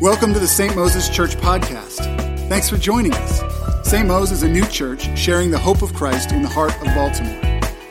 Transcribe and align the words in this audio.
Welcome 0.00 0.32
to 0.34 0.38
the 0.38 0.46
St. 0.46 0.76
Moses 0.76 1.08
Church 1.08 1.34
podcast. 1.38 1.96
Thanks 2.48 2.70
for 2.70 2.76
joining 2.76 3.12
us. 3.14 3.42
St. 3.82 4.06
Moses 4.06 4.38
is 4.38 4.42
a 4.44 4.48
new 4.48 4.64
church 4.66 5.08
sharing 5.18 5.50
the 5.50 5.58
hope 5.58 5.82
of 5.82 5.92
Christ 5.92 6.30
in 6.30 6.42
the 6.42 6.48
heart 6.48 6.72
of 6.76 6.84
Baltimore. 6.94 7.36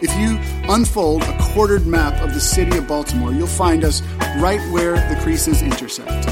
If 0.02 0.16
you 0.16 0.40
unfold 0.74 1.24
a 1.24 1.38
quartered 1.38 1.86
map 1.86 2.22
of 2.22 2.34
the 2.34 2.40
city 2.40 2.78
of 2.78 2.88
Baltimore, 2.88 3.34
you'll 3.34 3.46
find 3.46 3.84
us 3.84 4.02
right 4.40 4.62
where 4.72 4.94
the 5.14 5.20
creases 5.22 5.62
intersect. 5.62 6.30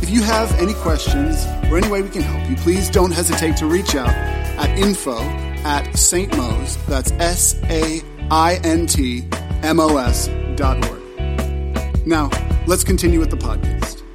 If 0.00 0.08
you 0.08 0.22
have 0.22 0.54
any 0.60 0.74
questions 0.74 1.44
or 1.68 1.78
any 1.78 1.88
way 1.88 2.00
we 2.00 2.10
can 2.10 2.22
help 2.22 2.48
you, 2.48 2.54
please 2.54 2.88
don't 2.88 3.10
hesitate 3.10 3.56
to 3.56 3.66
reach 3.66 3.96
out 3.96 4.10
at 4.10 4.70
info 4.78 5.18
at 5.18 5.84
stmos, 5.94 6.78
that's 6.86 7.10
S-A-I-N-T-M-O-S 7.10 8.06
dot 10.54 10.88
org. 10.88 12.06
Now, 12.06 12.30
let's 12.68 12.84
continue 12.84 13.18
with 13.18 13.30
the 13.30 13.36
podcast. 13.36 14.07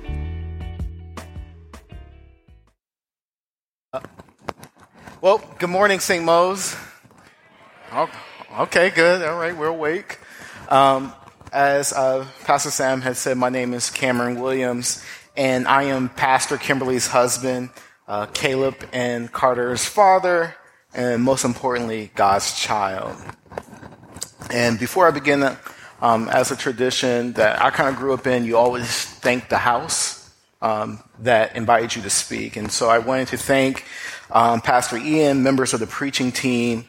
Well, 5.24 5.42
good 5.58 5.70
morning, 5.70 6.02
St. 6.02 6.22
Mose. 6.22 6.76
Oh, 7.94 8.12
okay, 8.60 8.90
good. 8.90 9.26
All 9.26 9.40
right, 9.40 9.56
we're 9.56 9.68
awake. 9.68 10.20
Um, 10.68 11.14
as 11.54 11.94
uh, 11.94 12.28
Pastor 12.44 12.72
Sam 12.72 13.00
had 13.00 13.16
said, 13.16 13.38
my 13.38 13.48
name 13.48 13.74
is 13.74 13.90
Cameron 13.90 14.42
Williams, 14.42 15.02
and 15.38 15.66
I 15.66 15.84
am 15.84 16.10
Pastor 16.10 16.58
Kimberly's 16.58 17.08
husband, 17.08 17.70
uh, 18.06 18.26
Caleb 18.34 18.76
and 18.92 19.32
Carter's 19.32 19.86
father, 19.86 20.56
and 20.94 21.24
most 21.24 21.46
importantly, 21.46 22.12
God's 22.16 22.60
child. 22.60 23.16
And 24.52 24.78
before 24.78 25.08
I 25.08 25.12
begin, 25.12 25.56
um, 26.02 26.28
as 26.28 26.52
a 26.52 26.58
tradition 26.58 27.32
that 27.34 27.62
I 27.62 27.70
kind 27.70 27.88
of 27.88 27.96
grew 27.96 28.14
up 28.14 28.28
in, 28.28 28.44
you 28.44 28.58
always 28.58 29.06
thank 29.06 29.48
the 29.48 29.60
house 29.60 30.30
um, 30.62 31.04
that 31.20 31.56
invited 31.56 31.96
you 31.96 32.02
to 32.02 32.10
speak. 32.10 32.58
And 32.58 32.70
so 32.70 32.90
I 32.90 32.98
wanted 32.98 33.30
to 33.30 33.38
thank 33.38 33.86
um, 34.32 34.62
Pastor 34.62 34.98
Ian, 34.98 35.44
members 35.44 35.74
of 35.74 35.80
the 35.80 35.88
preaching 35.88 36.32
team, 36.32 36.86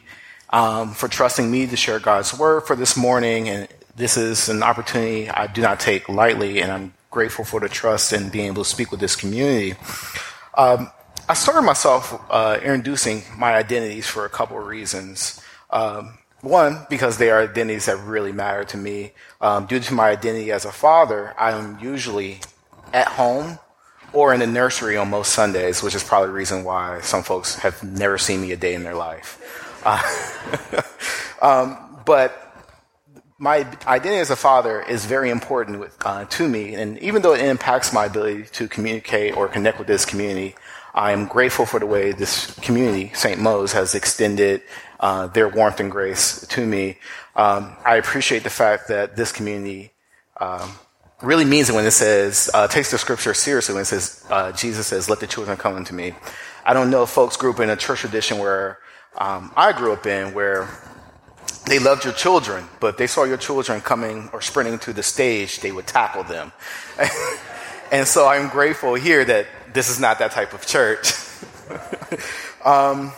um, 0.51 0.93
for 0.93 1.07
trusting 1.07 1.49
me 1.49 1.67
to 1.67 1.75
share 1.75 1.99
God's 1.99 2.37
word 2.37 2.61
for 2.61 2.75
this 2.75 2.95
morning. 2.95 3.49
And 3.49 3.67
this 3.95 4.17
is 4.17 4.49
an 4.49 4.63
opportunity 4.63 5.29
I 5.29 5.47
do 5.47 5.61
not 5.61 5.79
take 5.79 6.09
lightly, 6.09 6.61
and 6.61 6.71
I'm 6.71 6.93
grateful 7.11 7.45
for 7.45 7.59
the 7.59 7.69
trust 7.69 8.11
and 8.13 8.31
being 8.31 8.47
able 8.47 8.63
to 8.63 8.69
speak 8.69 8.91
with 8.91 8.99
this 8.99 9.15
community. 9.15 9.75
Um, 10.57 10.91
I 11.27 11.33
started 11.33 11.63
myself 11.63 12.21
uh, 12.29 12.59
introducing 12.61 13.23
my 13.37 13.55
identities 13.55 14.07
for 14.07 14.25
a 14.25 14.29
couple 14.29 14.59
of 14.59 14.67
reasons. 14.67 15.41
Um, 15.71 16.17
one, 16.41 16.85
because 16.89 17.17
they 17.17 17.31
are 17.31 17.41
identities 17.41 17.87
that 17.87 17.97
really 17.97 18.31
matter 18.31 18.63
to 18.65 18.77
me. 18.77 19.13
Um, 19.41 19.65
due 19.65 19.79
to 19.79 19.93
my 19.93 20.09
identity 20.09 20.51
as 20.51 20.63
a 20.65 20.71
father, 20.71 21.33
I 21.39 21.51
am 21.51 21.79
usually 21.79 22.41
at 22.93 23.07
home 23.07 23.57
or 24.15 24.33
in 24.33 24.39
the 24.39 24.47
nursery 24.47 24.97
on 24.97 25.09
most 25.09 25.33
Sundays, 25.33 25.83
which 25.83 25.93
is 25.93 26.03
probably 26.03 26.27
the 26.27 26.33
reason 26.33 26.63
why 26.63 27.01
some 27.01 27.21
folks 27.21 27.55
have 27.55 27.83
never 27.83 28.17
seen 28.17 28.41
me 28.41 28.51
a 28.53 28.57
day 28.57 28.73
in 28.73 28.83
their 28.83 28.95
life. 28.95 29.41
Uh, 29.83 30.81
um, 31.41 32.01
but 32.05 32.41
my 33.37 33.67
identity 33.85 34.19
as 34.19 34.31
a 34.31 34.35
father 34.35 34.81
is 34.81 35.05
very 35.05 35.29
important 35.29 35.79
with, 35.79 35.95
uh, 36.05 36.23
to 36.25 36.47
me, 36.47 36.73
and 36.75 36.97
even 36.99 37.21
though 37.21 37.33
it 37.33 37.41
impacts 37.41 37.91
my 37.91 38.05
ability 38.05 38.43
to 38.53 38.67
communicate 38.69 39.35
or 39.35 39.49
connect 39.49 39.77
with 39.77 39.87
this 39.87 40.05
community, 40.05 40.55
I 40.93 41.11
am 41.11 41.27
grateful 41.27 41.65
for 41.65 41.79
the 41.79 41.85
way 41.85 42.13
this 42.13 42.57
community, 42.59 43.11
St. 43.13 43.39
Mo's, 43.39 43.73
has 43.73 43.93
extended 43.95 44.61
uh, 45.01 45.27
their 45.27 45.49
warmth 45.49 45.81
and 45.81 45.91
grace 45.91 46.47
to 46.47 46.65
me. 46.65 46.97
Um, 47.35 47.75
I 47.83 47.97
appreciate 47.97 48.43
the 48.43 48.49
fact 48.49 48.87
that 48.87 49.17
this 49.17 49.33
community 49.33 49.91
um, 50.39 50.71
really 51.21 51.45
means 51.45 51.69
it 51.69 51.75
when 51.75 51.85
it 51.85 51.91
says, 51.91 52.49
uh, 52.53 52.67
takes 52.67 52.91
the 52.91 52.97
scripture 52.97 53.33
seriously 53.33 53.73
when 53.73 53.83
it 53.83 53.85
says, 53.85 54.25
uh, 54.29 54.51
Jesus 54.51 54.87
says, 54.87 55.09
let 55.09 55.19
the 55.19 55.27
children 55.27 55.57
come 55.57 55.75
unto 55.75 55.93
me. 55.93 56.13
I 56.65 56.73
don't 56.73 56.89
know 56.89 57.05
folks 57.05 57.37
grew 57.37 57.51
up 57.53 57.59
in 57.59 57.69
a 57.69 57.75
church 57.75 58.01
tradition 58.01 58.37
where 58.37 58.79
um, 59.17 59.51
I 59.55 59.71
grew 59.71 59.93
up 59.93 60.05
in, 60.05 60.33
where 60.33 60.67
they 61.67 61.79
loved 61.79 62.03
your 62.03 62.13
children, 62.13 62.67
but 62.79 62.87
if 62.87 62.97
they 62.97 63.07
saw 63.07 63.23
your 63.23 63.37
children 63.37 63.81
coming 63.81 64.29
or 64.33 64.41
sprinting 64.41 64.77
to 64.79 64.93
the 64.93 65.03
stage, 65.03 65.61
they 65.61 65.71
would 65.71 65.87
tackle 65.87 66.23
them. 66.23 66.51
and 67.91 68.07
so 68.07 68.27
I'm 68.27 68.49
grateful 68.49 68.95
here 68.95 69.23
that 69.23 69.47
this 69.73 69.89
is 69.89 69.99
not 69.99 70.19
that 70.19 70.31
type 70.31 70.53
of 70.53 70.65
church. 70.65 71.13
um, 72.65 73.13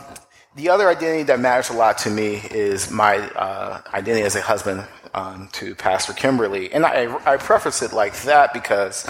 the 0.56 0.70
other 0.70 0.88
identity 0.88 1.24
that 1.24 1.40
matters 1.40 1.70
a 1.70 1.74
lot 1.74 2.00
to 2.00 2.10
me 2.10 2.36
is 2.36 2.90
my 2.90 3.18
uh, 3.18 3.82
identity 3.94 4.26
as 4.26 4.36
a 4.36 4.42
husband 4.42 4.86
um, 5.14 5.50
to 5.54 5.76
Pastor 5.76 6.14
Kimberly. 6.14 6.72
And 6.74 6.86
I, 6.86 7.16
I, 7.26 7.38
preface 7.38 7.82
it 7.82 7.94
like 7.94 8.16
that 8.24 8.54
because, 8.54 9.06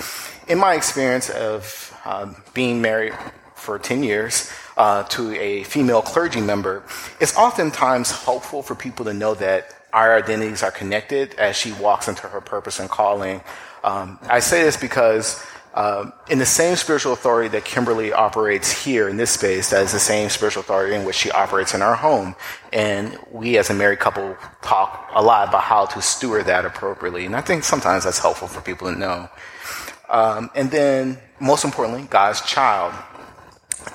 in 0.48 0.58
my 0.58 0.74
experience 0.76 1.30
of 1.30 1.98
um, 2.06 2.36
being 2.54 2.82
married 2.82 3.14
for 3.56 3.80
10 3.80 4.04
years 4.04 4.52
uh, 4.78 5.04
to 5.04 5.34
a 5.36 5.64
female 5.64 6.02
clergy 6.02 6.42
member, 6.42 6.84
it's 7.20 7.36
oftentimes 7.36 8.12
helpful 8.12 8.62
for 8.62 8.76
people 8.76 9.06
to 9.06 9.14
know 9.14 9.34
that 9.36 9.74
our 9.94 10.16
identities 10.16 10.64
are 10.64 10.72
connected 10.72 11.34
as 11.36 11.56
she 11.56 11.72
walks 11.74 12.08
into 12.08 12.28
her 12.28 12.42
purpose 12.42 12.80
and 12.80 12.90
calling. 12.90 13.42
Um, 13.84 14.20
I 14.30 14.40
say 14.40 14.64
this 14.64 14.78
because 14.78 15.44
um, 15.78 16.12
in 16.28 16.40
the 16.40 16.46
same 16.46 16.76
spiritual 16.76 17.14
authority 17.14 17.50
that 17.50 17.64
Kimberly 17.64 18.12
operates 18.12 18.72
here 18.72 19.08
in 19.08 19.18
this 19.18 19.30
space, 19.30 19.70
that 19.70 19.84
is 19.84 19.92
the 19.92 20.00
same 20.00 20.28
spiritual 20.30 20.62
authority 20.62 20.96
in 20.96 21.06
which 21.06 21.16
she 21.16 21.30
operates 21.30 21.76
in 21.76 21.84
our 21.84 21.94
home. 21.94 22.36
And 22.74 23.16
we 23.32 23.60
as 23.60 23.70
a 23.70 23.76
married 23.76 24.00
couple 24.00 24.36
talk 24.64 25.08
a 25.14 25.22
lot 25.22 25.50
about 25.50 25.62
how 25.62 25.86
to 25.86 26.02
steward 26.02 26.48
that 26.48 26.66
appropriately. 26.66 27.28
And 27.28 27.36
I 27.36 27.42
think 27.42 27.64
sometimes 27.64 28.06
that's 28.06 28.18
helpful 28.18 28.48
for 28.48 28.60
people 28.60 28.92
to 28.92 28.98
know. 28.98 29.30
Um, 30.10 30.50
and 30.56 30.72
then, 30.72 31.20
most 31.40 31.64
importantly, 31.64 32.08
God's 32.10 32.42
child. 32.42 32.96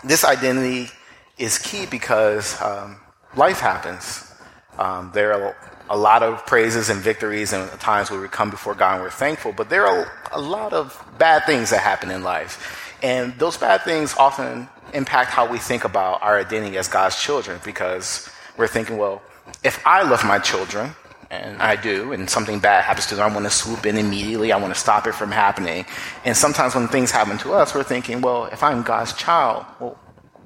This 0.04 0.24
identity 0.24 0.88
is 1.36 1.58
key 1.58 1.86
because 1.86 2.62
um, 2.62 3.00
life 3.34 3.58
happens. 3.58 4.32
Um, 4.78 5.10
there 5.12 5.32
are 5.34 5.56
a 5.92 5.96
lot 5.96 6.22
of 6.22 6.46
praises 6.46 6.88
and 6.88 7.00
victories 7.00 7.52
and 7.52 7.70
times 7.78 8.10
where 8.10 8.18
we 8.18 8.26
come 8.26 8.48
before 8.48 8.74
God 8.74 8.94
and 8.94 9.02
we're 9.02 9.10
thankful, 9.10 9.52
but 9.52 9.68
there 9.68 9.86
are 9.86 10.10
a 10.32 10.40
lot 10.40 10.72
of 10.72 10.98
bad 11.18 11.44
things 11.44 11.68
that 11.68 11.80
happen 11.80 12.10
in 12.10 12.24
life. 12.24 12.96
And 13.02 13.38
those 13.38 13.58
bad 13.58 13.82
things 13.82 14.14
often 14.16 14.68
impact 14.94 15.30
how 15.30 15.52
we 15.52 15.58
think 15.58 15.84
about 15.84 16.22
our 16.22 16.40
identity 16.40 16.78
as 16.78 16.88
God's 16.88 17.20
children 17.20 17.60
because 17.62 18.30
we're 18.56 18.68
thinking, 18.68 18.96
well, 18.96 19.20
if 19.62 19.86
I 19.86 20.02
love 20.02 20.24
my 20.24 20.38
children, 20.38 20.94
and 21.30 21.62
I 21.62 21.76
do, 21.76 22.12
and 22.12 22.28
something 22.28 22.58
bad 22.58 22.84
happens 22.84 23.06
to 23.06 23.14
them, 23.14 23.30
I 23.30 23.34
want 23.34 23.46
to 23.46 23.50
swoop 23.50 23.86
in 23.86 23.96
immediately. 23.96 24.52
I 24.52 24.58
want 24.58 24.74
to 24.74 24.78
stop 24.78 25.06
it 25.06 25.14
from 25.14 25.30
happening. 25.30 25.86
And 26.26 26.36
sometimes 26.36 26.74
when 26.74 26.88
things 26.88 27.10
happen 27.10 27.38
to 27.38 27.54
us, 27.54 27.74
we're 27.74 27.84
thinking, 27.84 28.20
well, 28.20 28.46
if 28.46 28.62
I'm 28.62 28.82
God's 28.82 29.14
child, 29.14 29.64
well, 29.80 29.98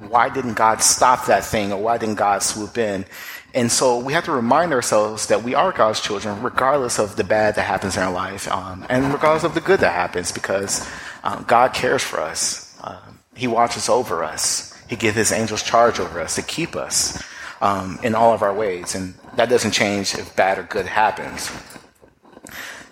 why 0.08 0.28
didn't 0.28 0.54
God 0.54 0.82
stop 0.82 1.26
that 1.26 1.44
thing 1.44 1.72
or 1.72 1.80
why 1.80 1.98
didn't 1.98 2.16
God 2.16 2.42
swoop 2.42 2.78
in? 2.78 3.04
And 3.54 3.72
so 3.72 3.98
we 3.98 4.12
have 4.12 4.24
to 4.26 4.32
remind 4.32 4.72
ourselves 4.72 5.28
that 5.28 5.42
we 5.42 5.54
are 5.54 5.72
God's 5.72 6.00
children, 6.00 6.42
regardless 6.42 6.98
of 6.98 7.16
the 7.16 7.24
bad 7.24 7.54
that 7.54 7.62
happens 7.62 7.96
in 7.96 8.02
our 8.02 8.12
life, 8.12 8.46
um, 8.52 8.84
and 8.90 9.12
regardless 9.12 9.44
of 9.44 9.54
the 9.54 9.62
good 9.62 9.80
that 9.80 9.94
happens, 9.94 10.30
because 10.30 10.86
um, 11.24 11.44
God 11.48 11.72
cares 11.72 12.02
for 12.02 12.20
us. 12.20 12.78
Um, 12.84 13.18
he 13.34 13.46
watches 13.46 13.88
over 13.88 14.22
us. 14.22 14.74
He 14.88 14.96
gives 14.96 15.16
His 15.16 15.32
angels 15.32 15.62
charge 15.62 15.98
over 15.98 16.20
us 16.20 16.34
to 16.34 16.42
keep 16.42 16.76
us 16.76 17.22
um, 17.62 17.98
in 18.02 18.14
all 18.14 18.34
of 18.34 18.42
our 18.42 18.52
ways, 18.52 18.94
and 18.94 19.14
that 19.36 19.48
doesn't 19.48 19.72
change 19.72 20.14
if 20.14 20.36
bad 20.36 20.58
or 20.58 20.64
good 20.64 20.86
happens. 20.86 21.50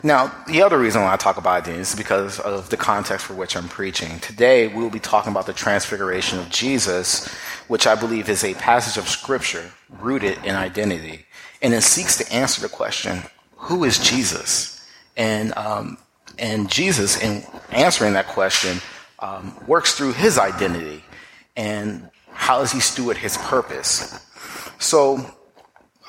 Now, 0.04 0.34
the 0.46 0.60
other 0.60 0.78
reason 0.78 1.00
why 1.00 1.14
I 1.14 1.16
talk 1.16 1.38
about 1.38 1.62
identity 1.62 1.80
is 1.80 1.94
because 1.94 2.38
of 2.38 2.68
the 2.68 2.76
context 2.76 3.24
for 3.24 3.32
which 3.32 3.56
I'm 3.56 3.70
preaching. 3.70 4.20
Today, 4.20 4.68
we 4.68 4.82
will 4.82 4.90
be 4.90 5.00
talking 5.00 5.32
about 5.32 5.46
the 5.46 5.54
transfiguration 5.54 6.38
of 6.38 6.50
Jesus, 6.50 7.26
which 7.68 7.86
I 7.86 7.94
believe 7.94 8.28
is 8.28 8.44
a 8.44 8.52
passage 8.52 9.02
of 9.02 9.08
scripture 9.08 9.70
rooted 9.88 10.36
in 10.44 10.56
identity. 10.56 11.24
And 11.62 11.72
it 11.72 11.80
seeks 11.80 12.18
to 12.18 12.30
answer 12.30 12.60
the 12.60 12.68
question, 12.68 13.22
who 13.56 13.84
is 13.84 13.98
Jesus? 13.98 14.86
And, 15.16 15.56
um, 15.56 15.96
and 16.38 16.70
Jesus, 16.70 17.16
in 17.22 17.42
answering 17.70 18.12
that 18.12 18.26
question, 18.26 18.82
um, 19.20 19.56
works 19.66 19.94
through 19.94 20.12
his 20.12 20.36
identity 20.36 21.02
and 21.56 22.10
how 22.30 22.58
does 22.58 22.72
he 22.72 22.80
steward 22.80 23.16
his 23.16 23.38
purpose. 23.38 24.20
So, 24.78 25.34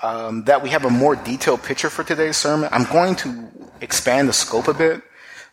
um, 0.05 0.43
that 0.43 0.61
we 0.61 0.69
have 0.69 0.85
a 0.85 0.89
more 0.89 1.15
detailed 1.15 1.63
picture 1.63 1.89
for 1.89 2.03
today's 2.03 2.37
sermon, 2.37 2.69
I'm 2.71 2.85
going 2.85 3.15
to 3.17 3.49
expand 3.81 4.29
the 4.29 4.33
scope 4.33 4.67
a 4.67 4.73
bit 4.73 5.01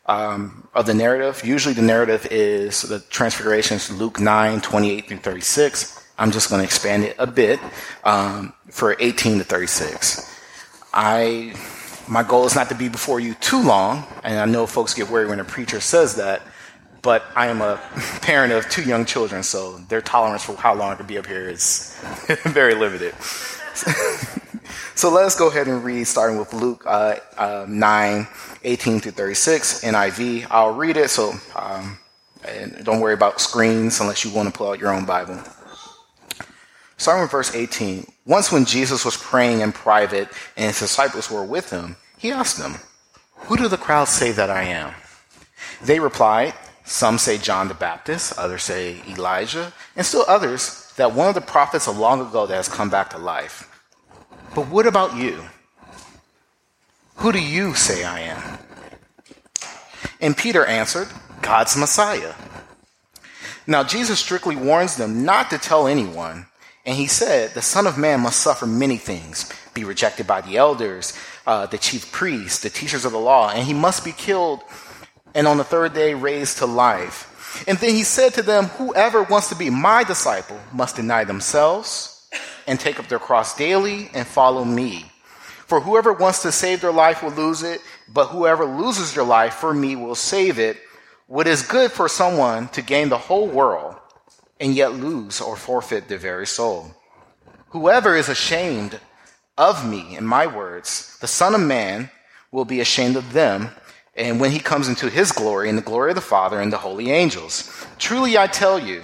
um, 0.04 0.68
of 0.74 0.84
the 0.84 0.92
narrative. 0.92 1.42
Usually 1.42 1.74
the 1.74 1.80
narrative 1.82 2.26
is 2.30 2.82
the 2.82 3.00
transfigurations, 3.00 3.90
Luke 3.90 4.20
9, 4.20 4.60
28 4.60 5.08
through 5.08 5.16
36. 5.18 6.06
I'm 6.18 6.30
just 6.30 6.50
going 6.50 6.60
to 6.60 6.64
expand 6.64 7.04
it 7.04 7.16
a 7.18 7.26
bit 7.26 7.60
um, 8.04 8.52
for 8.70 8.94
18 9.00 9.38
to 9.38 9.44
36. 9.44 10.28
I, 10.92 11.54
my 12.06 12.22
goal 12.22 12.44
is 12.44 12.54
not 12.54 12.68
to 12.68 12.74
be 12.74 12.90
before 12.90 13.20
you 13.20 13.32
too 13.34 13.62
long, 13.62 14.04
and 14.22 14.38
I 14.38 14.44
know 14.44 14.66
folks 14.66 14.92
get 14.92 15.08
worried 15.08 15.30
when 15.30 15.40
a 15.40 15.44
preacher 15.44 15.80
says 15.80 16.16
that, 16.16 16.42
but 17.00 17.24
I 17.34 17.46
am 17.46 17.62
a 17.62 17.76
parent 18.20 18.52
of 18.52 18.68
two 18.68 18.82
young 18.82 19.06
children, 19.06 19.42
so 19.42 19.78
their 19.88 20.02
tolerance 20.02 20.44
for 20.44 20.54
how 20.56 20.74
long 20.74 20.92
I 20.92 20.96
can 20.96 21.06
be 21.06 21.16
up 21.16 21.26
here 21.26 21.48
is 21.48 21.98
very 22.44 22.74
limited. 22.74 23.14
so 25.02 25.10
let's 25.10 25.34
go 25.34 25.48
ahead 25.48 25.66
and 25.66 25.82
read, 25.82 26.04
starting 26.04 26.38
with 26.38 26.52
Luke 26.52 26.84
uh, 26.86 27.16
uh, 27.36 27.66
9, 27.68 28.28
18 28.62 29.00
through 29.00 29.10
36, 29.10 29.82
NIV. 29.82 30.46
I'll 30.48 30.74
read 30.74 30.96
it, 30.96 31.10
so 31.10 31.32
um, 31.56 31.98
don't 32.84 33.00
worry 33.00 33.14
about 33.14 33.40
screens 33.40 34.00
unless 34.00 34.24
you 34.24 34.30
want 34.30 34.48
to 34.48 34.56
pull 34.56 34.70
out 34.70 34.78
your 34.78 34.94
own 34.94 35.04
Bible. 35.04 35.40
Starting 36.98 37.20
with 37.20 37.32
verse 37.32 37.52
18. 37.52 38.06
Once 38.26 38.52
when 38.52 38.64
Jesus 38.64 39.04
was 39.04 39.16
praying 39.16 39.58
in 39.58 39.72
private 39.72 40.28
and 40.56 40.66
his 40.66 40.78
disciples 40.78 41.28
were 41.28 41.44
with 41.44 41.70
him, 41.70 41.96
he 42.16 42.30
asked 42.30 42.58
them, 42.58 42.76
Who 43.34 43.56
do 43.56 43.66
the 43.66 43.78
crowds 43.78 44.12
say 44.12 44.30
that 44.30 44.50
I 44.50 44.62
am? 44.62 44.94
They 45.82 45.98
replied, 45.98 46.54
Some 46.84 47.18
say 47.18 47.38
John 47.38 47.66
the 47.66 47.74
Baptist, 47.74 48.38
others 48.38 48.62
say 48.62 49.02
Elijah, 49.08 49.72
and 49.96 50.06
still 50.06 50.24
others 50.28 50.92
that 50.96 51.12
one 51.12 51.26
of 51.26 51.34
the 51.34 51.40
prophets 51.40 51.88
of 51.88 51.98
long 51.98 52.20
ago 52.20 52.46
that 52.46 52.54
has 52.54 52.68
come 52.68 52.88
back 52.88 53.10
to 53.10 53.18
life. 53.18 53.68
But 54.54 54.68
what 54.68 54.86
about 54.86 55.16
you? 55.16 55.42
Who 57.16 57.32
do 57.32 57.40
you 57.40 57.74
say 57.74 58.04
I 58.04 58.20
am? 58.20 58.58
And 60.20 60.36
Peter 60.36 60.64
answered, 60.64 61.08
God's 61.40 61.76
Messiah. 61.76 62.34
Now, 63.66 63.84
Jesus 63.84 64.18
strictly 64.18 64.56
warns 64.56 64.96
them 64.96 65.24
not 65.24 65.50
to 65.50 65.58
tell 65.58 65.86
anyone. 65.86 66.46
And 66.84 66.96
he 66.96 67.06
said, 67.06 67.54
The 67.54 67.62
Son 67.62 67.86
of 67.86 67.96
Man 67.96 68.20
must 68.20 68.40
suffer 68.40 68.66
many 68.66 68.96
things, 68.96 69.50
be 69.72 69.84
rejected 69.84 70.26
by 70.26 70.40
the 70.40 70.56
elders, 70.56 71.16
uh, 71.46 71.66
the 71.66 71.78
chief 71.78 72.10
priests, 72.12 72.62
the 72.62 72.70
teachers 72.70 73.04
of 73.04 73.12
the 73.12 73.18
law, 73.18 73.50
and 73.50 73.64
he 73.64 73.74
must 73.74 74.04
be 74.04 74.12
killed 74.12 74.60
and 75.34 75.46
on 75.46 75.56
the 75.56 75.64
third 75.64 75.94
day 75.94 76.14
raised 76.14 76.58
to 76.58 76.66
life. 76.66 77.64
And 77.66 77.78
then 77.78 77.90
he 77.90 78.02
said 78.02 78.34
to 78.34 78.42
them, 78.42 78.64
Whoever 78.64 79.22
wants 79.22 79.48
to 79.48 79.54
be 79.54 79.70
my 79.70 80.04
disciple 80.04 80.60
must 80.72 80.96
deny 80.96 81.24
themselves 81.24 82.11
and 82.66 82.78
take 82.78 82.98
up 82.98 83.08
their 83.08 83.18
cross 83.18 83.56
daily 83.56 84.10
and 84.14 84.26
follow 84.26 84.64
me. 84.64 85.06
For 85.66 85.80
whoever 85.80 86.12
wants 86.12 86.42
to 86.42 86.52
save 86.52 86.80
their 86.80 86.92
life 86.92 87.22
will 87.22 87.30
lose 87.30 87.62
it, 87.62 87.80
but 88.12 88.26
whoever 88.26 88.64
loses 88.64 89.14
their 89.14 89.24
life 89.24 89.54
for 89.54 89.72
me 89.72 89.96
will 89.96 90.14
save 90.14 90.58
it. 90.58 90.76
What 91.26 91.46
is 91.46 91.62
good 91.62 91.92
for 91.92 92.08
someone 92.08 92.68
to 92.68 92.82
gain 92.82 93.08
the 93.08 93.16
whole 93.18 93.48
world 93.48 93.96
and 94.60 94.74
yet 94.74 94.92
lose 94.92 95.40
or 95.40 95.56
forfeit 95.56 96.08
their 96.08 96.18
very 96.18 96.46
soul? 96.46 96.94
Whoever 97.70 98.14
is 98.14 98.28
ashamed 98.28 99.00
of 99.56 99.88
me 99.88 100.16
and 100.16 100.28
my 100.28 100.46
words, 100.46 101.16
the 101.20 101.26
Son 101.26 101.54
of 101.54 101.60
Man 101.60 102.10
will 102.50 102.66
be 102.66 102.80
ashamed 102.80 103.16
of 103.16 103.32
them, 103.32 103.70
and 104.14 104.40
when 104.40 104.50
he 104.50 104.58
comes 104.58 104.88
into 104.88 105.08
his 105.08 105.32
glory 105.32 105.70
and 105.70 105.78
the 105.78 105.82
glory 105.82 106.10
of 106.10 106.16
the 106.16 106.20
Father 106.20 106.60
and 106.60 106.70
the 106.70 106.76
holy 106.76 107.10
angels. 107.10 107.72
Truly 107.98 108.36
I 108.36 108.46
tell 108.46 108.78
you, 108.78 109.02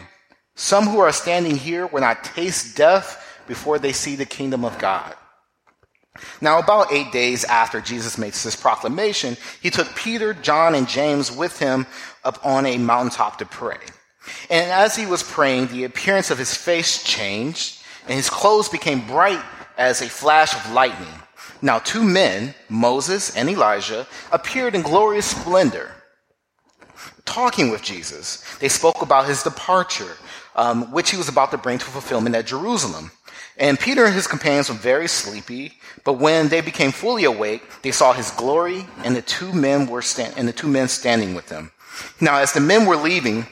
some 0.54 0.87
who 0.87 0.99
are 0.99 1.12
standing 1.12 1.56
here 1.56 1.87
will 1.87 2.02
not 2.02 2.25
taste 2.25 2.76
death 2.76 3.25
before 3.49 3.79
they 3.79 3.93
see 3.93 4.15
the 4.15 4.25
kingdom 4.25 4.65
of 4.65 4.79
God. 4.79 5.15
Now, 6.41 6.59
about 6.59 6.93
eight 6.93 7.12
days 7.12 7.45
after 7.45 7.81
Jesus 7.81 8.19
makes 8.19 8.43
this 8.43 8.56
proclamation, 8.56 9.37
he 9.62 9.71
took 9.71 9.95
Peter, 9.95 10.35
John, 10.35 10.75
and 10.75 10.89
James 10.89 11.31
with 11.31 11.59
him 11.59 11.87
up 12.25 12.45
on 12.45 12.67
a 12.67 12.79
mountaintop 12.79 13.39
to 13.39 13.47
pray. 13.47 13.79
And 14.50 14.71
as 14.71 14.97
he 14.97 15.06
was 15.06 15.23
praying, 15.23 15.69
the 15.69 15.85
appearance 15.85 16.31
of 16.31 16.39
his 16.39 16.55
face 16.55 17.03
changed, 17.03 17.83
and 18.06 18.15
his 18.15 18.31
clothes 18.31 18.69
became 18.69 19.06
bright 19.06 19.43
as 19.77 20.03
a 20.03 20.09
flash 20.09 20.55
of 20.55 20.73
lightning. 20.73 21.23
Now, 21.62 21.79
two 21.79 22.05
men, 22.05 22.55
Moses 22.69 23.35
and 23.37 23.49
Elijah, 23.49 24.06
appeared 24.31 24.75
in 24.75 24.83
glorious 24.83 25.27
splendor, 25.27 25.91
talking 27.25 27.71
with 27.71 27.83
Jesus. 27.83 28.45
They 28.59 28.69
spoke 28.69 29.03
about 29.03 29.27
his 29.27 29.43
departure, 29.43 30.17
um, 30.55 30.93
which 30.93 31.11
he 31.11 31.17
was 31.17 31.29
about 31.29 31.50
to 31.53 31.59
bring 31.59 31.79
to 31.79 31.85
fulfillment 31.85 32.37
at 32.37 32.47
Jerusalem. 32.47 33.11
And 33.58 33.78
Peter 33.78 34.05
and 34.05 34.14
his 34.14 34.28
companions 34.28 34.69
were 34.69 34.76
very 34.76 35.08
sleepy, 35.08 35.72
but 36.05 36.14
when 36.14 36.49
they 36.49 36.60
became 36.60 36.93
fully 36.93 37.25
awake, 37.25 37.62
they 37.82 37.90
saw 37.90 38.12
his 38.12 38.31
glory 38.31 38.87
and 39.05 39.16
the 39.16 39.22
two 39.22 39.52
men 39.52 39.87
were 39.87 40.02
stand- 40.02 40.34
and 40.37 40.46
the 40.46 40.52
two 40.52 40.69
men 40.69 40.88
standing 40.88 41.34
with 41.34 41.49
him. 41.49 41.72
Now, 42.20 42.38
as 42.38 42.52
the 42.52 42.60
men 42.60 42.87
were 42.87 42.96
leaving, 42.96 43.46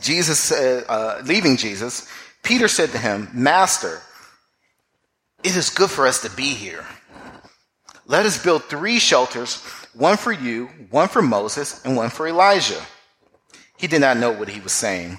Jesus, 0.00 0.52
uh, 0.52 0.84
uh, 0.88 1.22
leaving 1.24 1.56
Jesus, 1.56 2.06
Peter 2.42 2.68
said 2.68 2.90
to 2.90 2.98
him, 2.98 3.28
Master, 3.32 4.02
it 5.42 5.56
is 5.56 5.70
good 5.70 5.90
for 5.90 6.06
us 6.06 6.22
to 6.22 6.30
be 6.30 6.54
here. 6.54 6.86
Let 8.06 8.26
us 8.26 8.42
build 8.42 8.64
three 8.64 8.98
shelters, 8.98 9.56
one 9.94 10.16
for 10.16 10.32
you, 10.32 10.66
one 10.90 11.08
for 11.08 11.22
Moses, 11.22 11.84
and 11.84 11.96
one 11.96 12.10
for 12.10 12.28
Elijah. 12.28 12.82
He 13.76 13.86
did 13.86 14.00
not 14.00 14.16
know 14.16 14.30
what 14.30 14.48
he 14.48 14.60
was 14.60 14.72
saying. 14.72 15.18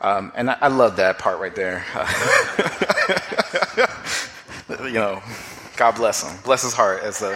Um, 0.00 0.32
and 0.34 0.50
I, 0.50 0.56
I, 0.62 0.68
love 0.68 0.96
that 0.96 1.18
part 1.18 1.40
right 1.40 1.54
there. 1.54 1.84
you 4.84 4.94
know, 4.94 5.22
God 5.76 5.94
bless 5.94 6.22
him. 6.22 6.34
Bless 6.42 6.62
his 6.62 6.72
heart. 6.72 7.02
As 7.02 7.20
a 7.20 7.32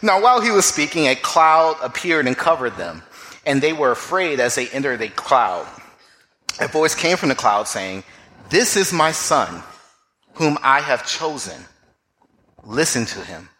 now, 0.02 0.22
while 0.22 0.40
he 0.40 0.50
was 0.50 0.64
speaking, 0.64 1.08
a 1.08 1.14
cloud 1.14 1.76
appeared 1.82 2.26
and 2.26 2.36
covered 2.36 2.76
them, 2.76 3.02
and 3.44 3.60
they 3.60 3.74
were 3.74 3.90
afraid 3.90 4.40
as 4.40 4.54
they 4.54 4.68
entered 4.68 5.00
the 5.00 5.08
cloud. 5.08 5.66
A 6.58 6.68
voice 6.68 6.94
came 6.94 7.18
from 7.18 7.28
the 7.28 7.34
cloud 7.34 7.68
saying, 7.68 8.02
This 8.48 8.74
is 8.74 8.94
my 8.94 9.12
son, 9.12 9.62
whom 10.34 10.56
I 10.62 10.80
have 10.80 11.06
chosen. 11.06 11.66
Listen 12.64 13.04
to 13.06 13.20
him. 13.20 13.50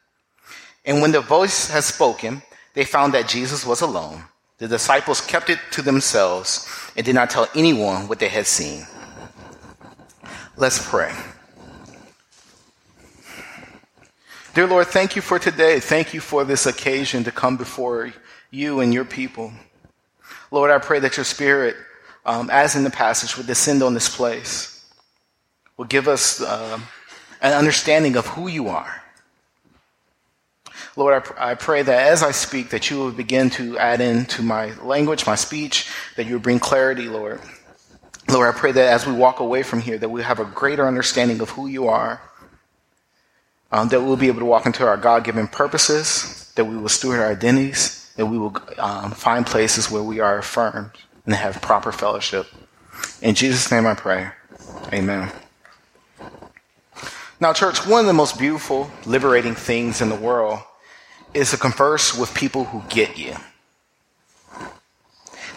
And 0.86 1.02
when 1.02 1.12
the 1.12 1.20
voice 1.20 1.68
had 1.68 1.84
spoken, 1.84 2.40
they 2.72 2.86
found 2.86 3.12
that 3.12 3.28
Jesus 3.28 3.66
was 3.66 3.82
alone. 3.82 4.24
The 4.58 4.68
disciples 4.68 5.20
kept 5.20 5.50
it 5.50 5.58
to 5.72 5.82
themselves 5.82 6.81
and 6.96 7.04
did 7.04 7.14
not 7.14 7.30
tell 7.30 7.48
anyone 7.54 8.08
what 8.08 8.18
they 8.18 8.28
had 8.28 8.46
seen. 8.46 8.86
Let's 10.56 10.88
pray. 10.88 11.12
Dear 14.54 14.66
Lord, 14.66 14.88
thank 14.88 15.16
you 15.16 15.22
for 15.22 15.38
today. 15.38 15.80
Thank 15.80 16.12
you 16.12 16.20
for 16.20 16.44
this 16.44 16.66
occasion 16.66 17.24
to 17.24 17.32
come 17.32 17.56
before 17.56 18.12
you 18.50 18.80
and 18.80 18.92
your 18.92 19.06
people. 19.06 19.50
Lord, 20.50 20.70
I 20.70 20.78
pray 20.78 20.98
that 21.00 21.16
your 21.16 21.24
spirit, 21.24 21.74
um, 22.26 22.50
as 22.50 22.76
in 22.76 22.84
the 22.84 22.90
passage, 22.90 23.38
would 23.38 23.46
descend 23.46 23.82
on 23.82 23.94
this 23.94 24.14
place, 24.14 24.84
will 25.78 25.86
give 25.86 26.06
us 26.06 26.42
uh, 26.42 26.78
an 27.40 27.54
understanding 27.54 28.16
of 28.16 28.26
who 28.26 28.48
you 28.48 28.68
are. 28.68 29.01
Lord, 30.96 31.14
I, 31.14 31.20
pr- 31.20 31.38
I, 31.38 31.54
pray 31.54 31.82
that 31.82 32.06
as 32.12 32.22
I 32.22 32.32
speak, 32.32 32.70
that 32.70 32.90
you 32.90 32.98
will 32.98 33.12
begin 33.12 33.48
to 33.50 33.78
add 33.78 34.00
into 34.00 34.42
my 34.42 34.74
language, 34.82 35.26
my 35.26 35.36
speech, 35.36 35.90
that 36.16 36.26
you 36.26 36.34
will 36.34 36.40
bring 36.40 36.58
clarity, 36.58 37.08
Lord. 37.08 37.40
Lord, 38.30 38.54
I 38.54 38.58
pray 38.58 38.72
that 38.72 38.92
as 38.92 39.06
we 39.06 39.12
walk 39.12 39.40
away 39.40 39.62
from 39.62 39.80
here, 39.80 39.98
that 39.98 40.10
we 40.10 40.22
have 40.22 40.38
a 40.38 40.44
greater 40.44 40.86
understanding 40.86 41.40
of 41.40 41.50
who 41.50 41.66
you 41.66 41.88
are 41.88 42.20
um, 43.72 43.88
that 43.88 44.02
we'll 44.02 44.16
be 44.16 44.28
able 44.28 44.40
to 44.40 44.44
walk 44.46 44.66
into 44.66 44.86
our 44.86 44.98
God 44.98 45.24
given 45.24 45.48
purposes, 45.48 46.52
that 46.56 46.66
we 46.66 46.76
will 46.76 46.90
steward 46.90 47.20
our 47.20 47.30
identities, 47.30 48.12
that 48.16 48.26
we 48.26 48.38
will 48.38 48.54
um, 48.78 49.10
find 49.12 49.46
places 49.46 49.90
where 49.90 50.02
we 50.02 50.20
are 50.20 50.38
affirmed 50.38 50.90
and 51.24 51.34
have 51.34 51.60
proper 51.62 51.90
fellowship. 51.90 52.46
In 53.22 53.34
Jesus' 53.34 53.70
name 53.70 53.86
I 53.86 53.94
pray. 53.94 54.28
Amen. 54.92 55.32
Now, 57.40 57.52
church, 57.52 57.86
one 57.86 58.00
of 58.00 58.06
the 58.06 58.12
most 58.12 58.38
beautiful, 58.38 58.90
liberating 59.06 59.54
things 59.54 60.00
in 60.00 60.10
the 60.10 60.16
world 60.16 60.60
is 61.34 61.50
to 61.50 61.56
converse 61.56 62.16
with 62.16 62.34
people 62.34 62.64
who 62.64 62.82
get 62.88 63.18
you. 63.18 63.34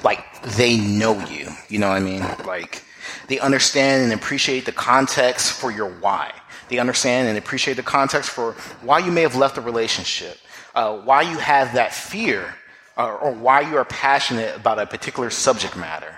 Like, 0.04 0.42
they 0.44 0.78
know 0.78 1.20
you. 1.28 1.50
You 1.70 1.80
know 1.80 1.90
what 1.90 1.96
I 1.96 2.00
mean? 2.00 2.22
Like, 2.46 2.84
they 3.28 3.40
understand 3.40 4.04
and 4.04 4.14
appreciate 4.14 4.66
the 4.66 4.72
context 4.72 5.54
for 5.54 5.72
your 5.72 5.90
why. 5.90 6.32
They 6.70 6.80
understand 6.80 7.28
and 7.28 7.38
appreciate 7.38 7.76
the 7.76 7.84
context 7.84 8.30
for 8.30 8.54
why 8.82 9.00
you 9.00 9.12
may 9.12 9.22
have 9.22 9.36
left 9.36 9.58
a 9.58 9.62
relationship, 9.62 10.38
uh, 10.74 10.98
why 10.98 11.22
you 11.22 11.38
have 11.38 11.74
that 11.74 11.94
fear, 11.94 12.56
uh, 12.98 13.14
or 13.14 13.32
why 13.32 13.62
you 13.62 13.78
are 13.78 13.86
passionate 13.86 14.56
about 14.56 14.80
a 14.80 14.86
particular 14.86 15.30
subject 15.30 15.76
matter. 15.76 16.18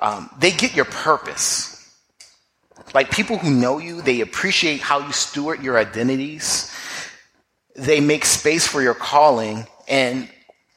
Um, 0.00 0.30
they 0.38 0.50
get 0.50 0.74
your 0.74 0.86
purpose. 0.86 1.70
Like 2.92 3.10
people 3.10 3.38
who 3.38 3.50
know 3.50 3.78
you, 3.78 4.02
they 4.02 4.20
appreciate 4.20 4.80
how 4.80 5.04
you 5.06 5.12
steward 5.12 5.62
your 5.62 5.78
identities. 5.78 6.70
They 7.74 8.00
make 8.00 8.24
space 8.24 8.66
for 8.66 8.82
your 8.82 8.94
calling. 8.94 9.66
And 9.88 10.28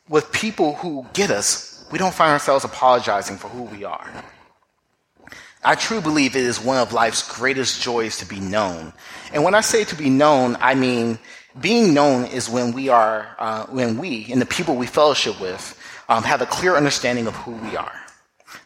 with 0.09 0.31
people 0.31 0.75
who 0.75 1.05
get 1.13 1.31
us, 1.31 1.85
we 1.91 1.97
don't 1.97 2.13
find 2.13 2.31
ourselves 2.31 2.65
apologizing 2.65 3.37
for 3.37 3.47
who 3.47 3.63
we 3.63 3.83
are. 3.83 4.09
I 5.63 5.75
truly 5.75 6.01
believe 6.01 6.35
it 6.35 6.43
is 6.43 6.61
one 6.61 6.77
of 6.77 6.93
life's 6.93 7.37
greatest 7.37 7.81
joys 7.81 8.17
to 8.17 8.25
be 8.25 8.39
known. 8.39 8.93
And 9.33 9.43
when 9.43 9.55
I 9.55 9.61
say 9.61 9.83
to 9.85 9.95
be 9.95 10.09
known, 10.09 10.55
I 10.59 10.75
mean 10.75 11.19
being 11.59 11.93
known 11.93 12.25
is 12.25 12.49
when 12.49 12.71
we 12.71 12.89
are, 12.89 13.35
uh, 13.39 13.65
when 13.65 13.97
we 13.97 14.27
and 14.31 14.41
the 14.41 14.45
people 14.45 14.75
we 14.75 14.87
fellowship 14.87 15.41
with 15.41 15.77
um, 16.07 16.23
have 16.23 16.41
a 16.41 16.45
clear 16.45 16.75
understanding 16.75 17.27
of 17.27 17.35
who 17.35 17.51
we 17.51 17.75
are. 17.75 17.99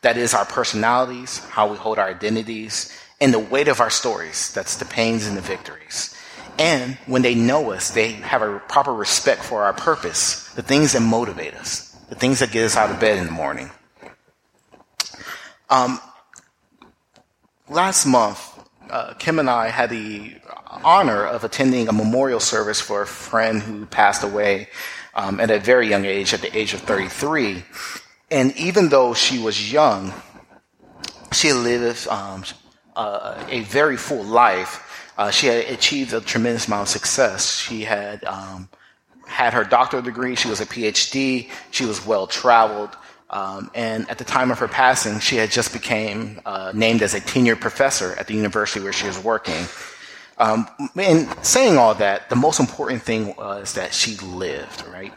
That 0.02 0.18
is 0.18 0.34
our 0.34 0.46
personalities, 0.46 1.40
how 1.40 1.72
we 1.72 1.78
hold 1.78 1.98
our 1.98 2.08
identities, 2.08 2.96
and 3.20 3.34
the 3.34 3.40
weight 3.40 3.68
of 3.68 3.80
our 3.80 3.90
stories. 3.90 4.54
That's 4.54 4.76
the 4.76 4.86
pains 4.86 5.26
and 5.26 5.38
the 5.38 5.42
victories. 5.42 6.16
And 6.58 6.96
when 7.06 7.22
they 7.22 7.36
know 7.36 7.72
us, 7.72 7.92
they 7.92 8.12
have 8.12 8.42
a 8.42 8.60
proper 8.60 8.94
respect 8.94 9.44
for 9.44 9.64
our 9.64 9.74
purpose, 9.74 10.50
the 10.54 10.62
things 10.62 10.94
that 10.94 11.02
motivate 11.02 11.54
us, 11.56 11.96
the 12.10 12.16
things 12.16 12.40
that 12.40 12.52
get 12.52 12.66
us 12.66 12.76
out 12.76 12.92
of 12.92 13.00
bed 13.00 13.18
in 13.18 13.26
the 13.26 13.32
morning. 13.32 13.72
Um, 15.70 16.00
last 17.70 18.06
month, 18.06 18.60
uh, 18.90 19.14
Kim 19.14 19.40
and 19.40 19.50
I 19.50 19.70
had 19.70 19.90
the 19.90 20.36
honor 20.84 21.26
of 21.26 21.44
attending 21.44 21.88
a 21.88 21.94
memorial 21.94 22.40
service 22.40 22.82
for 22.82 23.02
a 23.02 23.08
friend 23.08 23.62
who 23.62 23.86
passed 23.86 24.24
away 24.24 24.68
um, 25.14 25.40
at 25.40 25.50
a 25.50 25.60
very 25.60 25.88
young 25.88 26.06
age, 26.06 26.34
at 26.34 26.42
the 26.42 26.56
age 26.56 26.74
of 26.74 26.82
33. 26.82 27.64
And 28.30 28.56
even 28.58 28.90
though 28.90 29.14
she 29.14 29.40
was 29.40 29.72
young, 29.72 30.14
she 31.32 31.54
lived 31.54 32.08
um, 32.08 32.44
uh, 32.96 33.44
a 33.50 33.62
very 33.62 33.98
full 33.98 34.24
life. 34.24 34.88
Uh, 35.22 35.30
she 35.30 35.46
had 35.46 35.68
achieved 35.68 36.14
a 36.14 36.20
tremendous 36.20 36.66
amount 36.66 36.82
of 36.82 36.88
success. 36.88 37.60
She 37.60 37.84
had 37.84 38.24
um, 38.24 38.68
had 39.28 39.54
her 39.54 39.64
doctoral 39.64 40.02
degree. 40.02 40.34
She 40.36 40.48
was 40.48 40.62
a 40.62 40.66
PhD. 40.66 41.48
She 41.70 41.86
was 41.86 42.04
well 42.04 42.26
traveled. 42.26 42.98
Um, 43.30 43.70
and 43.76 44.10
at 44.10 44.18
the 44.18 44.24
time 44.24 44.50
of 44.50 44.58
her 44.58 44.68
passing, 44.68 45.20
she 45.20 45.36
had 45.36 45.52
just 45.52 45.74
became 45.74 46.42
uh, 46.44 46.72
named 46.74 47.04
as 47.04 47.14
a 47.14 47.22
tenured 47.22 47.62
professor 47.62 48.16
at 48.18 48.26
the 48.26 48.34
university 48.34 48.84
where 48.84 48.92
she 48.92 49.06
was 49.06 49.24
working. 49.24 49.64
Um, 50.40 50.68
and 50.96 51.30
saying 51.46 51.78
all 51.78 51.94
that, 51.94 52.32
the 52.32 52.36
most 52.36 52.60
important 52.60 53.04
thing 53.04 53.36
was 53.36 53.76
that 53.76 53.94
she 53.94 54.18
lived, 54.18 54.84
right? 54.88 55.14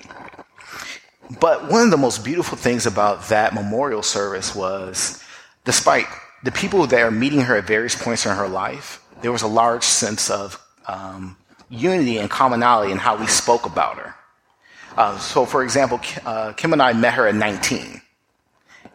But 1.41 1.71
one 1.71 1.83
of 1.83 1.91
the 1.91 1.97
most 1.97 2.23
beautiful 2.23 2.59
things 2.59 2.85
about 2.85 3.29
that 3.29 3.55
memorial 3.55 4.03
service 4.03 4.55
was, 4.55 5.25
despite 5.65 6.05
the 6.43 6.53
people 6.53 6.87
that 6.89 7.01
are 7.01 7.11
meeting 7.11 7.41
her 7.41 7.57
at 7.57 7.67
various 7.67 7.95
points 7.95 8.27
in 8.27 8.37
her 8.37 8.49
life, 8.49 9.01
there 9.25 9.33
was 9.33 9.41
a 9.41 9.49
large 9.49 9.85
sense 9.85 10.29
of 10.29 10.63
um, 10.87 11.35
unity 11.71 12.19
and 12.19 12.29
commonality 12.29 12.93
in 12.93 12.99
how 12.99 13.17
we 13.17 13.27
spoke 13.27 13.65
about 13.65 13.97
her. 13.97 14.15
Uh, 14.99 15.17
so, 15.17 15.47
for 15.47 15.65
example, 15.65 15.99
uh, 16.27 16.53
Kim 16.53 16.75
and 16.75 16.83
I 16.83 16.93
met 16.93 17.15
her 17.15 17.27
at 17.27 17.35
19. 17.35 18.03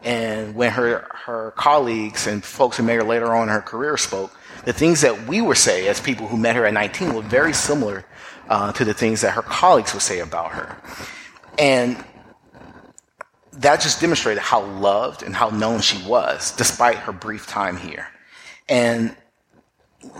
And 0.04 0.54
when 0.54 0.70
her, 0.70 1.08
her 1.26 1.50
colleagues 1.56 2.28
and 2.28 2.44
folks 2.44 2.76
who 2.76 2.84
met 2.84 2.94
her 2.94 3.02
later 3.02 3.34
on 3.34 3.48
in 3.48 3.52
her 3.52 3.60
career 3.60 3.96
spoke, 3.96 4.30
the 4.64 4.72
things 4.72 5.00
that 5.00 5.26
we 5.26 5.40
would 5.40 5.56
say 5.56 5.88
as 5.88 6.00
people 6.00 6.28
who 6.28 6.36
met 6.36 6.54
her 6.54 6.64
at 6.64 6.74
19 6.74 7.12
were 7.12 7.22
very 7.22 7.52
similar 7.52 8.04
uh, 8.48 8.70
to 8.74 8.84
the 8.84 8.94
things 8.94 9.22
that 9.22 9.32
her 9.32 9.42
colleagues 9.42 9.92
would 9.94 10.02
say 10.02 10.20
about 10.20 10.52
her. 10.52 10.76
And 11.58 12.04
that 13.54 13.80
just 13.80 14.00
demonstrated 14.00 14.40
how 14.40 14.62
loved 14.62 15.24
and 15.24 15.34
how 15.34 15.50
known 15.50 15.80
she 15.80 16.00
was, 16.06 16.52
despite 16.52 16.98
her 16.98 17.12
brief 17.12 17.48
time 17.48 17.76
here. 17.76 18.06
And 18.68 19.16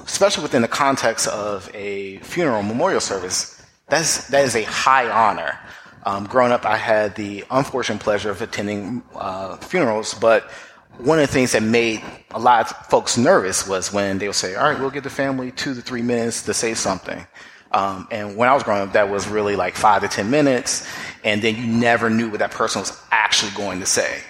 especially 0.04 0.42
within 0.42 0.62
the 0.62 0.68
context 0.68 1.26
of 1.28 1.70
a 1.74 2.18
funeral 2.18 2.62
memorial 2.62 3.00
service, 3.00 3.62
that's, 3.88 4.28
that 4.28 4.44
is 4.44 4.54
a 4.54 4.62
high 4.62 5.10
honor. 5.10 5.58
Um, 6.04 6.24
growing 6.26 6.52
up, 6.52 6.64
I 6.64 6.76
had 6.76 7.14
the 7.14 7.44
unfortunate 7.50 8.00
pleasure 8.00 8.30
of 8.30 8.40
attending 8.40 9.02
uh, 9.14 9.56
funerals, 9.56 10.14
but 10.14 10.50
one 10.98 11.18
of 11.18 11.26
the 11.26 11.32
things 11.32 11.52
that 11.52 11.62
made 11.62 12.02
a 12.30 12.38
lot 12.38 12.70
of 12.70 12.76
folks 12.86 13.16
nervous 13.16 13.66
was 13.66 13.92
when 13.92 14.18
they 14.18 14.26
would 14.26 14.34
say, 14.34 14.54
all 14.54 14.68
right, 14.68 14.78
we'll 14.78 14.90
give 14.90 15.04
the 15.04 15.10
family 15.10 15.50
two 15.50 15.74
to 15.74 15.80
three 15.80 16.02
minutes 16.02 16.42
to 16.42 16.54
say 16.54 16.74
something. 16.74 17.26
Um, 17.72 18.08
and 18.10 18.36
when 18.36 18.48
I 18.48 18.54
was 18.54 18.62
growing 18.62 18.82
up, 18.82 18.92
that 18.94 19.08
was 19.08 19.28
really 19.28 19.56
like 19.56 19.76
five 19.76 20.02
to 20.02 20.08
10 20.08 20.30
minutes. 20.30 20.86
And 21.22 21.40
then 21.40 21.56
you 21.56 21.66
never 21.66 22.10
knew 22.10 22.28
what 22.28 22.40
that 22.40 22.50
person 22.50 22.80
was 22.80 23.00
actually 23.10 23.52
going 23.52 23.80
to 23.80 23.86
say. 23.86 24.20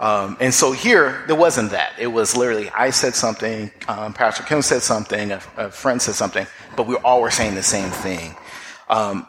Um, 0.00 0.38
and 0.40 0.52
so 0.52 0.72
here, 0.72 1.22
there 1.26 1.36
wasn't 1.36 1.72
that. 1.72 1.92
It 1.98 2.06
was 2.06 2.34
literally, 2.34 2.70
I 2.70 2.88
said 2.88 3.14
something, 3.14 3.70
um, 3.86 4.14
Pastor 4.14 4.42
Kim 4.42 4.62
said 4.62 4.80
something, 4.80 5.30
a, 5.30 5.42
a, 5.58 5.70
friend 5.70 6.00
said 6.00 6.14
something, 6.14 6.46
but 6.74 6.86
we 6.86 6.96
all 6.96 7.20
were 7.20 7.30
saying 7.30 7.54
the 7.54 7.62
same 7.62 7.90
thing. 7.90 8.34
Um, 8.88 9.26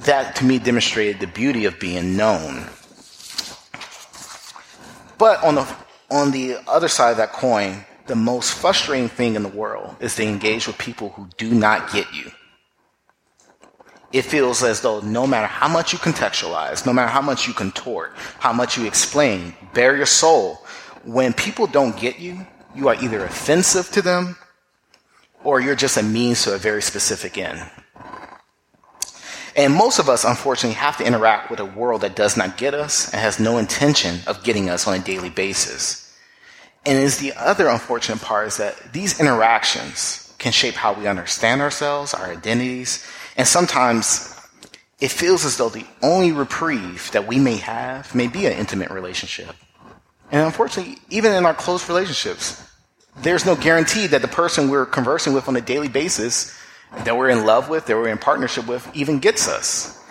that 0.00 0.36
to 0.36 0.44
me 0.44 0.58
demonstrated 0.58 1.18
the 1.18 1.26
beauty 1.26 1.64
of 1.64 1.80
being 1.80 2.14
known. 2.14 2.66
But 5.16 5.42
on 5.42 5.54
the, 5.54 5.76
on 6.10 6.30
the 6.30 6.58
other 6.68 6.88
side 6.88 7.12
of 7.12 7.16
that 7.16 7.32
coin, 7.32 7.86
the 8.06 8.16
most 8.16 8.52
frustrating 8.52 9.08
thing 9.08 9.34
in 9.34 9.42
the 9.42 9.48
world 9.48 9.96
is 9.98 10.14
to 10.16 10.24
engage 10.24 10.66
with 10.66 10.76
people 10.76 11.08
who 11.08 11.26
do 11.38 11.50
not 11.54 11.90
get 11.90 12.12
you 12.12 12.30
it 14.18 14.24
feels 14.24 14.62
as 14.62 14.80
though 14.80 15.00
no 15.00 15.26
matter 15.26 15.46
how 15.46 15.68
much 15.68 15.92
you 15.92 15.98
contextualize, 15.98 16.86
no 16.86 16.92
matter 16.92 17.08
how 17.08 17.20
much 17.20 17.46
you 17.46 17.54
contort, 17.54 18.12
how 18.38 18.52
much 18.52 18.78
you 18.78 18.86
explain, 18.86 19.54
bare 19.74 19.96
your 19.96 20.06
soul, 20.06 20.64
when 21.04 21.32
people 21.32 21.66
don't 21.66 21.96
get 21.98 22.18
you, 22.18 22.46
you 22.74 22.88
are 22.88 22.94
either 22.96 23.24
offensive 23.24 23.90
to 23.90 24.02
them 24.02 24.36
or 25.44 25.60
you're 25.60 25.76
just 25.76 25.96
a 25.96 26.02
means 26.02 26.42
to 26.44 26.54
a 26.54 26.58
very 26.58 26.82
specific 26.82 27.38
end. 27.38 27.62
And 29.56 29.72
most 29.72 29.98
of 29.98 30.08
us, 30.08 30.24
unfortunately, 30.24 30.74
have 30.74 30.98
to 30.98 31.06
interact 31.06 31.50
with 31.50 31.60
a 31.60 31.64
world 31.64 32.02
that 32.02 32.14
does 32.14 32.36
not 32.36 32.58
get 32.58 32.74
us 32.74 33.10
and 33.12 33.22
has 33.22 33.40
no 33.40 33.56
intention 33.56 34.20
of 34.26 34.44
getting 34.44 34.68
us 34.68 34.86
on 34.86 34.94
a 34.94 35.02
daily 35.02 35.30
basis. 35.30 36.14
And 36.84 36.98
is 36.98 37.18
the 37.18 37.32
other 37.32 37.68
unfortunate 37.68 38.20
part 38.20 38.48
is 38.48 38.58
that 38.58 38.92
these 38.92 39.18
interactions 39.18 40.34
can 40.38 40.52
shape 40.52 40.74
how 40.74 40.92
we 40.92 41.06
understand 41.06 41.62
ourselves, 41.62 42.12
our 42.12 42.26
identities, 42.26 43.04
and 43.36 43.46
sometimes 43.46 44.34
it 45.00 45.10
feels 45.10 45.44
as 45.44 45.58
though 45.58 45.68
the 45.68 45.84
only 46.02 46.32
reprieve 46.32 47.10
that 47.12 47.26
we 47.26 47.38
may 47.38 47.56
have 47.56 48.14
may 48.14 48.28
be 48.28 48.46
an 48.46 48.52
intimate 48.52 48.90
relationship. 48.90 49.54
And 50.32 50.42
unfortunately, 50.44 50.96
even 51.10 51.32
in 51.32 51.44
our 51.44 51.54
close 51.54 51.88
relationships, 51.88 52.62
there's 53.18 53.46
no 53.46 53.54
guarantee 53.54 54.06
that 54.08 54.22
the 54.22 54.28
person 54.28 54.70
we're 54.70 54.86
conversing 54.86 55.34
with 55.34 55.48
on 55.48 55.56
a 55.56 55.60
daily 55.60 55.88
basis, 55.88 56.56
that 57.04 57.16
we're 57.16 57.28
in 57.28 57.44
love 57.44 57.68
with, 57.68 57.86
that 57.86 57.96
we're 57.96 58.08
in 58.08 58.18
partnership 58.18 58.66
with, 58.66 58.88
even 58.94 59.18
gets 59.18 59.48
us. 59.48 60.02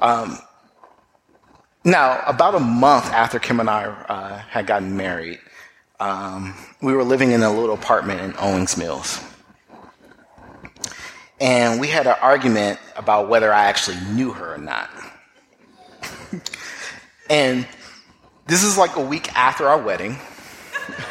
Um, 0.00 0.38
now, 1.84 2.22
about 2.26 2.54
a 2.54 2.60
month 2.60 3.06
after 3.06 3.38
Kim 3.38 3.60
and 3.60 3.68
I 3.68 3.84
uh, 3.84 4.38
had 4.38 4.66
gotten 4.66 4.96
married, 4.96 5.40
um, 6.00 6.54
we 6.80 6.92
were 6.92 7.04
living 7.04 7.32
in 7.32 7.42
a 7.42 7.52
little 7.52 7.74
apartment 7.74 8.20
in 8.20 8.34
Owings 8.38 8.76
Mills 8.76 9.20
and 11.40 11.80
we 11.80 11.88
had 11.88 12.06
an 12.06 12.16
argument 12.20 12.80
about 12.96 13.28
whether 13.28 13.52
I 13.52 13.66
actually 13.66 13.98
knew 14.12 14.32
her 14.32 14.54
or 14.54 14.58
not. 14.58 14.90
and 17.30 17.66
this 18.46 18.64
is 18.64 18.76
like 18.76 18.96
a 18.96 19.04
week 19.04 19.34
after 19.36 19.68
our 19.68 19.80
wedding. 19.80 20.18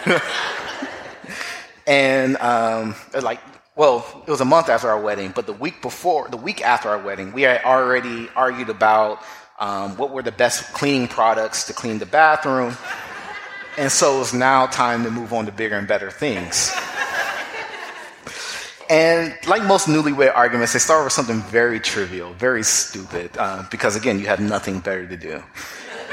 and 1.87 2.35
um, 2.37 2.95
like, 3.21 3.39
well, 3.75 4.23
it 4.25 4.31
was 4.31 4.41
a 4.41 4.45
month 4.45 4.69
after 4.69 4.89
our 4.89 4.99
wedding, 4.99 5.31
but 5.33 5.45
the 5.45 5.53
week 5.53 5.81
before, 5.81 6.27
the 6.29 6.37
week 6.37 6.61
after 6.61 6.89
our 6.89 6.99
wedding, 6.99 7.31
we 7.31 7.43
had 7.43 7.63
already 7.63 8.27
argued 8.35 8.69
about 8.69 9.21
um, 9.59 9.95
what 9.97 10.11
were 10.11 10.23
the 10.23 10.31
best 10.31 10.73
cleaning 10.73 11.07
products 11.07 11.65
to 11.67 11.73
clean 11.73 11.99
the 11.99 12.05
bathroom. 12.05 12.75
And 13.77 13.91
so 13.91 14.15
it 14.15 14.19
was 14.19 14.33
now 14.33 14.65
time 14.65 15.03
to 15.03 15.11
move 15.11 15.31
on 15.31 15.45
to 15.45 15.51
bigger 15.51 15.77
and 15.77 15.87
better 15.87 16.09
things. 16.09 16.73
And 18.89 19.35
like 19.47 19.63
most 19.63 19.87
newlywed 19.87 20.33
arguments, 20.33 20.73
they 20.73 20.79
start 20.79 21.03
with 21.03 21.13
something 21.13 21.41
very 21.41 21.79
trivial, 21.79 22.33
very 22.33 22.63
stupid, 22.63 23.31
uh, 23.37 23.63
because 23.69 23.95
again, 23.95 24.19
you 24.19 24.27
have 24.27 24.39
nothing 24.39 24.79
better 24.79 25.05
to 25.05 25.17
do. 25.17 25.43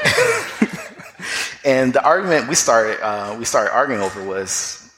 and 1.65 1.93
the 1.93 2.03
argument 2.05 2.49
we 2.49 2.57
started 2.57 3.01
uh, 3.01 3.37
we 3.39 3.45
started 3.45 3.73
arguing 3.73 4.01
over 4.03 4.23
was 4.25 4.91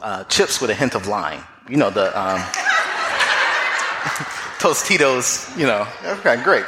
uh, 0.00 0.24
chips 0.24 0.60
with 0.60 0.70
a 0.70 0.74
hint 0.74 0.94
of 0.94 1.06
lime. 1.06 1.42
You 1.68 1.76
know 1.76 1.90
the 1.90 2.18
um, 2.18 2.40
Tostitos. 4.58 5.56
You 5.58 5.66
know, 5.66 5.86
okay, 6.04 6.42
great. 6.42 6.64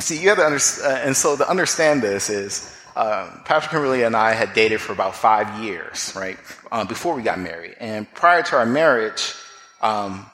See, 0.00 0.20
you 0.20 0.28
have 0.28 0.38
to 0.38 0.44
understand, 0.44 0.92
uh, 0.92 1.00
and 1.00 1.16
so 1.16 1.36
to 1.36 1.48
understand 1.48 2.02
this 2.02 2.30
is 2.30 2.77
um, 2.98 3.42
Pastor 3.44 3.70
Kimberly 3.70 4.02
and 4.02 4.16
I 4.16 4.32
had 4.32 4.54
dated 4.54 4.80
for 4.80 4.92
about 4.92 5.14
five 5.14 5.62
years, 5.62 6.12
right, 6.16 6.36
um, 6.72 6.88
before 6.88 7.14
we 7.14 7.22
got 7.22 7.38
married. 7.38 7.76
And 7.78 8.12
prior 8.12 8.42
to 8.42 8.56
our 8.56 8.66
marriage, 8.66 9.34
um, 9.80 10.26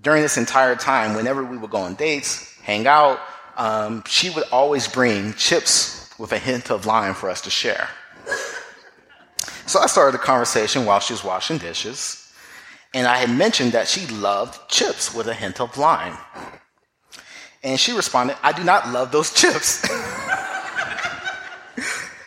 during 0.00 0.22
this 0.22 0.36
entire 0.36 0.74
time, 0.74 1.14
whenever 1.14 1.44
we 1.44 1.56
would 1.56 1.70
go 1.70 1.78
on 1.78 1.94
dates, 1.94 2.52
hang 2.62 2.88
out, 2.88 3.20
um, 3.56 4.02
she 4.08 4.28
would 4.30 4.42
always 4.50 4.88
bring 4.88 5.34
chips 5.34 6.12
with 6.18 6.32
a 6.32 6.38
hint 6.38 6.72
of 6.72 6.84
lime 6.84 7.14
for 7.14 7.30
us 7.30 7.42
to 7.42 7.50
share. 7.50 7.88
So 9.66 9.78
I 9.78 9.86
started 9.86 10.14
the 10.14 10.22
conversation 10.22 10.84
while 10.84 10.98
she 10.98 11.12
was 11.12 11.22
washing 11.22 11.58
dishes, 11.58 12.32
and 12.92 13.06
I 13.06 13.18
had 13.18 13.30
mentioned 13.30 13.70
that 13.72 13.86
she 13.86 14.04
loved 14.08 14.68
chips 14.68 15.14
with 15.14 15.28
a 15.28 15.34
hint 15.34 15.60
of 15.60 15.78
lime. 15.78 16.18
And 17.62 17.78
she 17.78 17.92
responded, 17.92 18.36
I 18.42 18.50
do 18.50 18.64
not 18.64 18.88
love 18.88 19.12
those 19.12 19.32
chips. 19.32 19.88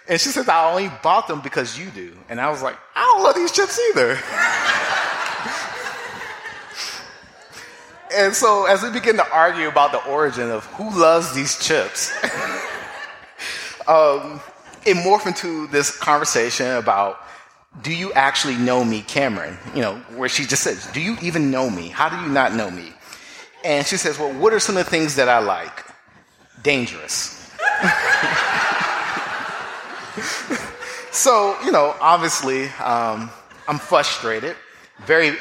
And 0.07 0.21
she 0.21 0.29
says, 0.29 0.47
I 0.47 0.69
only 0.69 0.89
bought 1.01 1.27
them 1.27 1.41
because 1.41 1.79
you 1.79 1.89
do. 1.89 2.15
And 2.29 2.39
I 2.39 2.49
was 2.51 2.61
like, 2.61 2.77
I 2.95 3.01
don't 3.01 3.23
love 3.23 3.35
these 3.35 3.51
chips 3.51 3.79
either. 3.89 4.17
and 8.15 8.35
so 8.35 8.65
as 8.65 8.83
we 8.83 8.91
begin 8.91 9.15
to 9.17 9.27
argue 9.31 9.67
about 9.67 9.91
the 9.91 10.03
origin 10.05 10.51
of 10.51 10.65
who 10.67 10.95
loves 10.99 11.33
these 11.33 11.57
chips, 11.57 12.11
um, 13.87 14.39
it 14.85 14.95
morphed 14.97 15.25
into 15.25 15.65
this 15.67 15.97
conversation 15.97 16.67
about 16.75 17.19
do 17.81 17.93
you 17.93 18.13
actually 18.13 18.55
know 18.55 18.85
me, 18.85 19.01
Cameron? 19.01 19.57
You 19.73 19.81
know, 19.81 19.95
where 20.15 20.29
she 20.29 20.45
just 20.45 20.63
says, 20.63 20.87
Do 20.93 21.01
you 21.01 21.17
even 21.21 21.51
know 21.51 21.69
me? 21.69 21.89
How 21.89 22.07
do 22.07 22.15
you 22.25 22.31
not 22.31 22.53
know 22.53 22.71
me? 22.71 22.93
And 23.65 23.85
she 23.85 23.97
says, 23.97 24.17
Well, 24.17 24.33
what 24.39 24.53
are 24.53 24.59
some 24.59 24.77
of 24.77 24.85
the 24.85 24.89
things 24.89 25.15
that 25.15 25.27
I 25.27 25.39
like? 25.39 25.83
Dangerous. 26.63 27.51
so, 31.11 31.57
you 31.63 31.71
know, 31.71 31.95
obviously, 31.99 32.65
um, 32.83 33.29
I'm 33.67 33.79
frustrated. 33.79 34.55
Very 35.05 35.35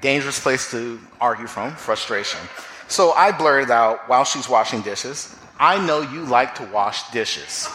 dangerous 0.00 0.40
place 0.40 0.70
to 0.70 0.98
argue 1.20 1.46
from, 1.46 1.74
frustration. 1.76 2.40
So 2.88 3.12
I 3.12 3.32
blurted 3.32 3.70
out 3.70 4.08
while 4.08 4.24
she's 4.24 4.48
washing 4.48 4.82
dishes, 4.82 5.34
I 5.58 5.84
know 5.84 6.00
you 6.00 6.24
like 6.24 6.54
to 6.56 6.64
wash 6.64 7.10
dishes. 7.10 7.68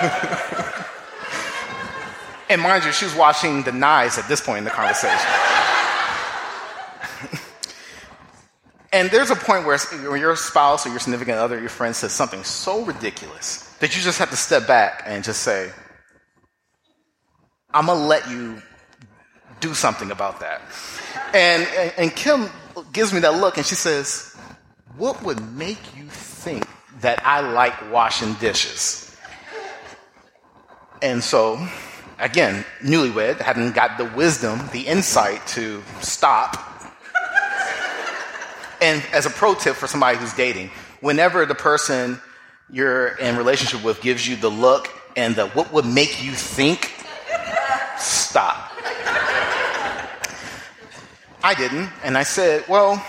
and 2.48 2.60
mind 2.62 2.84
you, 2.84 2.92
she's 2.92 3.14
washing 3.14 3.62
the 3.62 3.72
knives 3.72 4.16
at 4.18 4.28
this 4.28 4.40
point 4.40 4.58
in 4.58 4.64
the 4.64 4.70
conversation. 4.70 5.63
And 8.94 9.10
there's 9.10 9.30
a 9.30 9.36
point 9.36 9.66
where 9.66 9.76
when 10.08 10.20
your 10.20 10.36
spouse 10.36 10.86
or 10.86 10.90
your 10.90 11.00
significant 11.00 11.36
other, 11.38 11.58
your 11.58 11.68
friend 11.68 11.96
says 11.96 12.12
something 12.12 12.44
so 12.44 12.84
ridiculous 12.84 13.64
that 13.80 13.96
you 13.96 14.00
just 14.00 14.20
have 14.20 14.30
to 14.30 14.36
step 14.36 14.68
back 14.68 15.02
and 15.04 15.24
just 15.24 15.42
say, 15.42 15.72
I'm 17.74 17.86
going 17.86 17.98
to 17.98 18.04
let 18.04 18.30
you 18.30 18.62
do 19.58 19.74
something 19.74 20.12
about 20.12 20.38
that. 20.38 20.62
And, 21.34 21.66
and, 21.76 21.92
and 21.98 22.14
Kim 22.14 22.48
gives 22.92 23.12
me 23.12 23.18
that 23.18 23.34
look 23.34 23.56
and 23.56 23.66
she 23.66 23.74
says, 23.74 24.36
What 24.96 25.20
would 25.24 25.40
make 25.56 25.96
you 25.96 26.04
think 26.04 26.64
that 27.00 27.20
I 27.26 27.40
like 27.40 27.90
washing 27.90 28.34
dishes? 28.34 29.16
And 31.02 31.22
so, 31.22 31.66
again, 32.20 32.64
newlywed, 32.80 33.40
having 33.40 33.72
got 33.72 33.98
the 33.98 34.04
wisdom, 34.04 34.60
the 34.72 34.86
insight 34.86 35.44
to 35.48 35.82
stop. 36.00 36.73
And 38.84 39.02
as 39.14 39.24
a 39.24 39.30
pro 39.30 39.54
tip 39.54 39.76
for 39.76 39.86
somebody 39.86 40.18
who's 40.18 40.34
dating, 40.34 40.70
whenever 41.00 41.46
the 41.46 41.54
person 41.54 42.20
you're 42.70 43.16
in 43.16 43.36
relationship 43.36 43.82
with 43.82 44.02
gives 44.02 44.28
you 44.28 44.36
the 44.36 44.50
look 44.50 44.90
and 45.16 45.34
the 45.34 45.48
what 45.48 45.72
would 45.72 45.86
make 45.86 46.22
you 46.22 46.32
think, 46.32 46.92
stop. 47.96 48.70
I 51.42 51.54
didn't. 51.56 51.90
And 52.02 52.18
I 52.18 52.24
said, 52.24 52.64
Well, 52.68 53.04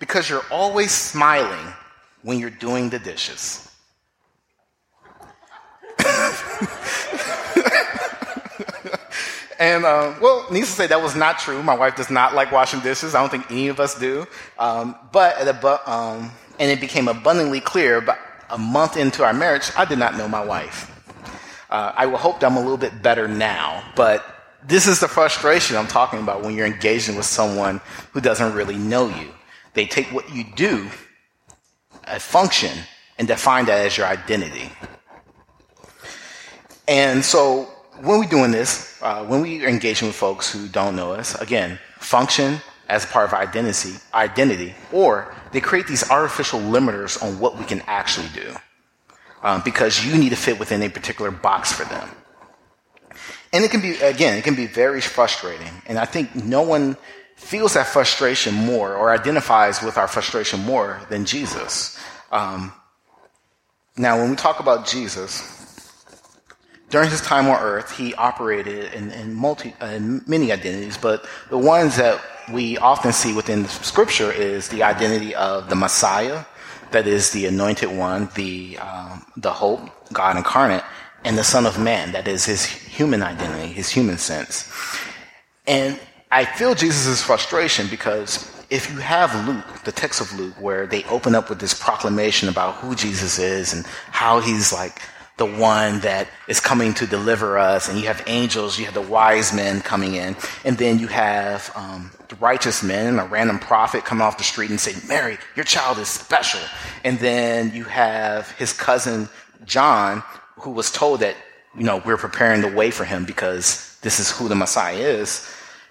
because 0.00 0.28
you're 0.28 0.44
always 0.50 0.90
smiling 0.90 1.72
when 2.22 2.40
you're 2.40 2.50
doing 2.50 2.90
the 2.90 2.98
dishes. 2.98 3.68
and, 9.62 9.84
uh, 9.84 10.14
well, 10.20 10.44
needless 10.50 10.70
to 10.70 10.76
say, 10.76 10.86
that 10.88 11.00
was 11.00 11.14
not 11.14 11.38
true. 11.38 11.62
My 11.62 11.74
wife 11.74 11.94
does 11.94 12.10
not 12.10 12.34
like 12.34 12.50
washing 12.50 12.80
dishes. 12.80 13.14
I 13.14 13.20
don't 13.20 13.30
think 13.30 13.48
any 13.48 13.68
of 13.68 13.78
us 13.78 13.96
do. 13.98 14.26
Um, 14.58 14.96
but, 15.12 15.38
um, 15.86 16.32
and 16.58 16.70
it 16.70 16.80
became 16.80 17.06
abundantly 17.06 17.60
clear 17.60 17.98
about 17.98 18.18
a 18.50 18.58
month 18.58 18.96
into 18.96 19.22
our 19.24 19.32
marriage, 19.32 19.70
I 19.76 19.84
did 19.84 20.00
not 20.00 20.16
know 20.16 20.26
my 20.26 20.44
wife. 20.44 20.90
Uh, 21.70 21.92
I 21.96 22.06
will 22.06 22.18
hope 22.18 22.40
that 22.40 22.50
I'm 22.50 22.56
a 22.56 22.60
little 22.60 22.76
bit 22.76 23.02
better 23.02 23.28
now, 23.28 23.82
but 23.94 24.24
this 24.66 24.86
is 24.86 24.98
the 24.98 25.08
frustration 25.08 25.76
I'm 25.76 25.86
talking 25.86 26.18
about 26.18 26.42
when 26.42 26.54
you're 26.56 26.66
engaging 26.66 27.14
with 27.14 27.24
someone 27.24 27.80
who 28.12 28.20
doesn't 28.20 28.52
really 28.54 28.76
know 28.76 29.08
you. 29.08 29.28
They 29.74 29.86
take 29.86 30.08
what 30.08 30.28
you 30.34 30.44
do, 30.56 30.88
a 32.04 32.18
function, 32.18 32.76
and 33.16 33.28
define 33.28 33.66
that 33.66 33.86
as 33.86 33.96
your 33.96 34.06
identity. 34.06 34.70
And 36.88 37.24
so 37.24 37.71
when 38.02 38.18
we're 38.18 38.26
doing 38.26 38.50
this, 38.50 38.98
uh, 39.00 39.24
when 39.24 39.42
we 39.42 39.64
are 39.64 39.68
engaging 39.68 40.08
with 40.08 40.16
folks 40.16 40.52
who 40.52 40.66
don't 40.66 40.96
know 40.96 41.12
us, 41.12 41.40
again, 41.40 41.78
function 41.98 42.60
as 42.88 43.06
part 43.06 43.28
of 43.28 43.32
identity, 43.32 43.94
identity, 44.12 44.74
or 44.90 45.32
they 45.52 45.60
create 45.60 45.86
these 45.86 46.10
artificial 46.10 46.58
limiters 46.58 47.22
on 47.22 47.38
what 47.38 47.56
we 47.56 47.64
can 47.64 47.80
actually 47.86 48.28
do. 48.34 48.54
Um, 49.44 49.62
because 49.64 50.04
you 50.04 50.16
need 50.16 50.30
to 50.30 50.36
fit 50.36 50.58
within 50.58 50.82
a 50.82 50.88
particular 50.88 51.30
box 51.30 51.72
for 51.72 51.84
them. 51.84 52.08
And 53.52 53.64
it 53.64 53.70
can 53.70 53.80
be, 53.80 53.96
again, 54.00 54.36
it 54.38 54.44
can 54.44 54.54
be 54.54 54.66
very 54.66 55.00
frustrating. 55.00 55.82
And 55.86 55.98
I 55.98 56.04
think 56.04 56.34
no 56.34 56.62
one 56.62 56.96
feels 57.36 57.74
that 57.74 57.86
frustration 57.88 58.54
more 58.54 58.94
or 58.94 59.10
identifies 59.10 59.82
with 59.82 59.98
our 59.98 60.06
frustration 60.06 60.60
more 60.60 61.00
than 61.08 61.24
Jesus. 61.24 61.98
Um, 62.30 62.72
now, 63.96 64.18
when 64.18 64.30
we 64.30 64.36
talk 64.36 64.60
about 64.60 64.86
Jesus, 64.86 65.61
during 66.92 67.08
his 67.08 67.22
time 67.22 67.46
on 67.48 67.58
earth, 67.58 67.90
he 67.90 68.14
operated 68.14 68.92
in, 68.92 69.10
in, 69.12 69.32
multi, 69.32 69.74
in 69.80 70.22
many 70.26 70.52
identities, 70.52 70.98
but 70.98 71.24
the 71.48 71.56
ones 71.56 71.96
that 71.96 72.20
we 72.52 72.76
often 72.78 73.12
see 73.14 73.32
within 73.32 73.62
the 73.62 73.68
scripture 73.70 74.30
is 74.30 74.68
the 74.68 74.82
identity 74.82 75.34
of 75.34 75.70
the 75.70 75.74
Messiah, 75.74 76.44
that 76.90 77.06
is 77.06 77.30
the 77.30 77.46
anointed 77.46 77.90
one, 77.90 78.28
the, 78.34 78.76
um, 78.76 79.24
the 79.38 79.50
hope, 79.50 79.80
God 80.12 80.36
incarnate, 80.36 80.84
and 81.24 81.38
the 81.38 81.44
Son 81.44 81.64
of 81.64 81.80
Man, 81.80 82.12
that 82.12 82.28
is 82.28 82.44
his 82.44 82.66
human 82.66 83.22
identity, 83.22 83.72
his 83.72 83.88
human 83.88 84.18
sense. 84.18 84.70
And 85.66 85.98
I 86.30 86.44
feel 86.44 86.74
Jesus' 86.74 87.22
frustration 87.22 87.86
because 87.88 88.50
if 88.68 88.90
you 88.90 88.98
have 88.98 89.48
Luke, 89.48 89.64
the 89.84 89.92
text 89.92 90.20
of 90.20 90.30
Luke, 90.38 90.60
where 90.60 90.86
they 90.86 91.04
open 91.04 91.34
up 91.34 91.48
with 91.48 91.58
this 91.58 91.72
proclamation 91.72 92.50
about 92.50 92.74
who 92.76 92.94
Jesus 92.94 93.38
is 93.38 93.72
and 93.72 93.86
how 94.10 94.40
he's 94.40 94.74
like 94.74 95.00
the 95.38 95.46
one 95.46 96.00
that 96.00 96.28
is 96.46 96.60
coming 96.60 96.94
to 96.94 97.06
deliver 97.06 97.58
us, 97.58 97.88
and 97.88 97.98
you 97.98 98.06
have 98.06 98.22
angels, 98.26 98.78
you 98.78 98.84
have 98.84 98.94
the 98.94 99.00
wise 99.00 99.52
men 99.52 99.80
coming 99.80 100.14
in, 100.14 100.36
and 100.64 100.76
then 100.76 100.98
you 100.98 101.06
have 101.06 101.72
um, 101.74 102.10
the 102.28 102.36
righteous 102.36 102.82
men 102.82 103.18
a 103.18 103.24
random 103.26 103.58
prophet 103.58 104.04
coming 104.04 104.22
off 104.22 104.38
the 104.38 104.44
street 104.44 104.70
and 104.70 104.80
say, 104.80 104.94
Mary, 105.08 105.38
your 105.56 105.64
child 105.64 105.98
is 105.98 106.08
special. 106.08 106.60
And 107.04 107.18
then 107.18 107.74
you 107.74 107.84
have 107.84 108.50
his 108.52 108.72
cousin 108.72 109.28
John, 109.64 110.22
who 110.56 110.70
was 110.70 110.90
told 110.90 111.20
that, 111.20 111.36
you 111.76 111.84
know, 111.84 112.02
we're 112.04 112.16
preparing 112.16 112.60
the 112.60 112.68
way 112.68 112.90
for 112.90 113.04
him 113.04 113.24
because 113.24 113.98
this 114.02 114.20
is 114.20 114.30
who 114.30 114.48
the 114.48 114.54
Messiah 114.54 114.96
is. 114.96 115.48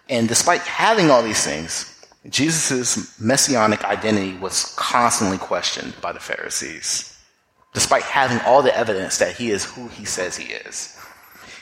And 0.10 0.28
despite 0.28 0.62
having 0.62 1.10
all 1.10 1.24
these 1.24 1.44
things, 1.44 1.88
Jesus' 2.30 3.20
messianic 3.20 3.84
identity 3.84 4.38
was 4.38 4.76
constantly 4.78 5.38
questioned 5.38 6.00
by 6.02 6.12
the 6.12 6.20
Pharisees, 6.20 7.11
despite 7.74 8.04
having 8.04 8.40
all 8.46 8.62
the 8.62 8.76
evidence 8.76 9.18
that 9.20 9.36
he 9.36 9.52
is 9.52 9.64
who 9.64 9.88
he 9.88 10.06
says 10.06 10.36
he 10.36 10.54
is. 10.54 10.98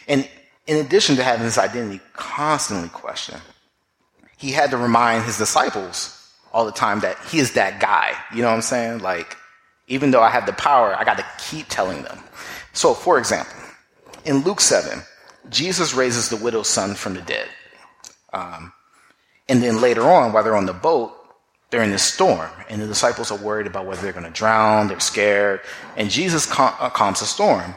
And 0.08 0.28
in 0.68 0.78
addition 0.78 1.16
to 1.18 1.24
having 1.24 1.46
his 1.46 1.58
identity 1.58 2.02
constantly 2.14 2.90
questioned, 2.90 3.42
he 4.38 4.52
had 4.52 4.72
to 4.72 4.78
remind 4.78 5.26
his 5.26 5.38
disciples 5.38 6.16
all 6.54 6.66
the 6.66 6.72
time 6.72 7.02
that 7.02 7.18
he 7.30 7.40
is 7.40 7.54
that 7.54 7.80
guy. 7.80 8.14
You 8.34 8.42
know 8.42 8.48
what 8.48 8.56
I'm 8.56 8.62
saying? 8.62 9.00
Like, 9.00 9.38
even 9.88 10.12
though 10.12 10.22
I 10.22 10.30
have 10.30 10.46
the 10.46 10.54
power, 10.54 10.96
I 10.96 11.04
got 11.04 11.18
to 11.18 11.26
keep 11.50 11.68
telling 11.68 12.04
them. 12.04 12.20
So, 12.74 12.94
for 12.94 13.18
example, 13.18 13.54
in 14.26 14.38
Luke 14.44 14.62
7, 14.62 15.02
Jesus 15.50 15.94
raises 15.94 16.30
the 16.30 16.38
widow's 16.38 16.70
son 16.70 16.94
from 16.96 17.16
the 17.16 17.22
dead. 17.22 17.48
Um, 18.34 18.72
and 19.48 19.64
then 19.64 19.82
later 19.82 20.04
on, 20.04 20.32
while 20.32 20.44
they're 20.44 20.56
on 20.56 20.68
the 20.68 20.74
boat, 20.74 21.19
in 21.72 21.92
this 21.92 22.04
storm, 22.04 22.50
and 22.70 22.82
the 22.82 22.88
disciples 22.88 23.32
are 23.32 23.38
worried 23.38 23.68
about 23.68 23.86
whether 23.86 24.02
they're 24.02 24.14
going 24.14 24.26
to 24.26 24.32
drown, 24.32 24.88
they're 24.88 25.00
scared, 25.00 25.62
and 25.96 26.10
Jesus 26.10 26.52
cal- 26.52 26.76
uh, 26.80 26.90
calms 26.90 27.20
the 27.20 27.26
storm. 27.26 27.76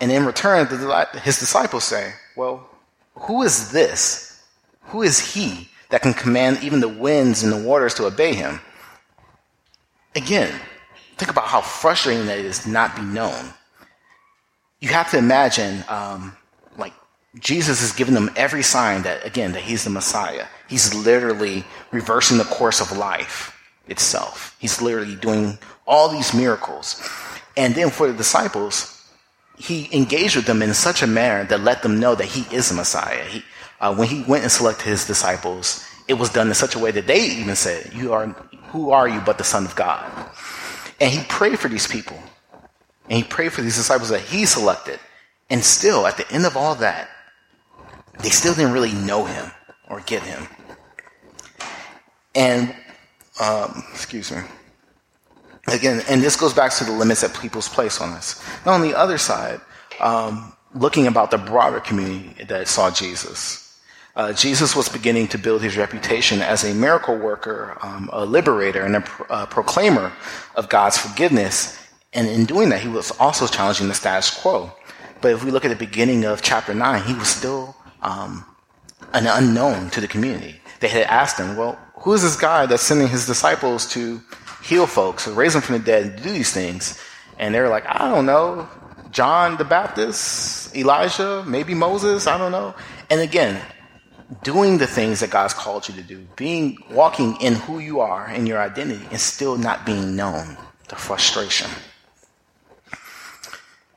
And 0.00 0.12
in 0.12 0.26
return, 0.26 0.68
the, 0.68 1.20
his 1.22 1.38
disciples 1.38 1.84
say, 1.84 2.12
Well, 2.36 2.68
who 3.14 3.42
is 3.42 3.72
this? 3.72 4.42
Who 4.88 5.02
is 5.02 5.34
he 5.34 5.68
that 5.90 6.02
can 6.02 6.12
command 6.12 6.62
even 6.62 6.80
the 6.80 6.88
winds 6.88 7.42
and 7.42 7.52
the 7.52 7.62
waters 7.62 7.94
to 7.94 8.06
obey 8.06 8.34
him? 8.34 8.60
Again, 10.14 10.52
think 11.16 11.30
about 11.30 11.46
how 11.46 11.60
frustrating 11.60 12.26
that 12.26 12.38
is 12.38 12.60
to 12.60 12.70
not 12.70 12.94
be 12.94 13.02
known 13.02 13.54
you 14.84 14.90
have 14.90 15.10
to 15.12 15.16
imagine, 15.16 15.82
um, 15.88 16.36
like, 16.76 16.92
Jesus 17.40 17.80
is 17.82 17.92
giving 17.92 18.12
them 18.12 18.30
every 18.36 18.62
sign 18.62 19.02
that, 19.02 19.24
again, 19.24 19.52
that 19.52 19.62
he's 19.62 19.82
the 19.84 19.88
Messiah. 19.88 20.44
He's 20.68 20.94
literally 20.94 21.64
reversing 21.92 22.38
the 22.38 22.44
course 22.44 22.80
of 22.80 22.96
life 22.96 23.54
itself. 23.88 24.56
He's 24.58 24.80
literally 24.80 25.16
doing 25.16 25.58
all 25.86 26.08
these 26.08 26.34
miracles. 26.34 27.02
And 27.56 27.74
then 27.74 27.90
for 27.90 28.06
the 28.06 28.14
disciples, 28.14 28.90
he 29.58 29.88
engaged 29.92 30.36
with 30.36 30.46
them 30.46 30.62
in 30.62 30.74
such 30.74 31.02
a 31.02 31.06
manner 31.06 31.44
that 31.44 31.60
let 31.60 31.82
them 31.82 32.00
know 32.00 32.14
that 32.14 32.26
he 32.26 32.54
is 32.54 32.68
the 32.68 32.74
Messiah. 32.74 33.24
He, 33.24 33.44
uh, 33.80 33.94
when 33.94 34.08
he 34.08 34.24
went 34.24 34.42
and 34.42 34.50
selected 34.50 34.86
his 34.86 35.06
disciples, 35.06 35.84
it 36.08 36.14
was 36.14 36.30
done 36.30 36.48
in 36.48 36.54
such 36.54 36.74
a 36.74 36.78
way 36.78 36.90
that 36.90 37.06
they 37.06 37.20
even 37.26 37.56
said, 37.56 37.92
"You 37.94 38.12
are 38.12 38.26
who 38.72 38.90
are 38.90 39.08
you 39.08 39.20
but 39.20 39.38
the 39.38 39.44
Son 39.44 39.64
of 39.64 39.76
God?" 39.76 40.10
And 41.00 41.10
he 41.10 41.24
prayed 41.24 41.58
for 41.58 41.68
these 41.68 41.86
people. 41.86 42.18
And 43.08 43.18
he 43.18 43.24
prayed 43.24 43.52
for 43.52 43.62
these 43.62 43.76
disciples 43.76 44.08
that 44.08 44.20
he 44.22 44.46
selected. 44.46 44.98
And 45.50 45.62
still, 45.62 46.06
at 46.06 46.16
the 46.16 46.30
end 46.32 46.46
of 46.46 46.56
all 46.56 46.74
that, 46.76 47.08
they 48.20 48.30
still 48.30 48.54
didn't 48.54 48.72
really 48.72 48.92
know 48.92 49.24
him 49.24 49.50
or 49.88 50.00
get 50.00 50.22
him. 50.22 50.46
And, 52.34 52.74
um, 53.40 53.84
excuse 53.92 54.30
me. 54.30 54.38
Again, 55.68 56.02
and 56.08 56.22
this 56.22 56.36
goes 56.36 56.52
back 56.52 56.72
to 56.74 56.84
the 56.84 56.92
limits 56.92 57.22
that 57.22 57.34
people's 57.40 57.68
place 57.68 58.00
on 58.00 58.10
us. 58.10 58.42
Now, 58.66 58.72
on 58.72 58.82
the 58.82 58.94
other 58.94 59.18
side, 59.18 59.60
um, 60.00 60.54
looking 60.74 61.06
about 61.06 61.30
the 61.30 61.38
broader 61.38 61.80
community 61.80 62.44
that 62.44 62.68
saw 62.68 62.90
Jesus. 62.90 63.60
Uh, 64.16 64.32
Jesus 64.32 64.76
was 64.76 64.88
beginning 64.88 65.28
to 65.28 65.38
build 65.38 65.62
his 65.62 65.76
reputation 65.76 66.42
as 66.42 66.64
a 66.64 66.74
miracle 66.74 67.16
worker, 67.16 67.78
um, 67.82 68.10
a 68.12 68.24
liberator, 68.24 68.82
and 68.82 68.96
a, 68.96 69.04
a 69.30 69.46
proclaimer 69.46 70.12
of 70.54 70.68
God's 70.68 70.98
forgiveness 70.98 71.78
and 72.14 72.28
in 72.28 72.44
doing 72.44 72.68
that, 72.68 72.80
he 72.80 72.88
was 72.88 73.10
also 73.18 73.46
challenging 73.46 73.88
the 73.88 73.94
status 73.94 74.30
quo. 74.30 74.72
But 75.20 75.32
if 75.32 75.44
we 75.44 75.50
look 75.50 75.64
at 75.64 75.68
the 75.68 75.76
beginning 75.76 76.24
of 76.24 76.42
chapter 76.42 76.72
9, 76.72 77.02
he 77.02 77.14
was 77.14 77.28
still 77.28 77.74
um, 78.02 78.44
an 79.12 79.26
unknown 79.26 79.90
to 79.90 80.00
the 80.00 80.08
community. 80.08 80.60
They 80.80 80.88
had 80.88 81.06
asked 81.06 81.38
him, 81.38 81.56
well, 81.56 81.78
who 81.96 82.12
is 82.12 82.22
this 82.22 82.36
guy 82.36 82.66
that's 82.66 82.82
sending 82.82 83.08
his 83.08 83.26
disciples 83.26 83.86
to 83.92 84.20
heal 84.62 84.86
folks, 84.86 85.28
or 85.28 85.32
raise 85.32 85.52
them 85.52 85.62
from 85.62 85.78
the 85.78 85.84
dead, 85.84 86.06
and 86.06 86.22
do 86.22 86.30
these 86.30 86.52
things? 86.52 87.00
And 87.38 87.54
they 87.54 87.60
were 87.60 87.68
like, 87.68 87.84
I 87.86 88.10
don't 88.10 88.26
know. 88.26 88.68
John 89.10 89.56
the 89.56 89.64
Baptist, 89.64 90.74
Elijah, 90.76 91.44
maybe 91.46 91.72
Moses, 91.74 92.26
I 92.26 92.36
don't 92.36 92.52
know. 92.52 92.74
And 93.10 93.20
again, 93.20 93.60
doing 94.42 94.78
the 94.78 94.86
things 94.86 95.20
that 95.20 95.30
God's 95.30 95.54
called 95.54 95.88
you 95.88 95.94
to 95.94 96.02
do, 96.02 96.26
being 96.36 96.78
walking 96.90 97.40
in 97.40 97.54
who 97.54 97.78
you 97.78 98.00
are 98.00 98.26
and 98.26 98.48
your 98.48 98.58
identity 98.58 99.06
and 99.10 99.20
still 99.20 99.56
not 99.56 99.86
being 99.86 100.16
known, 100.16 100.56
the 100.88 100.96
frustration. 100.96 101.70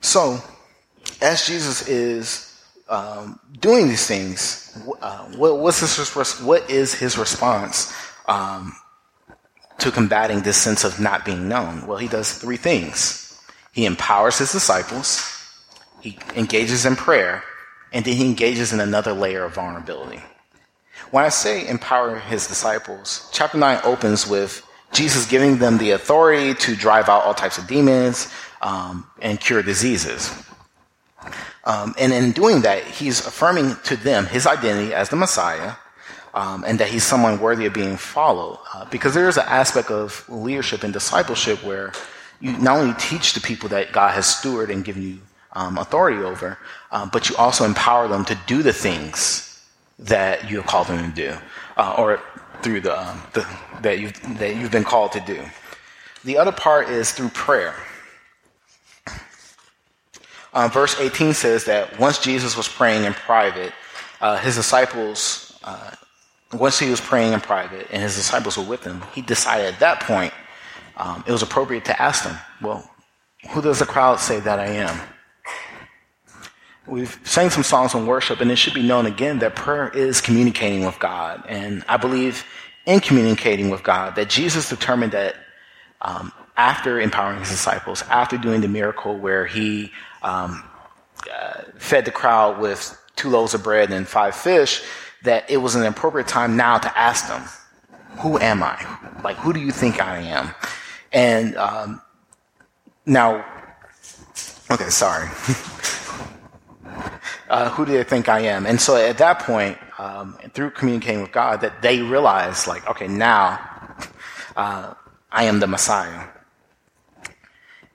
So, 0.01 0.39
as 1.21 1.47
Jesus 1.47 1.87
is 1.87 2.46
um, 2.89 3.39
doing 3.59 3.87
these 3.87 4.07
things, 4.07 4.77
uh, 5.01 5.25
what, 5.35 5.59
what's 5.59 5.79
his, 5.79 6.39
what 6.39 6.69
is 6.69 6.93
his 6.93 7.17
response 7.17 7.93
um, 8.27 8.73
to 9.79 9.91
combating 9.91 10.41
this 10.41 10.57
sense 10.57 10.83
of 10.83 10.99
not 10.99 11.25
being 11.25 11.47
known? 11.47 11.85
Well, 11.85 11.97
he 11.97 12.07
does 12.07 12.33
three 12.33 12.57
things. 12.57 13.41
He 13.73 13.85
empowers 13.85 14.39
his 14.39 14.51
disciples, 14.51 15.23
he 16.01 16.17
engages 16.35 16.85
in 16.85 16.95
prayer, 16.95 17.43
and 17.93 18.03
then 18.03 18.15
he 18.15 18.25
engages 18.25 18.73
in 18.73 18.79
another 18.79 19.13
layer 19.13 19.43
of 19.43 19.53
vulnerability. 19.53 20.21
When 21.11 21.23
I 21.23 21.29
say 21.29 21.67
empower 21.67 22.17
his 22.17 22.47
disciples, 22.47 23.29
chapter 23.31 23.57
9 23.57 23.81
opens 23.83 24.27
with 24.27 24.65
Jesus 24.93 25.25
giving 25.27 25.57
them 25.57 25.77
the 25.77 25.91
authority 25.91 26.53
to 26.55 26.75
drive 26.75 27.07
out 27.07 27.23
all 27.23 27.33
types 27.33 27.57
of 27.57 27.67
demons 27.67 28.33
um, 28.61 29.05
and 29.21 29.39
cure 29.39 29.61
diseases. 29.61 30.31
Um, 31.67 31.93
and 31.99 32.13
in 32.13 32.31
doing 32.31 32.61
that, 32.61 32.83
he's 32.85 33.27
affirming 33.27 33.75
to 33.83 33.97
them 33.97 34.25
his 34.25 34.47
identity 34.47 34.93
as 34.93 35.09
the 35.09 35.17
Messiah 35.17 35.73
um, 36.33 36.63
and 36.65 36.79
that 36.79 36.87
he's 36.87 37.03
someone 37.03 37.41
worthy 37.41 37.65
of 37.65 37.73
being 37.73 37.97
followed. 37.97 38.57
Uh, 38.73 38.85
because 38.85 39.13
there 39.13 39.27
is 39.27 39.35
an 39.35 39.45
aspect 39.47 39.91
of 39.91 40.27
leadership 40.29 40.83
and 40.83 40.93
discipleship 40.93 41.61
where 41.65 41.91
you 42.39 42.57
not 42.57 42.77
only 42.77 42.93
teach 42.93 43.33
the 43.33 43.41
people 43.41 43.67
that 43.69 43.91
God 43.91 44.13
has 44.13 44.25
stewarded 44.27 44.71
and 44.71 44.85
given 44.85 45.01
you 45.01 45.19
um, 45.53 45.77
authority 45.77 46.23
over, 46.23 46.57
um, 46.91 47.09
but 47.11 47.29
you 47.29 47.35
also 47.35 47.65
empower 47.65 48.07
them 48.07 48.23
to 48.25 48.39
do 48.47 48.63
the 48.63 48.71
things 48.71 49.61
that 49.99 50.49
you 50.49 50.57
have 50.57 50.67
called 50.67 50.87
them 50.87 51.11
to 51.11 51.15
do, 51.15 51.35
uh, 51.75 51.95
or 51.97 52.21
through 52.61 52.79
the, 52.79 52.97
um, 52.97 53.21
the, 53.33 53.45
that 53.81 53.99
you 53.99 54.11
that 54.37 54.55
you've 54.55 54.71
been 54.71 54.83
called 54.85 55.11
to 55.11 55.19
do. 55.19 55.43
The 56.23 56.37
other 56.37 56.51
part 56.51 56.87
is 56.89 57.11
through 57.11 57.29
prayer. 57.29 57.75
Uh, 60.57 60.67
verse 60.67 60.99
18 60.99 61.35
says 61.35 61.65
that 61.65 61.99
once 61.99 62.17
Jesus 62.17 62.57
was 62.57 62.67
praying 62.67 63.03
in 63.03 63.13
private, 63.13 63.71
uh, 64.21 64.37
his 64.37 64.55
disciples, 64.55 65.55
uh, 65.63 65.91
once 66.51 66.79
he 66.79 66.89
was 66.89 66.99
praying 66.99 67.31
in 67.31 67.39
private 67.39 67.85
and 67.91 68.01
his 68.01 68.15
disciples 68.15 68.57
were 68.57 68.63
with 68.63 68.83
him, 68.83 69.03
he 69.13 69.21
decided 69.21 69.71
at 69.71 69.79
that 69.81 69.99
point 69.99 70.33
um, 70.95 71.23
it 71.27 71.31
was 71.31 71.43
appropriate 71.43 71.85
to 71.85 72.01
ask 72.01 72.23
them, 72.23 72.35
well, 72.59 72.89
who 73.51 73.61
does 73.61 73.77
the 73.77 73.85
crowd 73.85 74.19
say 74.19 74.39
that 74.39 74.57
I 74.57 74.65
am? 74.65 74.99
We've 76.87 77.19
sang 77.23 77.51
some 77.51 77.61
songs 77.61 77.93
on 77.93 78.07
worship, 78.07 78.41
and 78.41 78.49
it 78.49 78.55
should 78.55 78.73
be 78.73 78.81
known 78.81 79.05
again 79.05 79.37
that 79.39 79.55
prayer 79.55 79.89
is 79.89 80.21
communicating 80.21 80.87
with 80.87 80.97
God. 80.97 81.43
And 81.47 81.85
I 81.87 81.97
believe 81.97 82.43
in 82.87 82.99
communicating 82.99 83.69
with 83.69 83.83
God 83.83 84.15
that 84.15 84.27
Jesus 84.27 84.69
determined 84.69 85.11
that 85.11 85.35
um, 86.01 86.31
after 86.57 86.99
empowering 86.99 87.41
his 87.41 87.49
disciples, 87.49 88.01
after 88.09 88.39
doing 88.39 88.61
the 88.61 88.67
miracle 88.67 89.15
where 89.15 89.45
he 89.45 89.91
um, 90.21 90.63
uh, 91.31 91.61
fed 91.77 92.05
the 92.05 92.11
crowd 92.11 92.59
with 92.59 92.97
two 93.15 93.29
loaves 93.29 93.53
of 93.53 93.63
bread 93.63 93.91
and 93.91 94.07
five 94.07 94.35
fish, 94.35 94.83
that 95.23 95.49
it 95.49 95.57
was 95.57 95.75
an 95.75 95.83
appropriate 95.83 96.27
time 96.27 96.55
now 96.55 96.77
to 96.77 96.97
ask 96.97 97.27
them, 97.27 97.43
Who 98.19 98.39
am 98.39 98.63
I? 98.63 98.77
Like, 99.23 99.37
who 99.37 99.53
do 99.53 99.59
you 99.59 99.71
think 99.71 100.01
I 100.01 100.19
am? 100.19 100.51
And 101.11 101.55
um, 101.57 102.01
now, 103.05 103.45
okay, 104.69 104.89
sorry. 104.89 105.27
uh, 107.49 107.69
who 107.69 107.85
do 107.85 107.93
they 107.93 108.03
think 108.03 108.29
I 108.29 108.41
am? 108.41 108.65
And 108.65 108.79
so 108.79 108.95
at 108.95 109.17
that 109.17 109.39
point, 109.39 109.77
um, 109.97 110.37
through 110.53 110.71
communicating 110.71 111.21
with 111.21 111.31
God, 111.31 111.61
that 111.61 111.81
they 111.81 112.01
realize, 112.01 112.67
like, 112.67 112.87
okay, 112.87 113.07
now 113.07 113.59
uh, 114.55 114.93
I 115.31 115.45
am 115.45 115.59
the 115.59 115.67
Messiah. 115.67 116.27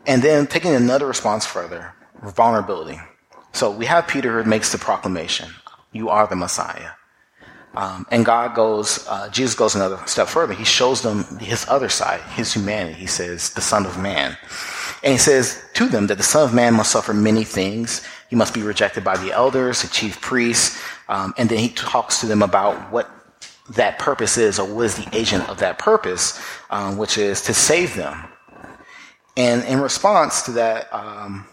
And 0.06 0.22
then 0.22 0.46
taking 0.46 0.74
another 0.74 1.06
response 1.06 1.46
further, 1.46 1.94
vulnerability. 2.22 3.00
So 3.52 3.70
we 3.70 3.86
have 3.86 4.08
Peter 4.08 4.42
who 4.42 4.48
makes 4.48 4.72
the 4.72 4.78
proclamation, 4.78 5.50
"You 5.92 6.08
are 6.08 6.26
the 6.26 6.36
Messiah." 6.36 6.90
Um, 7.74 8.06
and 8.10 8.24
God 8.24 8.54
goes, 8.54 9.06
uh, 9.08 9.30
Jesus 9.30 9.54
goes 9.54 9.74
another 9.74 9.98
step 10.06 10.28
further. 10.28 10.52
He 10.52 10.64
shows 10.64 11.00
them 11.00 11.24
his 11.38 11.66
other 11.68 11.88
side, 11.88 12.20
his 12.34 12.52
humanity. 12.52 12.94
He 12.94 13.06
says, 13.06 13.50
the 13.54 13.62
Son 13.62 13.86
of 13.86 13.98
Man. 13.98 14.36
And 15.02 15.12
he 15.12 15.18
says 15.18 15.60
to 15.74 15.88
them 15.88 16.06
that 16.08 16.18
the 16.18 16.24
Son 16.24 16.44
of 16.44 16.54
Man 16.54 16.74
must 16.74 16.92
suffer 16.92 17.14
many 17.14 17.44
things. 17.44 18.06
He 18.28 18.36
must 18.36 18.52
be 18.52 18.62
rejected 18.62 19.04
by 19.04 19.16
the 19.16 19.32
elders, 19.32 19.82
the 19.82 19.88
chief 19.88 20.20
priests. 20.20 20.78
Um, 21.08 21.32
and 21.38 21.48
then 21.48 21.58
he 21.58 21.70
talks 21.70 22.20
to 22.20 22.26
them 22.26 22.42
about 22.42 22.92
what 22.92 23.10
that 23.70 23.98
purpose 23.98 24.36
is 24.36 24.58
or 24.58 24.66
what 24.66 24.84
is 24.84 24.96
the 24.96 25.08
agent 25.16 25.48
of 25.48 25.58
that 25.58 25.78
purpose, 25.78 26.40
um, 26.70 26.98
which 26.98 27.16
is 27.16 27.40
to 27.42 27.54
save 27.54 27.94
them. 27.94 28.28
And 29.36 29.64
in 29.64 29.80
response 29.80 30.42
to 30.42 30.52
that, 30.52 30.92
um, 30.92 31.46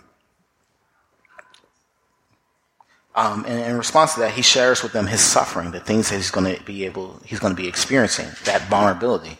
um, 3.19 3.43
and 3.45 3.59
in 3.59 3.77
response 3.77 4.13
to 4.13 4.21
that, 4.21 4.31
he 4.31 4.41
shares 4.41 4.81
with 4.81 4.93
them 4.93 5.05
his 5.05 5.19
suffering, 5.19 5.71
the 5.71 5.81
things 5.81 6.09
that 6.09 6.15
he's 6.15 6.31
going 6.31 6.55
to 6.55 6.63
be 6.63 6.85
able, 6.85 7.19
he's 7.25 7.39
going 7.39 7.53
to 7.53 7.61
be 7.61 7.67
experiencing, 7.67 8.29
that 8.45 8.61
vulnerability. 8.69 9.37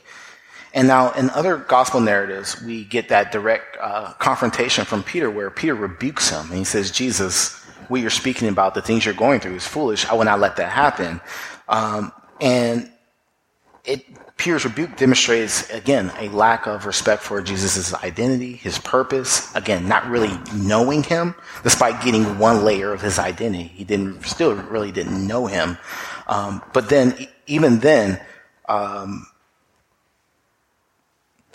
And 0.73 0.85
now 0.85 1.13
in 1.13 1.29
other 1.29 1.55
gospel 1.55 2.01
narratives, 2.01 2.61
we 2.61 2.83
get 2.83 3.07
that 3.07 3.31
direct 3.31 3.77
uh, 3.79 4.11
confrontation 4.19 4.83
from 4.83 5.01
Peter 5.01 5.31
where 5.31 5.49
Peter 5.49 5.75
rebukes 5.75 6.29
him 6.29 6.47
and 6.49 6.57
he 6.57 6.65
says, 6.65 6.91
Jesus, 6.91 7.57
what 7.87 8.01
you're 8.01 8.09
speaking 8.09 8.49
about, 8.49 8.73
the 8.73 8.81
things 8.81 9.05
you're 9.05 9.13
going 9.13 9.39
through 9.39 9.55
is 9.55 9.65
foolish. 9.65 10.05
I 10.07 10.13
will 10.13 10.25
not 10.25 10.41
let 10.41 10.57
that 10.57 10.73
happen. 10.73 11.21
Um, 11.69 12.11
and 12.41 12.91
it, 13.85 14.05
Peter's 14.39 14.63
rebuke 14.63 14.95
demonstrates, 14.95 15.69
again, 15.69 16.13
a 16.17 16.29
lack 16.29 16.65
of 16.65 16.85
respect 16.85 17.21
for 17.21 17.41
Jesus' 17.41 17.93
identity, 17.93 18.53
his 18.53 18.79
purpose. 18.79 19.53
Again, 19.53 19.85
not 19.85 20.07
really 20.07 20.31
knowing 20.55 21.03
him, 21.03 21.35
despite 21.61 22.01
getting 22.01 22.39
one 22.39 22.63
layer 22.63 22.93
of 22.93 23.01
his 23.01 23.19
identity. 23.19 23.65
He 23.65 23.83
didn't, 23.83 24.23
still 24.23 24.55
really 24.55 24.93
didn't 24.93 25.27
know 25.27 25.45
him. 25.45 25.77
Um, 26.27 26.63
but 26.71 26.87
then, 26.87 27.27
even 27.47 27.79
then, 27.79 28.21
um, 28.69 29.27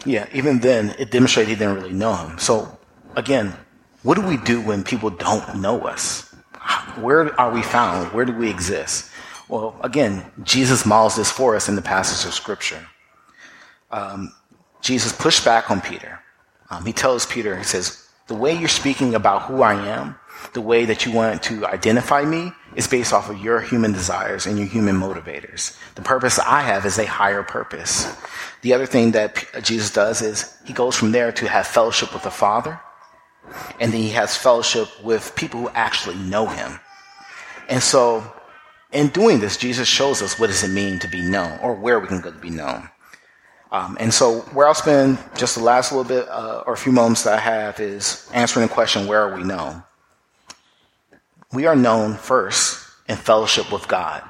yeah, 0.05 0.29
even 0.35 0.59
then, 0.59 0.95
it 0.99 1.11
demonstrated 1.11 1.49
he 1.49 1.55
didn't 1.57 1.77
really 1.77 1.95
know 1.95 2.15
him. 2.15 2.39
So, 2.39 2.79
again, 3.17 3.57
what 4.03 4.17
do 4.17 4.21
we 4.21 4.37
do 4.37 4.61
when 4.61 4.85
people 4.85 5.09
don't 5.09 5.57
know 5.57 5.81
us? 5.87 6.31
Where 7.01 7.41
are 7.41 7.51
we 7.51 7.63
found? 7.63 8.13
Where 8.13 8.27
do 8.27 8.35
we 8.35 8.51
exist? 8.51 9.11
Well, 9.49 9.77
again, 9.83 10.25
Jesus 10.43 10.87
models 10.87 11.17
this 11.17 11.31
for 11.31 11.55
us 11.55 11.69
in 11.69 11.77
the 11.77 11.83
passage 11.83 12.27
of 12.27 12.35
Scripture. 12.35 12.87
Um, 13.91 14.33
Jesus 14.81 15.13
pushed 15.13 15.45
back 15.45 15.71
on 15.71 15.81
Peter. 15.81 16.21
Um, 16.71 16.85
he 16.85 16.93
tells 16.93 17.27
Peter, 17.27 17.57
he 17.57 17.65
says, 17.65 18.09
the 18.27 18.35
way 18.35 18.57
you're 18.57 18.69
speaking 18.69 19.15
about 19.15 19.43
who 19.43 19.63
I 19.63 19.75
am, 19.75 20.17
the 20.55 20.61
way 20.63 20.87
that 20.87 21.05
you 21.05 21.13
want 21.13 21.43
to 21.45 21.67
identify 21.67 22.25
me, 22.25 22.53
is 22.75 22.89
based 22.89 23.13
off 23.13 23.29
of 23.29 23.39
your 23.39 23.61
human 23.61 23.93
desires 23.93 24.47
and 24.47 24.59
your 24.59 24.67
human 24.67 24.97
motivators. 24.97 25.79
The 25.95 26.03
purpose 26.03 26.39
I 26.39 26.63
have 26.63 26.87
is 26.87 26.99
a 26.99 27.07
higher 27.07 27.43
purpose. 27.43 28.11
The 28.63 28.73
other 28.73 28.87
thing 28.87 29.13
that 29.13 29.45
Jesus 29.63 29.93
does 29.93 30.23
is 30.23 30.57
he 30.65 30.73
goes 30.73 30.97
from 30.97 31.13
there 31.13 31.33
to 31.33 31.49
have 31.49 31.67
fellowship 31.67 32.15
with 32.15 32.23
the 32.23 32.31
Father, 32.31 32.81
and 33.79 33.93
then 33.93 34.01
he 34.01 34.11
has 34.11 34.37
fellowship 34.37 34.89
with 35.05 35.37
people 35.37 35.61
who 35.61 35.69
actually 35.71 36.17
know 36.17 36.47
him. 36.47 36.81
And 37.69 37.83
so, 37.83 38.25
in 38.95 39.09
doing 39.09 39.41
this, 39.41 39.57
Jesus 39.57 39.89
shows 39.89 40.23
us 40.23 40.39
what 40.39 40.47
does 40.47 40.63
it 40.63 40.71
mean 40.71 40.99
to 41.01 41.09
be 41.09 41.21
known, 41.21 41.59
or 41.61 41.75
where 41.75 41.99
we 41.99 42.07
can 42.07 42.21
go 42.21 42.31
to 42.31 42.39
be 42.39 42.51
known. 42.51 42.89
Um, 43.73 43.97
and 43.99 44.15
so, 44.15 44.41
where 44.53 44.69
I'll 44.69 44.75
spend 44.75 45.19
just 45.37 45.57
the 45.57 45.63
last 45.63 45.91
little 45.91 46.05
bit 46.05 46.29
uh, 46.29 46.63
or 46.65 46.75
a 46.75 46.77
few 46.77 46.93
moments 46.93 47.25
that 47.25 47.35
I 47.35 47.41
have 47.41 47.81
is 47.81 48.29
answering 48.33 48.69
the 48.69 48.73
question, 48.73 49.09
where 49.09 49.21
are 49.21 49.37
we 49.37 49.43
known? 49.43 49.83
We 51.53 51.67
are 51.67 51.75
known 51.75 52.15
first 52.15 52.89
in 53.09 53.17
fellowship 53.17 53.73
with 53.73 53.89
God. 53.89 54.23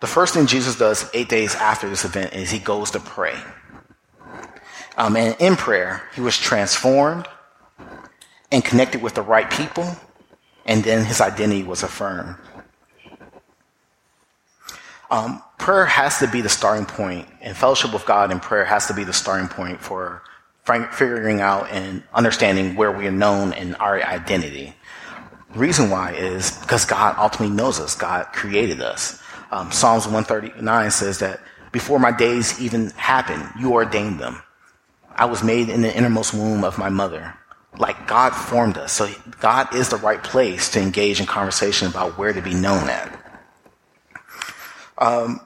The 0.00 0.06
first 0.06 0.34
thing 0.34 0.46
Jesus 0.46 0.78
does 0.78 1.10
eight 1.14 1.30
days 1.30 1.54
after 1.54 1.88
this 1.88 2.04
event 2.04 2.34
is 2.34 2.50
he 2.50 2.58
goes 2.58 2.90
to 2.90 3.00
pray. 3.00 3.34
Um, 4.98 5.16
and 5.16 5.34
in 5.40 5.56
prayer, 5.56 6.02
he 6.14 6.20
was 6.20 6.36
transformed 6.36 7.26
and 8.52 8.64
connected 8.64 9.02
with 9.02 9.14
the 9.14 9.22
right 9.22 9.50
people, 9.50 9.96
and 10.66 10.84
then 10.84 11.04
his 11.04 11.20
identity 11.20 11.62
was 11.62 11.82
affirmed. 11.82 12.36
Um, 15.10 15.42
prayer 15.58 15.86
has 15.86 16.18
to 16.18 16.26
be 16.26 16.40
the 16.40 16.48
starting 16.48 16.84
point, 16.84 17.28
and 17.40 17.56
fellowship 17.56 17.92
with 17.92 18.04
God 18.06 18.30
and 18.32 18.42
prayer 18.42 18.64
has 18.64 18.86
to 18.88 18.94
be 18.94 19.04
the 19.04 19.12
starting 19.12 19.48
point 19.48 19.80
for 19.80 20.22
figuring 20.92 21.40
out 21.40 21.70
and 21.70 22.02
understanding 22.12 22.74
where 22.74 22.90
we 22.90 23.06
are 23.06 23.12
known 23.12 23.52
and 23.52 23.76
our 23.76 24.02
identity. 24.02 24.74
Reason 25.54 25.90
why 25.90 26.12
is 26.12 26.58
because 26.58 26.84
God 26.84 27.14
ultimately 27.18 27.54
knows 27.54 27.78
us. 27.78 27.94
God 27.94 28.24
created 28.32 28.82
us. 28.82 29.22
Um, 29.52 29.70
Psalms 29.70 30.06
139 30.06 30.90
says 30.90 31.20
that 31.20 31.40
before 31.70 32.00
my 32.00 32.10
days 32.10 32.60
even 32.60 32.90
happened, 32.90 33.48
you 33.58 33.72
ordained 33.72 34.18
them. 34.18 34.42
I 35.14 35.26
was 35.26 35.44
made 35.44 35.68
in 35.68 35.82
the 35.82 35.96
innermost 35.96 36.34
womb 36.34 36.64
of 36.64 36.78
my 36.78 36.88
mother. 36.88 37.34
Like 37.78 38.06
God 38.06 38.30
formed 38.30 38.78
us. 38.78 38.92
So 38.92 39.08
God 39.40 39.74
is 39.74 39.88
the 39.88 39.96
right 39.96 40.22
place 40.22 40.70
to 40.70 40.80
engage 40.80 41.20
in 41.20 41.26
conversation 41.26 41.88
about 41.88 42.18
where 42.18 42.32
to 42.32 42.40
be 42.40 42.54
known 42.54 42.88
at. 42.88 43.42
Um, 44.98 45.40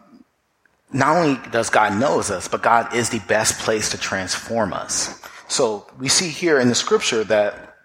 not 0.93 1.17
only 1.17 1.41
does 1.51 1.71
God 1.71 1.99
knows 1.99 2.31
us, 2.31 2.49
but 2.49 2.63
God 2.63 2.95
is 2.95 3.11
the 3.11 3.21
best 3.21 3.61
place 3.61 3.91
to 3.91 3.99
transform 3.99 4.73
us. 4.73 5.21
So 5.49 5.87
we 5.99 6.09
see 6.09 6.29
here 6.29 6.59
in 6.61 6.69
the 6.69 6.75
scripture 6.75 7.25
that 7.25 7.77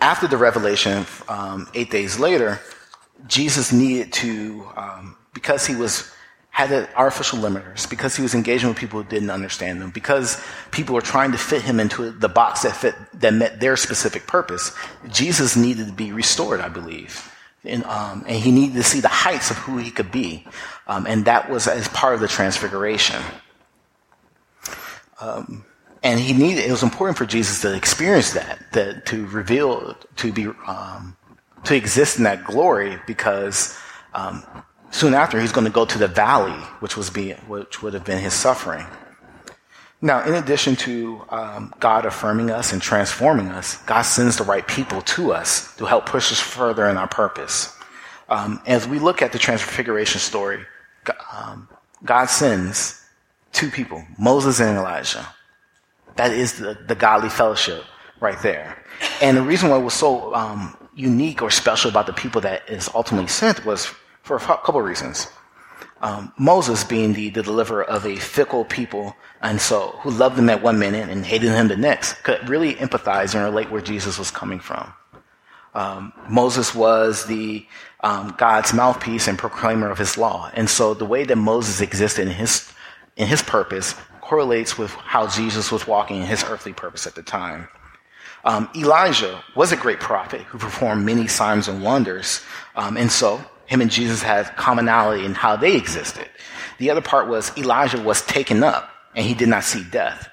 after 0.00 0.26
the 0.26 0.36
revelation, 0.36 1.06
um, 1.28 1.68
eight 1.74 1.90
days 1.90 2.18
later, 2.18 2.60
Jesus 3.26 3.72
needed 3.72 4.12
to, 4.14 4.66
um, 4.76 5.16
because 5.34 5.66
he 5.66 5.74
was 5.74 6.10
had 6.66 6.88
artificial 6.96 7.38
limiters, 7.38 7.88
because 7.88 8.16
he 8.16 8.22
was 8.22 8.34
engaging 8.34 8.68
with 8.68 8.76
people 8.76 9.00
who 9.00 9.08
didn't 9.08 9.30
understand 9.30 9.80
them, 9.80 9.90
because 9.90 10.42
people 10.72 10.92
were 10.92 11.00
trying 11.00 11.30
to 11.30 11.38
fit 11.38 11.62
him 11.62 11.78
into 11.78 12.10
the 12.10 12.28
box 12.28 12.62
that 12.62 12.74
fit 12.74 12.96
that 13.14 13.32
met 13.32 13.60
their 13.60 13.76
specific 13.76 14.26
purpose. 14.26 14.72
Jesus 15.08 15.56
needed 15.56 15.86
to 15.86 15.92
be 15.92 16.10
restored, 16.10 16.60
I 16.60 16.68
believe, 16.68 17.32
and, 17.62 17.84
um, 17.84 18.24
and 18.26 18.42
he 18.42 18.50
needed 18.50 18.74
to 18.74 18.82
see 18.82 18.98
the 18.98 19.06
heights 19.06 19.52
of 19.52 19.56
who 19.58 19.78
he 19.78 19.92
could 19.92 20.10
be, 20.10 20.44
um, 20.88 21.06
and 21.06 21.26
that 21.26 21.48
was 21.48 21.68
as 21.68 21.86
part 21.88 22.14
of 22.14 22.20
the 22.20 22.26
transfiguration. 22.26 23.22
Um, 25.20 25.64
and 26.02 26.18
he 26.18 26.32
needed 26.32 26.64
it 26.64 26.72
was 26.72 26.82
important 26.82 27.18
for 27.18 27.26
Jesus 27.26 27.60
to 27.60 27.72
experience 27.72 28.32
that, 28.32 28.58
that 28.72 29.06
to 29.06 29.26
reveal, 29.26 29.94
to 30.16 30.32
be, 30.32 30.48
um, 30.66 31.16
to 31.64 31.76
exist 31.76 32.18
in 32.18 32.24
that 32.24 32.42
glory, 32.42 32.98
because 33.06 33.78
um, 34.12 34.42
soon 34.90 35.14
after 35.14 35.40
he's 35.40 35.52
going 35.52 35.66
to 35.66 35.72
go 35.72 35.84
to 35.84 35.98
the 35.98 36.08
valley, 36.08 36.58
which 36.80 36.96
was 36.96 37.10
be, 37.10 37.32
which 37.46 37.82
would 37.82 37.94
have 37.94 38.04
been 38.04 38.18
his 38.18 38.34
suffering. 38.34 38.86
Now, 40.00 40.24
in 40.24 40.34
addition 40.34 40.76
to 40.76 41.22
um, 41.28 41.74
God 41.80 42.06
affirming 42.06 42.50
us 42.50 42.72
and 42.72 42.80
transforming 42.80 43.48
us, 43.48 43.78
God 43.78 44.02
sends 44.02 44.36
the 44.36 44.44
right 44.44 44.66
people 44.66 45.02
to 45.02 45.32
us 45.32 45.74
to 45.76 45.86
help 45.86 46.06
push 46.06 46.30
us 46.30 46.38
further 46.38 46.88
in 46.88 46.96
our 46.96 47.08
purpose. 47.08 47.74
Um, 48.28 48.60
as 48.66 48.86
we 48.86 49.00
look 49.00 49.22
at 49.22 49.32
the 49.32 49.38
transfiguration 49.38 50.20
story, 50.20 50.64
um, 51.32 51.68
God 52.04 52.26
sends 52.26 53.02
two 53.52 53.70
people, 53.70 54.04
Moses 54.18 54.60
and 54.60 54.78
Elijah. 54.78 55.26
That 56.16 56.32
is 56.32 56.58
the, 56.58 56.78
the 56.86 56.94
godly 56.94 57.28
fellowship 57.28 57.84
right 58.20 58.40
there. 58.42 58.84
And 59.20 59.36
the 59.36 59.42
reason 59.42 59.70
why 59.70 59.78
it 59.78 59.82
was 59.82 59.94
so 59.94 60.32
um, 60.34 60.76
unique 60.94 61.42
or 61.42 61.50
special 61.50 61.90
about 61.90 62.06
the 62.06 62.12
people 62.12 62.40
that 62.42 62.68
is 62.68 62.88
ultimately 62.94 63.28
sent 63.28 63.64
was 63.64 63.92
for 64.28 64.36
a 64.36 64.40
couple 64.40 64.80
reasons. 64.82 65.28
Um, 66.00 66.32
Moses 66.38 66.84
being 66.84 67.12
the, 67.12 67.30
the 67.30 67.42
deliverer 67.42 67.82
of 67.82 68.06
a 68.06 68.16
fickle 68.16 68.64
people, 68.64 69.16
and 69.42 69.60
so 69.60 69.98
who 70.02 70.10
loved 70.10 70.38
him 70.38 70.48
at 70.48 70.62
one 70.62 70.78
minute 70.78 71.08
and 71.08 71.26
hated 71.26 71.50
him 71.50 71.68
the 71.68 71.76
next, 71.76 72.22
could 72.22 72.48
really 72.48 72.74
empathize 72.74 73.34
and 73.34 73.42
relate 73.42 73.70
where 73.70 73.80
Jesus 73.80 74.18
was 74.18 74.30
coming 74.30 74.60
from. 74.60 74.92
Um, 75.74 76.12
Moses 76.28 76.74
was 76.74 77.26
the 77.26 77.66
um, 78.00 78.34
God's 78.38 78.72
mouthpiece 78.72 79.26
and 79.26 79.36
proclaimer 79.36 79.90
of 79.90 79.98
his 79.98 80.16
law, 80.16 80.50
and 80.54 80.70
so 80.70 80.94
the 80.94 81.04
way 81.04 81.24
that 81.24 81.36
Moses 81.36 81.80
existed 81.80 82.28
in 82.28 82.34
his 82.34 82.72
in 83.16 83.26
his 83.26 83.42
purpose 83.42 83.94
correlates 84.20 84.78
with 84.78 84.92
how 84.92 85.26
Jesus 85.26 85.72
was 85.72 85.86
walking 85.86 86.18
in 86.18 86.26
his 86.26 86.44
earthly 86.44 86.72
purpose 86.72 87.06
at 87.06 87.16
the 87.16 87.22
time. 87.22 87.68
Um, 88.44 88.70
Elijah 88.76 89.42
was 89.56 89.72
a 89.72 89.76
great 89.76 89.98
prophet 89.98 90.42
who 90.42 90.58
performed 90.58 91.04
many 91.04 91.26
signs 91.26 91.66
and 91.66 91.82
wonders, 91.82 92.40
um, 92.76 92.96
and 92.96 93.10
so 93.10 93.40
him 93.68 93.82
and 93.82 93.90
Jesus 93.90 94.22
had 94.22 94.56
commonality 94.56 95.24
in 95.24 95.34
how 95.34 95.54
they 95.54 95.76
existed. 95.76 96.28
The 96.78 96.90
other 96.90 97.02
part 97.02 97.28
was 97.28 97.56
Elijah 97.56 98.00
was 98.00 98.22
taken 98.22 98.64
up 98.64 98.90
and 99.14 99.24
he 99.24 99.34
did 99.34 99.48
not 99.48 99.62
see 99.62 99.84
death. 99.84 100.28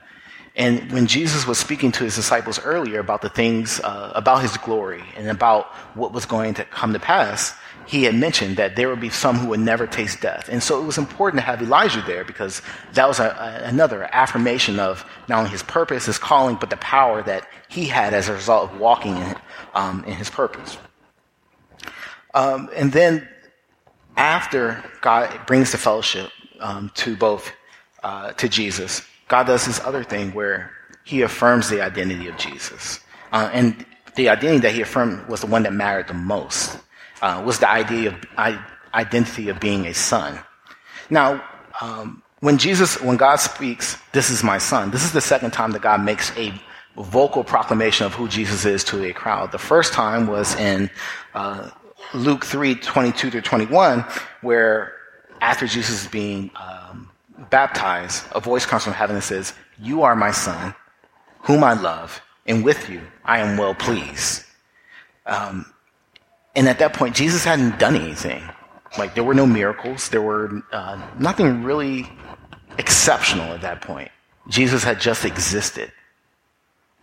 And 0.56 0.90
when 0.94 1.06
Jesus 1.06 1.46
was 1.46 1.58
speaking 1.58 1.92
to 1.94 2.06
his 2.06 2.16
disciples 2.16 2.60
earlier 2.60 3.00
about 3.00 3.22
the 3.22 3.28
things, 3.28 3.82
uh, 3.82 4.14
about 4.16 4.42
his 4.42 4.56
glory 4.58 5.04
and 5.18 5.28
about 5.28 5.66
what 5.96 6.14
was 6.14 6.26
going 6.26 6.54
to 6.54 6.64
come 6.64 6.94
to 6.94 7.00
pass, 7.00 7.54
he 7.88 8.04
had 8.04 8.16
mentioned 8.16 8.56
that 8.56 8.78
there 8.78 8.88
would 8.88 9.02
be 9.02 9.10
some 9.10 9.36
who 9.38 9.50
would 9.50 9.60
never 9.60 9.86
taste 9.86 10.22
death. 10.22 10.48
And 10.50 10.64
so 10.64 10.82
it 10.82 10.86
was 10.86 10.98
important 10.98 11.42
to 11.42 11.46
have 11.46 11.62
Elijah 11.62 12.02
there 12.08 12.24
because 12.24 12.62
that 12.94 13.06
was 13.08 13.20
a, 13.20 13.26
a, 13.26 13.68
another 13.68 14.08
affirmation 14.12 14.80
of 14.80 15.06
not 15.28 15.40
only 15.40 15.50
his 15.50 15.62
purpose, 15.62 16.06
his 16.06 16.18
calling, 16.18 16.56
but 16.56 16.70
the 16.70 16.78
power 16.78 17.22
that 17.24 17.48
he 17.68 17.86
had 17.86 18.14
as 18.14 18.30
a 18.30 18.34
result 18.34 18.72
of 18.72 18.80
walking 18.80 19.18
in, 19.18 19.36
um, 19.74 20.06
in 20.06 20.14
his 20.14 20.30
purpose. 20.30 20.78
Um, 22.36 22.70
and 22.76 22.92
then 22.92 23.28
after 24.18 24.84
God 25.02 25.48
brings 25.48 25.72
the 25.72 25.78
fellowship 25.78 26.30
um, 26.60 26.92
to 26.96 27.16
both 27.16 27.52
uh, 28.04 28.34
to 28.34 28.48
Jesus, 28.48 29.02
God 29.28 29.48
does 29.48 29.66
this 29.66 29.80
other 29.80 30.04
thing 30.04 30.34
where 30.34 30.72
he 31.06 31.22
affirms 31.22 31.70
the 31.70 31.82
identity 31.82 32.28
of 32.28 32.38
Jesus. 32.38 33.00
Uh, 33.32 33.50
and 33.54 33.86
the 34.16 34.30
identity 34.30 34.60
that 34.60 34.74
he 34.74 34.82
affirmed 34.82 35.28
was 35.28 35.42
the 35.42 35.48
one 35.48 35.64
that 35.64 35.74
mattered 35.74 36.08
the 36.08 36.14
most 36.14 36.78
uh, 37.22 37.42
was 37.46 37.60
the 37.60 37.70
idea 37.70 38.10
of 38.10 38.16
I, 38.38 38.64
identity 38.94 39.50
of 39.50 39.60
being 39.60 39.86
a 39.86 39.94
son. 39.94 40.40
Now, 41.10 41.44
um, 41.82 42.22
when 42.42 42.58
Jesus, 42.58 43.02
when 43.02 43.18
God 43.18 43.38
speaks, 43.38 43.98
"This 44.12 44.30
is 44.30 44.44
my 44.44 44.58
son," 44.58 44.92
this 44.92 45.04
is 45.04 45.12
the 45.12 45.22
second 45.22 45.52
time 45.52 45.72
that 45.72 45.82
God 45.82 46.04
makes 46.04 46.32
a 46.38 46.54
vocal 46.96 47.44
proclamation 47.44 48.06
of 48.06 48.14
who 48.14 48.28
Jesus 48.28 48.66
is 48.66 48.84
to 48.86 49.04
a 49.06 49.14
crowd. 49.14 49.52
The 49.52 49.58
first 49.58 49.94
time 49.94 50.28
was 50.28 50.56
in 50.56 50.90
uh, 51.34 51.70
Luke 52.16 52.46
3, 52.46 52.76
22 52.76 53.30
to 53.32 53.42
21, 53.42 54.06
where 54.42 54.94
after 55.42 55.68
Jesus 55.68 56.04
is 56.04 56.08
being 56.08 56.50
um, 56.56 57.10
baptized, 57.50 58.26
a 58.32 58.40
voice 58.40 58.66
comes 58.66 58.84
from 58.84 58.94
heaven 58.94 59.16
and 59.16 59.24
says, 59.24 59.54
You 59.80 60.04
are 60.04 60.16
my 60.16 60.32
son, 60.32 60.74
whom 61.42 61.64
I 61.64 61.74
love, 61.74 62.22
and 62.48 62.64
with 62.64 62.90
you 62.90 63.02
I 63.24 63.40
am 63.40 63.58
well 63.58 63.76
pleased. 63.76 64.44
Um, 65.26 65.66
and 66.56 66.70
at 66.70 66.80
that 66.80 66.94
point, 66.94 67.16
Jesus 67.16 67.44
hadn't 67.44 67.80
done 67.80 67.96
anything. 67.96 68.42
Like, 68.98 69.14
there 69.14 69.24
were 69.24 69.34
no 69.34 69.46
miracles. 69.46 70.10
There 70.10 70.22
were 70.22 70.64
uh, 70.72 71.02
nothing 71.20 71.64
really 71.64 72.10
exceptional 72.78 73.54
at 73.54 73.62
that 73.62 73.82
point. 73.82 74.10
Jesus 74.48 74.84
had 74.84 75.02
just 75.02 75.26
existed. 75.26 75.92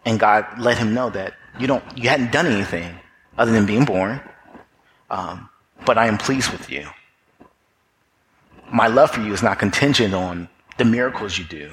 And 0.05 0.19
God 0.19 0.47
let 0.59 0.79
him 0.79 0.95
know 0.95 1.11
that 1.11 1.35
you 1.59 1.67
don't, 1.67 1.85
you 1.97 2.09
hadn't 2.09 2.33
done 2.33 2.47
anything 2.47 2.95
other 3.37 3.53
than 3.53 3.67
being 3.67 3.85
born. 3.85 4.21
Um, 5.13 5.51
but 5.85 5.99
I 5.99 6.07
am 6.07 6.17
pleased 6.17 6.51
with 6.51 6.71
you. 6.71 6.89
My 8.73 8.87
love 8.87 9.11
for 9.11 9.21
you 9.21 9.33
is 9.35 9.43
not 9.43 9.59
contingent 9.59 10.15
on 10.15 10.49
the 10.79 10.87
miracles 10.87 11.37
you 11.37 11.45
do. 11.45 11.71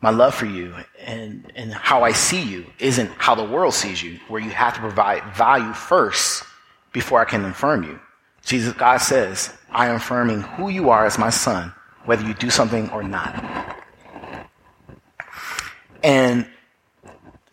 My 0.00 0.10
love 0.10 0.34
for 0.34 0.46
you 0.46 0.74
and, 1.00 1.52
and 1.54 1.72
how 1.72 2.02
I 2.02 2.12
see 2.12 2.42
you 2.42 2.64
isn't 2.78 3.10
how 3.18 3.34
the 3.34 3.44
world 3.44 3.74
sees 3.74 4.02
you, 4.02 4.18
where 4.28 4.40
you 4.40 4.50
have 4.50 4.74
to 4.74 4.80
provide 4.80 5.22
value 5.34 5.72
first 5.74 6.44
before 6.92 7.20
I 7.20 7.26
can 7.26 7.44
affirm 7.44 7.84
you. 7.84 8.00
Jesus, 8.44 8.72
God 8.74 8.98
says, 8.98 9.52
I 9.70 9.88
am 9.88 9.96
affirming 9.96 10.40
who 10.40 10.70
you 10.70 10.88
are 10.88 11.04
as 11.04 11.18
my 11.18 11.30
son, 11.30 11.72
whether 12.06 12.26
you 12.26 12.32
do 12.34 12.48
something 12.48 12.88
or 12.90 13.02
not. 13.02 13.44
And 16.02 16.46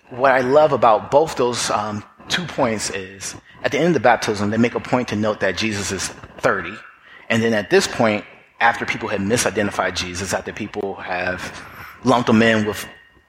what 0.10 0.32
I 0.32 0.42
love 0.42 0.72
about 0.72 1.12
both 1.12 1.36
those 1.36 1.70
um, 1.70 2.04
two 2.28 2.46
points 2.46 2.90
is 2.90 3.36
at 3.64 3.72
the 3.72 3.78
end 3.78 3.88
of 3.88 3.94
the 3.94 4.00
baptism, 4.00 4.50
they 4.50 4.58
make 4.58 4.76
a 4.76 4.80
point 4.80 5.08
to 5.10 5.16
note 5.16 5.40
that 5.42 5.58
Jesus 5.58 5.92
is 5.92 6.08
30. 6.40 6.74
And 7.30 7.42
then 7.42 7.54
at 7.54 7.70
this 7.70 7.88
point, 7.88 8.26
after 8.60 8.86
people 8.86 9.10
had 9.10 9.22
misidentified 9.22 9.96
Jesus, 9.96 10.34
after 10.34 10.54
people 10.54 10.96
have 10.96 11.64
lumped 12.04 12.30
him 12.30 12.42
in 12.42 12.66
with 12.66 12.88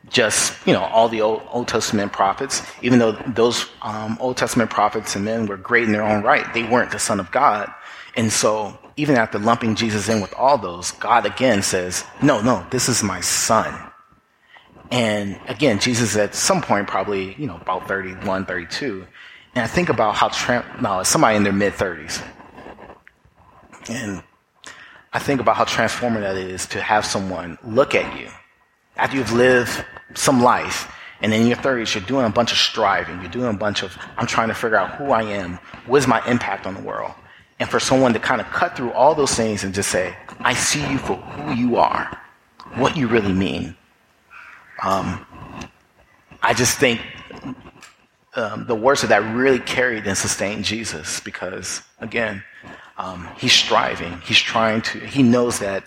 just, 0.08 0.54
you 0.66 0.72
know, 0.72 0.82
all 0.82 1.08
the 1.08 1.20
Old, 1.20 1.42
Old 1.50 1.68
Testament 1.68 2.12
prophets, 2.12 2.62
even 2.82 2.98
though 2.98 3.12
those 3.12 3.66
um, 3.82 4.18
Old 4.20 4.36
Testament 4.36 4.70
prophets 4.70 5.14
and 5.14 5.24
men 5.24 5.46
were 5.46 5.56
great 5.56 5.84
in 5.84 5.92
their 5.92 6.02
own 6.02 6.22
right, 6.22 6.52
they 6.52 6.64
weren't 6.64 6.90
the 6.90 6.98
Son 6.98 7.20
of 7.20 7.30
God. 7.30 7.72
And 8.16 8.32
so, 8.32 8.76
even 8.96 9.16
after 9.16 9.38
lumping 9.38 9.74
Jesus 9.74 10.08
in 10.08 10.20
with 10.20 10.34
all 10.34 10.58
those, 10.58 10.90
God 10.92 11.24
again 11.24 11.62
says, 11.62 12.04
no, 12.20 12.42
no, 12.42 12.66
this 12.70 12.88
is 12.88 13.02
my 13.02 13.20
son. 13.20 13.74
And 14.90 15.40
again, 15.48 15.78
Jesus 15.78 16.16
at 16.16 16.34
some 16.34 16.60
point, 16.60 16.86
probably, 16.88 17.34
you 17.34 17.46
know, 17.46 17.56
about 17.56 17.88
31, 17.88 18.44
32. 18.44 19.06
And 19.54 19.64
I 19.64 19.66
think 19.66 19.88
about 19.88 20.14
how, 20.14 20.28
tra- 20.28 20.78
no, 20.80 21.02
somebody 21.02 21.36
in 21.36 21.44
their 21.44 21.52
mid 21.52 21.74
30s. 21.74 22.24
And 23.88 24.22
I 25.12 25.18
think 25.18 25.40
about 25.40 25.56
how 25.56 25.64
transformative 25.64 26.22
that 26.22 26.36
is 26.36 26.66
to 26.66 26.80
have 26.80 27.04
someone 27.04 27.58
look 27.64 27.94
at 27.94 28.18
you 28.18 28.28
after 28.96 29.16
you've 29.16 29.32
lived 29.32 29.84
some 30.14 30.42
life, 30.42 30.92
and 31.20 31.32
in 31.32 31.46
your 31.46 31.56
30s, 31.56 31.94
you're 31.94 32.04
doing 32.04 32.26
a 32.26 32.30
bunch 32.30 32.52
of 32.52 32.58
striving. 32.58 33.20
You're 33.20 33.30
doing 33.30 33.48
a 33.48 33.56
bunch 33.56 33.82
of, 33.82 33.96
I'm 34.16 34.26
trying 34.26 34.48
to 34.48 34.54
figure 34.54 34.76
out 34.76 34.96
who 34.96 35.12
I 35.12 35.22
am. 35.22 35.58
What 35.86 35.98
is 35.98 36.06
my 36.06 36.24
impact 36.26 36.66
on 36.66 36.74
the 36.74 36.80
world? 36.80 37.12
And 37.58 37.68
for 37.68 37.78
someone 37.78 38.12
to 38.12 38.18
kind 38.18 38.40
of 38.40 38.48
cut 38.48 38.76
through 38.76 38.92
all 38.92 39.14
those 39.14 39.34
things 39.34 39.62
and 39.62 39.72
just 39.72 39.90
say, 39.90 40.16
I 40.40 40.54
see 40.54 40.80
you 40.90 40.98
for 40.98 41.16
who 41.16 41.54
you 41.54 41.76
are, 41.76 42.20
what 42.74 42.96
you 42.96 43.06
really 43.06 43.32
mean. 43.32 43.76
Um, 44.82 45.24
I 46.42 46.54
just 46.54 46.78
think 46.78 47.00
um, 48.34 48.66
the 48.66 48.74
words 48.74 49.02
of 49.02 49.10
that 49.10 49.22
really 49.34 49.58
carried 49.58 50.06
and 50.06 50.16
sustained 50.16 50.64
Jesus 50.64 51.20
because, 51.20 51.82
again, 52.00 52.42
um, 52.98 53.28
he's 53.36 53.52
striving. 53.52 54.20
He's 54.20 54.38
trying 54.38 54.82
to, 54.82 55.00
he 55.00 55.22
knows 55.22 55.58
that 55.58 55.84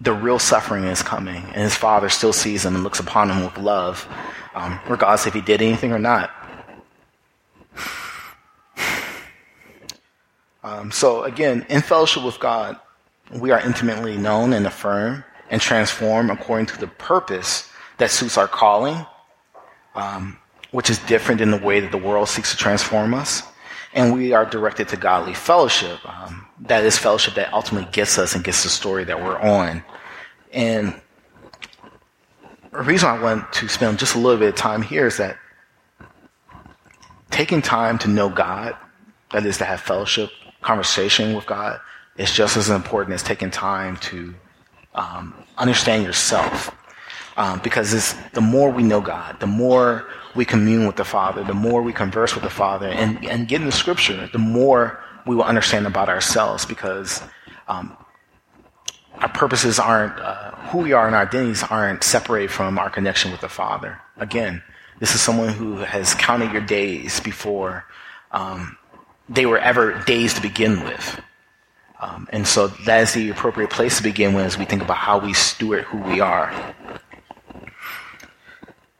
the 0.00 0.12
real 0.12 0.38
suffering 0.38 0.84
is 0.84 1.02
coming, 1.02 1.44
and 1.44 1.62
his 1.62 1.76
father 1.76 2.08
still 2.08 2.32
sees 2.32 2.64
him 2.64 2.74
and 2.74 2.84
looks 2.84 2.98
upon 3.00 3.30
him 3.30 3.44
with 3.44 3.56
love, 3.56 4.06
um, 4.54 4.80
regardless 4.88 5.26
if 5.26 5.34
he 5.34 5.40
did 5.40 5.62
anything 5.62 5.92
or 5.92 5.98
not. 5.98 6.30
Um, 10.64 10.92
so 10.92 11.24
again, 11.24 11.66
in 11.68 11.82
fellowship 11.82 12.22
with 12.24 12.38
God, 12.38 12.78
we 13.32 13.50
are 13.50 13.60
intimately 13.60 14.16
known 14.16 14.52
and 14.52 14.66
affirmed 14.66 15.24
and 15.50 15.60
transformed 15.60 16.30
according 16.30 16.66
to 16.66 16.78
the 16.78 16.86
purpose 16.86 17.68
that 17.98 18.10
suits 18.10 18.38
our 18.38 18.48
calling, 18.48 19.06
um, 19.94 20.38
which 20.72 20.90
is 20.90 20.98
different 21.00 21.40
in 21.40 21.50
the 21.50 21.56
way 21.58 21.80
that 21.80 21.92
the 21.92 21.98
world 21.98 22.28
seeks 22.28 22.50
to 22.50 22.56
transform 22.56 23.14
us. 23.14 23.42
And 23.94 24.12
we 24.14 24.32
are 24.32 24.46
directed 24.46 24.88
to 24.88 24.96
godly 24.96 25.34
fellowship. 25.34 25.98
Um, 26.08 26.46
that 26.60 26.84
is 26.84 26.98
fellowship 26.98 27.34
that 27.34 27.52
ultimately 27.52 27.90
gets 27.92 28.18
us 28.18 28.34
and 28.34 28.42
gets 28.42 28.62
the 28.62 28.70
story 28.70 29.04
that 29.04 29.22
we're 29.22 29.38
on. 29.38 29.84
And 30.52 30.98
the 32.72 32.82
reason 32.82 33.10
I 33.10 33.20
want 33.20 33.52
to 33.54 33.68
spend 33.68 33.98
just 33.98 34.14
a 34.14 34.18
little 34.18 34.38
bit 34.38 34.48
of 34.48 34.54
time 34.54 34.80
here 34.82 35.06
is 35.06 35.18
that 35.18 35.36
taking 37.30 37.60
time 37.60 37.98
to 37.98 38.08
know 38.08 38.30
God, 38.30 38.74
that 39.32 39.44
is 39.44 39.58
to 39.58 39.64
have 39.64 39.80
fellowship, 39.80 40.30
conversation 40.62 41.34
with 41.34 41.44
God, 41.44 41.78
is 42.16 42.32
just 42.32 42.56
as 42.56 42.70
important 42.70 43.14
as 43.14 43.22
taking 43.22 43.50
time 43.50 43.96
to 43.98 44.34
um, 44.94 45.34
understand 45.58 46.04
yourself. 46.04 46.74
Um, 47.36 47.60
because 47.62 48.14
the 48.32 48.40
more 48.40 48.70
we 48.70 48.82
know 48.82 49.00
God, 49.00 49.40
the 49.40 49.46
more 49.46 50.06
we 50.34 50.44
commune 50.44 50.86
with 50.86 50.96
the 50.96 51.04
Father, 51.04 51.44
the 51.44 51.54
more 51.54 51.82
we 51.82 51.92
converse 51.92 52.34
with 52.34 52.44
the 52.44 52.50
Father, 52.50 52.88
and, 52.88 53.24
and 53.26 53.48
get 53.48 53.60
in 53.60 53.66
the 53.66 53.72
Scripture, 53.72 54.28
the 54.32 54.38
more 54.38 55.02
we 55.26 55.36
will 55.36 55.44
understand 55.44 55.86
about 55.86 56.08
ourselves. 56.08 56.64
Because 56.64 57.22
um, 57.68 57.96
our 59.18 59.28
purposes 59.28 59.78
aren't, 59.78 60.18
uh, 60.18 60.52
who 60.70 60.78
we 60.78 60.92
are 60.92 61.06
and 61.06 61.14
our 61.14 61.22
identities 61.22 61.62
aren't 61.62 62.02
separated 62.02 62.50
from 62.50 62.78
our 62.78 62.90
connection 62.90 63.30
with 63.30 63.40
the 63.40 63.48
Father. 63.48 64.00
Again, 64.16 64.62
this 64.98 65.14
is 65.14 65.20
someone 65.20 65.50
who 65.50 65.76
has 65.76 66.14
counted 66.14 66.52
your 66.52 66.62
days 66.62 67.20
before 67.20 67.84
um, 68.30 68.76
they 69.28 69.46
were 69.46 69.58
ever 69.58 70.02
days 70.04 70.34
to 70.34 70.42
begin 70.42 70.84
with. 70.84 71.20
Um, 72.00 72.28
and 72.32 72.46
so 72.46 72.66
that 72.68 73.00
is 73.02 73.14
the 73.14 73.30
appropriate 73.30 73.70
place 73.70 73.98
to 73.98 74.02
begin 74.02 74.34
with 74.34 74.44
as 74.44 74.58
we 74.58 74.64
think 74.64 74.82
about 74.82 74.96
how 74.96 75.18
we 75.18 75.32
steward 75.32 75.84
who 75.84 75.98
we 75.98 76.20
are. 76.20 76.50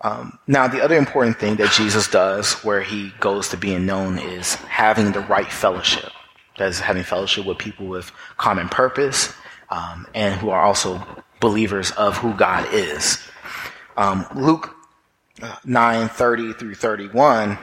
Um, 0.03 0.38
now, 0.49 0.67
the 0.67 0.83
other 0.83 0.97
important 0.97 1.38
thing 1.38 1.57
that 1.57 1.73
Jesus 1.73 2.09
does 2.09 2.55
where 2.65 2.83
he 2.83 3.12
goes 3.21 3.49
to 3.51 3.57
being 3.57 3.87
known 3.87 4.19
is 4.19 4.57
having 4.57 5.12
the 5.12 5.21
right 5.21 5.51
fellowship. 5.51 6.11
That 6.59 6.69
is 6.69 6.81
having 6.81 7.05
fellowship 7.05 7.47
with 7.47 7.59
people 7.59 7.87
with 7.87 8.11
common 8.37 8.69
purpose 8.69 9.33
um, 9.71 10.07
and 10.15 10.38
who 10.38 10.51
are 10.51 10.61
also 10.61 11.05
believers 11.41 11.93
of 11.93 12.17
who 12.19 12.35
God 12.35 12.73
is. 12.73 13.19
Um, 13.97 14.27
Luke 14.35 14.75
uh, 15.41 15.57
9 15.65 16.09
30 16.09 16.53
through 16.55 16.75
31 16.75 17.59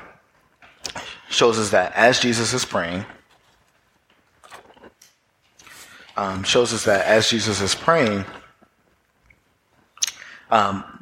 shows 1.30 1.60
us 1.60 1.70
that 1.72 1.94
as 1.94 2.20
Jesus 2.20 2.54
is 2.54 2.66
praying, 2.66 3.06
um, 6.18 6.44
shows 6.44 6.74
us 6.74 6.86
that 6.86 7.06
as 7.06 7.30
Jesus 7.30 7.62
is 7.62 7.76
praying, 7.76 8.26
um, 10.50 10.99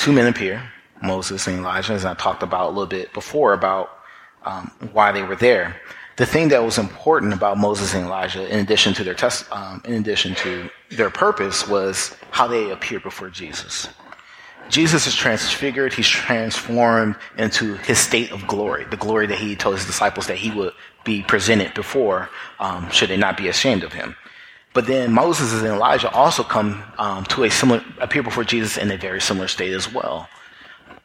two 0.00 0.12
men 0.12 0.26
appear, 0.26 0.62
Moses 1.02 1.46
and 1.46 1.58
Elijah, 1.58 1.92
as 1.92 2.06
I 2.06 2.14
talked 2.14 2.42
about 2.42 2.68
a 2.68 2.70
little 2.70 2.86
bit 2.86 3.12
before 3.12 3.52
about 3.52 3.90
um, 4.44 4.70
why 4.92 5.12
they 5.12 5.22
were 5.22 5.36
there. 5.36 5.76
The 6.16 6.24
thing 6.24 6.48
that 6.48 6.64
was 6.64 6.78
important 6.78 7.34
about 7.34 7.58
Moses 7.58 7.94
and 7.94 8.06
Elijah, 8.06 8.48
in 8.48 8.60
addition 8.60 8.94
to 8.94 9.04
their 9.04 9.14
test, 9.14 9.50
um, 9.52 9.82
in 9.84 9.94
addition 9.94 10.34
to 10.36 10.70
their 10.90 11.10
purpose, 11.10 11.68
was 11.68 12.16
how 12.30 12.46
they 12.46 12.70
appeared 12.70 13.02
before 13.02 13.28
Jesus. 13.28 13.88
Jesus 14.70 15.06
is 15.06 15.14
transfigured. 15.14 15.92
He's 15.92 16.08
transformed 16.08 17.16
into 17.36 17.74
his 17.76 17.98
state 17.98 18.32
of 18.32 18.46
glory, 18.46 18.84
the 18.84 18.96
glory 18.96 19.26
that 19.26 19.38
he 19.38 19.54
told 19.54 19.76
his 19.76 19.86
disciples 19.86 20.26
that 20.28 20.36
he 20.36 20.50
would 20.50 20.72
be 21.04 21.22
presented 21.22 21.74
before, 21.74 22.30
um, 22.58 22.88
should 22.90 23.10
they 23.10 23.16
not 23.18 23.36
be 23.36 23.48
ashamed 23.48 23.82
of 23.82 23.92
him. 23.92 24.16
But 24.72 24.86
then 24.86 25.12
Moses 25.12 25.52
and 25.52 25.66
Elijah 25.66 26.10
also 26.12 26.42
come 26.42 26.82
um, 26.96 27.24
to 27.26 27.44
a 27.44 27.50
similar, 27.50 27.84
appear 28.00 28.22
before 28.22 28.44
Jesus 28.44 28.76
in 28.76 28.90
a 28.90 28.96
very 28.96 29.20
similar 29.20 29.48
state 29.48 29.72
as 29.72 29.92
well. 29.92 30.28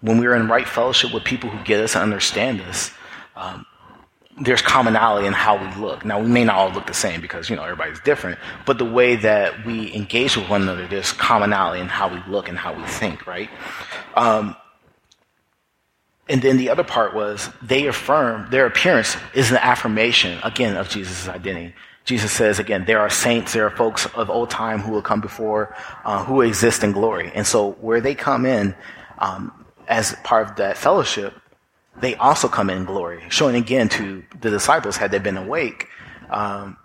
When 0.02 0.20
we 0.20 0.28
are 0.28 0.36
in 0.36 0.48
right 0.48 0.68
fellowship 0.68 1.14
with 1.14 1.24
people 1.24 1.50
who 1.50 1.64
get 1.64 1.80
us 1.80 1.96
and 1.96 2.04
understand 2.04 2.62
us, 2.62 2.92
um, 3.36 3.66
there's 4.40 4.62
commonality 4.62 5.28
in 5.28 5.34
how 5.34 5.58
we 5.58 5.82
look. 5.82 6.04
Now, 6.04 6.20
we 6.20 6.28
may 6.28 6.44
not 6.44 6.56
all 6.56 6.70
look 6.70 6.88
the 6.88 6.94
same 6.94 7.22
because, 7.22 7.50
you 7.50 7.56
know, 7.56 7.64
everybody's 7.64 8.02
different, 8.02 8.38
but 8.66 8.78
the 8.78 8.86
way 8.86 9.16
that 9.16 9.66
we 9.66 9.94
engage 9.94 10.36
with 10.36 10.50
one 10.50 10.64
another, 10.64 10.88
there's 10.88 11.14
commonality 11.14 11.82
in 11.82 11.88
how 11.88 12.14
we 12.14 12.22
look 12.32 12.50
and 12.50 12.58
how 12.58 12.74
we 12.74 12.84
think, 12.84 13.26
right? 13.26 13.50
Um, 14.16 14.56
and 16.28 16.42
then 16.42 16.58
the 16.58 16.70
other 16.70 16.84
part 16.84 17.16
was 17.16 17.50
they 17.62 17.88
affirm 17.88 18.50
their 18.52 18.66
appearance 18.66 19.16
is 19.34 19.52
an 19.52 19.58
affirmation, 19.58 20.40
again, 20.44 20.76
of 20.76 20.90
Jesus' 20.90 21.28
identity. 21.28 21.74
Jesus 22.06 22.32
says 22.32 22.60
again, 22.60 22.86
there 22.86 23.00
are 23.00 23.10
saints, 23.10 23.54
there 23.54 23.66
are 23.66 23.76
folks 23.76 24.06
of 24.14 24.30
old 24.30 24.52
time 24.52 24.80
who 24.80 24.92
will 24.92 25.02
come 25.02 25.22
before, 25.22 25.76
uh, 26.06 26.24
who 26.24 26.42
exist 26.42 26.84
in 26.84 26.92
glory. 26.92 27.32
And 27.34 27.46
so 27.46 27.72
where 27.82 28.00
they 28.00 28.14
come 28.14 28.46
in 28.46 28.76
um, 29.18 29.66
as 29.88 30.16
part 30.24 30.50
of 30.50 30.56
that 30.58 30.78
fellowship, 30.78 31.34
they 32.00 32.16
also 32.16 32.48
come 32.48 32.70
in 32.70 32.86
glory, 32.86 33.24
showing 33.30 33.56
again 33.56 33.90
to 33.90 34.24
the 34.42 34.52
disciples, 34.52 34.98
had 34.98 35.12
they 35.12 35.20
been 35.20 35.38
awake, 35.38 35.88
um, 36.30 36.78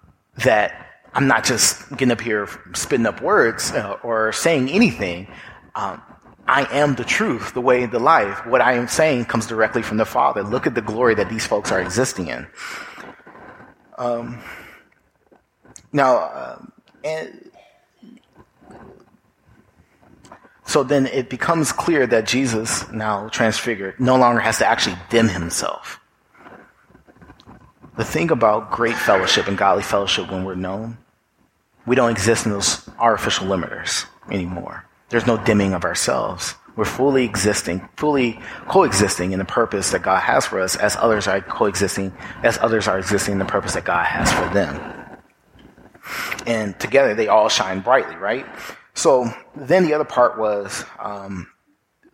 that 0.44 1.02
I'm 1.12 1.26
not 1.26 1.44
just 1.44 1.90
getting 1.90 2.12
up 2.12 2.20
here 2.20 2.48
spitting 2.74 3.06
up 3.06 3.20
words 3.20 3.72
uh, 3.72 3.98
or 4.02 4.32
saying 4.32 4.70
anything. 4.70 5.28
Um, 5.74 6.00
I 6.46 6.66
am 6.72 6.94
the 6.94 7.04
truth, 7.04 7.52
the 7.52 7.60
way, 7.60 7.86
the 7.86 7.98
life. 7.98 8.46
What 8.46 8.60
I 8.60 8.74
am 8.74 8.88
saying 8.88 9.26
comes 9.26 9.46
directly 9.46 9.82
from 9.82 9.98
the 9.98 10.04
Father. 10.04 10.42
Look 10.42 10.66
at 10.66 10.74
the 10.74 10.82
glory 10.82 11.14
that 11.16 11.28
these 11.28 11.46
folks 11.46 11.70
are 11.70 11.80
existing 11.80 12.28
in. 12.28 12.46
Um, 13.98 14.42
now, 15.92 16.16
uh, 16.16 16.62
and 17.04 17.50
so 20.64 20.84
then 20.84 21.06
it 21.06 21.28
becomes 21.28 21.72
clear 21.72 22.06
that 22.06 22.26
Jesus, 22.26 22.88
now 22.92 23.28
transfigured, 23.28 23.98
no 23.98 24.16
longer 24.16 24.40
has 24.40 24.58
to 24.58 24.66
actually 24.66 24.96
dim 25.08 25.28
himself. 25.28 25.98
The 27.96 28.04
thing 28.04 28.30
about 28.30 28.70
great 28.70 28.94
fellowship 28.94 29.48
and 29.48 29.58
godly 29.58 29.82
fellowship 29.82 30.30
when 30.30 30.44
we're 30.44 30.54
known, 30.54 30.96
we 31.86 31.96
don't 31.96 32.12
exist 32.12 32.46
in 32.46 32.52
those 32.52 32.88
artificial 33.00 33.48
limiters 33.48 34.06
anymore. 34.30 34.84
There's 35.08 35.26
no 35.26 35.36
dimming 35.38 35.74
of 35.74 35.84
ourselves. 35.84 36.54
We're 36.76 36.84
fully 36.84 37.24
existing, 37.24 37.88
fully 37.96 38.38
coexisting 38.68 39.32
in 39.32 39.40
the 39.40 39.44
purpose 39.44 39.90
that 39.90 40.02
God 40.02 40.20
has 40.20 40.46
for 40.46 40.60
us 40.60 40.76
as 40.76 40.94
others 40.94 41.26
are 41.26 41.40
coexisting, 41.40 42.12
as 42.44 42.58
others 42.58 42.86
are 42.86 42.96
existing 42.96 43.32
in 43.32 43.38
the 43.40 43.44
purpose 43.44 43.74
that 43.74 43.84
God 43.84 44.06
has 44.06 44.32
for 44.32 44.54
them 44.54 44.99
and 46.46 46.78
together 46.78 47.14
they 47.14 47.28
all 47.28 47.48
shine 47.48 47.80
brightly, 47.80 48.16
right? 48.16 48.46
So 48.94 49.32
then 49.54 49.84
the 49.84 49.94
other 49.94 50.04
part 50.04 50.38
was 50.38 50.84
um, 50.98 51.46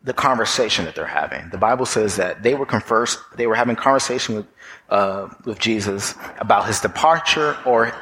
the 0.02 0.12
conversation 0.12 0.84
that 0.84 0.94
they're 0.94 1.04
having. 1.04 1.50
The 1.50 1.58
Bible 1.58 1.86
says 1.86 2.16
that 2.16 2.42
they 2.42 2.54
were 2.54 2.66
converse, 2.66 3.18
they 3.36 3.46
were 3.46 3.56
having 3.56 3.76
conversation 3.76 4.36
with 4.36 4.46
uh, 4.88 5.28
with 5.44 5.58
Jesus 5.58 6.14
about 6.38 6.66
his 6.66 6.80
departure, 6.80 7.56
or 7.66 7.92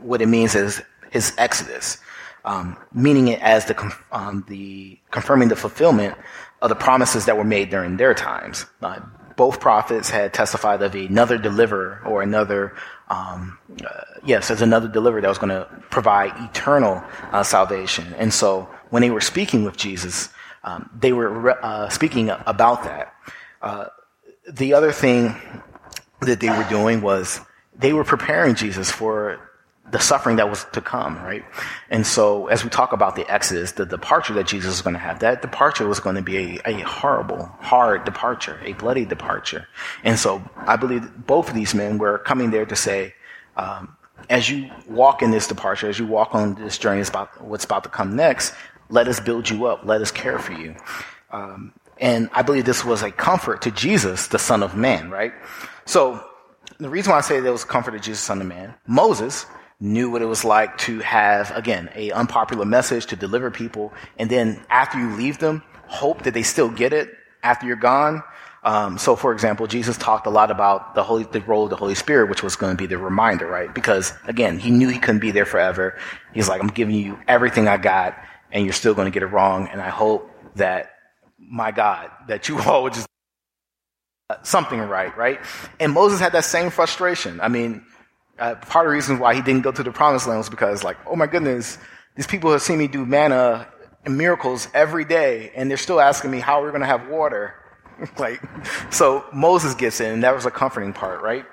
what 0.00 0.20
it 0.20 0.26
means 0.26 0.56
is 0.56 0.82
his 1.10 1.32
exodus, 1.38 1.98
um, 2.44 2.76
meaning 2.92 3.28
it 3.28 3.40
as 3.40 3.66
the 3.66 3.96
um, 4.10 4.44
the 4.48 4.98
confirming 5.10 5.48
the 5.48 5.56
fulfillment 5.56 6.16
of 6.60 6.68
the 6.70 6.74
promises 6.74 7.26
that 7.26 7.36
were 7.36 7.44
made 7.44 7.70
during 7.70 7.96
their 7.96 8.14
times. 8.14 8.66
Uh, 8.82 9.00
both 9.36 9.60
prophets 9.60 10.10
had 10.10 10.34
testified 10.34 10.82
of 10.82 10.94
another 10.94 11.38
deliverer 11.38 12.02
or 12.04 12.22
another 12.22 12.74
um, 13.12 13.58
uh, 13.84 14.04
yes, 14.24 14.50
as 14.50 14.62
another 14.62 14.88
deliverer 14.88 15.20
that 15.20 15.28
was 15.28 15.38
going 15.38 15.50
to 15.50 15.68
provide 15.90 16.32
eternal 16.50 17.02
uh, 17.30 17.42
salvation. 17.42 18.14
And 18.16 18.32
so 18.32 18.68
when 18.88 19.02
they 19.02 19.10
were 19.10 19.20
speaking 19.20 19.64
with 19.64 19.76
Jesus, 19.76 20.30
um, 20.64 20.88
they 20.98 21.12
were 21.12 21.62
uh, 21.62 21.90
speaking 21.90 22.30
about 22.30 22.84
that. 22.84 23.14
Uh, 23.60 23.86
the 24.50 24.72
other 24.72 24.92
thing 24.92 25.36
that 26.20 26.40
they 26.40 26.48
were 26.48 26.66
doing 26.70 27.02
was 27.02 27.40
they 27.78 27.92
were 27.92 28.04
preparing 28.04 28.54
Jesus 28.54 28.90
for 28.90 29.51
the 29.90 29.98
suffering 29.98 30.36
that 30.36 30.48
was 30.48 30.64
to 30.72 30.80
come, 30.80 31.16
right? 31.22 31.44
And 31.90 32.06
so 32.06 32.46
as 32.46 32.64
we 32.64 32.70
talk 32.70 32.92
about 32.92 33.16
the 33.16 33.30
Exodus, 33.30 33.72
the 33.72 33.84
departure 33.84 34.32
that 34.34 34.46
Jesus 34.46 34.70
was 34.70 34.82
going 34.82 34.94
to 34.94 35.00
have, 35.00 35.18
that 35.20 35.42
departure 35.42 35.86
was 35.86 36.00
going 36.00 36.16
to 36.16 36.22
be 36.22 36.36
a, 36.36 36.60
a 36.64 36.80
horrible, 36.80 37.44
hard 37.60 38.04
departure, 38.04 38.58
a 38.64 38.72
bloody 38.74 39.04
departure. 39.04 39.68
And 40.02 40.18
so 40.18 40.42
I 40.56 40.76
believe 40.76 41.26
both 41.26 41.48
of 41.48 41.54
these 41.54 41.74
men 41.74 41.98
were 41.98 42.18
coming 42.18 42.50
there 42.50 42.64
to 42.64 42.76
say, 42.76 43.14
um, 43.56 43.96
as 44.30 44.48
you 44.48 44.70
walk 44.88 45.20
in 45.20 45.30
this 45.30 45.46
departure, 45.46 45.88
as 45.88 45.98
you 45.98 46.06
walk 46.06 46.34
on 46.34 46.54
this 46.54 46.78
journey, 46.78 47.02
about 47.02 47.42
what's 47.42 47.64
about 47.64 47.82
to 47.84 47.90
come 47.90 48.16
next, 48.16 48.54
let 48.88 49.08
us 49.08 49.20
build 49.20 49.50
you 49.50 49.66
up. 49.66 49.84
Let 49.84 50.00
us 50.00 50.10
care 50.10 50.38
for 50.38 50.52
you. 50.52 50.76
Um, 51.32 51.72
and 51.98 52.30
I 52.32 52.42
believe 52.42 52.64
this 52.64 52.84
was 52.84 53.02
a 53.02 53.10
comfort 53.10 53.62
to 53.62 53.70
Jesus, 53.70 54.28
the 54.28 54.38
Son 54.38 54.62
of 54.62 54.76
Man, 54.76 55.10
right? 55.10 55.32
So 55.84 56.24
the 56.78 56.88
reason 56.88 57.10
why 57.10 57.18
I 57.18 57.20
say 57.20 57.40
there 57.40 57.52
was 57.52 57.64
comfort 57.64 57.92
to 57.92 58.00
Jesus, 58.00 58.20
Son 58.20 58.40
of 58.40 58.46
Man, 58.46 58.74
Moses, 58.86 59.46
knew 59.82 60.08
what 60.10 60.22
it 60.22 60.26
was 60.26 60.44
like 60.44 60.78
to 60.78 61.00
have, 61.00 61.50
again, 61.56 61.90
a 61.96 62.12
unpopular 62.12 62.64
message 62.64 63.06
to 63.06 63.16
deliver 63.16 63.50
people. 63.50 63.92
And 64.16 64.30
then 64.30 64.64
after 64.70 64.96
you 64.96 65.10
leave 65.16 65.38
them, 65.38 65.62
hope 65.88 66.22
that 66.22 66.34
they 66.34 66.44
still 66.44 66.68
get 66.68 66.92
it 66.92 67.10
after 67.42 67.66
you're 67.66 67.74
gone. 67.74 68.22
Um, 68.62 68.96
so, 68.96 69.16
for 69.16 69.32
example, 69.32 69.66
Jesus 69.66 69.96
talked 69.96 70.28
a 70.28 70.30
lot 70.30 70.52
about 70.52 70.94
the 70.94 71.02
holy, 71.02 71.24
the 71.24 71.40
role 71.40 71.64
of 71.64 71.70
the 71.70 71.76
Holy 71.76 71.96
Spirit, 71.96 72.30
which 72.30 72.44
was 72.44 72.54
going 72.54 72.72
to 72.72 72.80
be 72.80 72.86
the 72.86 72.96
reminder, 72.96 73.48
right? 73.48 73.74
Because 73.74 74.12
again, 74.24 74.60
he 74.60 74.70
knew 74.70 74.88
he 74.88 75.00
couldn't 75.00 75.20
be 75.20 75.32
there 75.32 75.44
forever. 75.44 75.98
He's 76.32 76.48
like, 76.48 76.60
I'm 76.60 76.68
giving 76.68 76.94
you 76.94 77.18
everything 77.26 77.66
I 77.66 77.76
got, 77.76 78.16
and 78.52 78.64
you're 78.64 78.72
still 78.72 78.94
going 78.94 79.06
to 79.06 79.10
get 79.10 79.24
it 79.24 79.32
wrong. 79.32 79.66
And 79.66 79.80
I 79.80 79.88
hope 79.88 80.30
that 80.54 80.92
my 81.38 81.72
God, 81.72 82.08
that 82.28 82.48
you 82.48 82.60
all 82.66 82.84
would 82.84 82.94
just 82.94 83.08
something 84.44 84.78
right, 84.78 85.14
right? 85.16 85.40
And 85.80 85.92
Moses 85.92 86.20
had 86.20 86.32
that 86.32 86.44
same 86.44 86.70
frustration. 86.70 87.40
I 87.40 87.48
mean, 87.48 87.84
uh, 88.42 88.54
part 88.56 88.86
of 88.86 88.90
the 88.90 88.94
reason 88.94 89.20
why 89.20 89.34
he 89.34 89.40
didn't 89.40 89.62
go 89.62 89.70
to 89.70 89.84
the 89.84 89.92
promised 89.92 90.26
land 90.26 90.38
was 90.38 90.50
because, 90.50 90.82
like, 90.82 90.96
oh 91.06 91.14
my 91.14 91.28
goodness, 91.28 91.78
these 92.16 92.26
people 92.26 92.50
have 92.50 92.60
seen 92.60 92.76
me 92.76 92.88
do 92.88 93.06
manna 93.06 93.68
and 94.04 94.18
miracles 94.18 94.66
every 94.74 95.04
day, 95.04 95.52
and 95.54 95.70
they're 95.70 95.76
still 95.76 96.00
asking 96.00 96.32
me 96.32 96.40
how 96.40 96.60
we're 96.60 96.70
going 96.70 96.80
to 96.80 96.86
have 96.88 97.08
water. 97.08 97.54
like, 98.18 98.42
so 98.90 99.24
Moses 99.32 99.74
gets 99.74 100.00
in, 100.00 100.12
and 100.14 100.24
that 100.24 100.34
was 100.34 100.44
a 100.44 100.50
comforting 100.50 100.92
part, 100.92 101.22
right? 101.22 101.44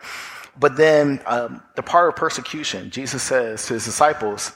But 0.59 0.77
then 0.77 1.21
um, 1.27 1.61
the 1.75 1.83
part 1.83 2.09
of 2.09 2.15
persecution, 2.15 2.89
Jesus 2.89 3.21
says 3.21 3.67
to 3.67 3.75
his 3.75 3.85
disciples, 3.85 4.51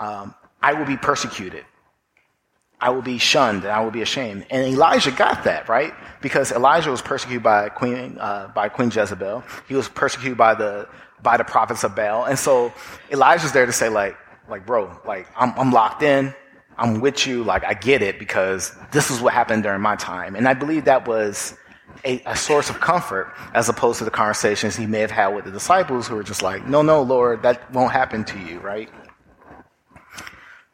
um, 0.00 0.34
I 0.60 0.72
will 0.72 0.84
be 0.84 0.96
persecuted. 0.96 1.64
I 2.80 2.90
will 2.90 3.02
be 3.02 3.18
shunned 3.18 3.64
and 3.64 3.72
I 3.72 3.80
will 3.80 3.90
be 3.90 4.02
ashamed. 4.02 4.46
And 4.50 4.66
Elijah 4.66 5.10
got 5.10 5.44
that, 5.44 5.68
right? 5.68 5.92
Because 6.20 6.52
Elijah 6.52 6.90
was 6.90 7.02
persecuted 7.02 7.42
by 7.42 7.70
Queen, 7.70 8.18
uh, 8.20 8.48
by 8.54 8.68
Queen 8.68 8.90
Jezebel. 8.90 9.42
He 9.66 9.74
was 9.74 9.88
persecuted 9.88 10.38
by 10.38 10.54
the, 10.54 10.88
by 11.22 11.36
the 11.36 11.44
prophets 11.44 11.84
of 11.84 11.94
Baal. 11.94 12.24
And 12.24 12.38
so 12.38 12.72
Elijah's 13.10 13.52
there 13.52 13.66
to 13.66 13.72
say 13.72 13.88
like, 13.88 14.16
like, 14.48 14.66
bro, 14.66 14.98
like, 15.06 15.26
I'm, 15.36 15.52
I'm 15.58 15.70
locked 15.70 16.02
in. 16.02 16.34
I'm 16.76 17.00
with 17.00 17.26
you. 17.26 17.44
Like, 17.44 17.64
I 17.64 17.74
get 17.74 18.02
it 18.02 18.18
because 18.18 18.74
this 18.92 19.10
is 19.10 19.20
what 19.20 19.32
happened 19.34 19.62
during 19.62 19.80
my 19.80 19.96
time. 19.96 20.36
And 20.36 20.48
I 20.48 20.54
believe 20.54 20.84
that 20.84 21.06
was 21.06 21.54
a, 22.04 22.22
a 22.24 22.36
source 22.36 22.70
of 22.70 22.80
comfort 22.80 23.34
as 23.54 23.68
opposed 23.68 23.98
to 23.98 24.04
the 24.04 24.10
conversations 24.10 24.76
he 24.76 24.86
may 24.86 25.00
have 25.00 25.10
had 25.10 25.28
with 25.28 25.44
the 25.44 25.50
disciples 25.50 26.06
who 26.06 26.14
were 26.14 26.22
just 26.22 26.42
like, 26.42 26.66
no, 26.66 26.82
no, 26.82 27.02
Lord, 27.02 27.42
that 27.42 27.70
won't 27.72 27.92
happen 27.92 28.24
to 28.24 28.38
you, 28.38 28.60
right? 28.60 28.88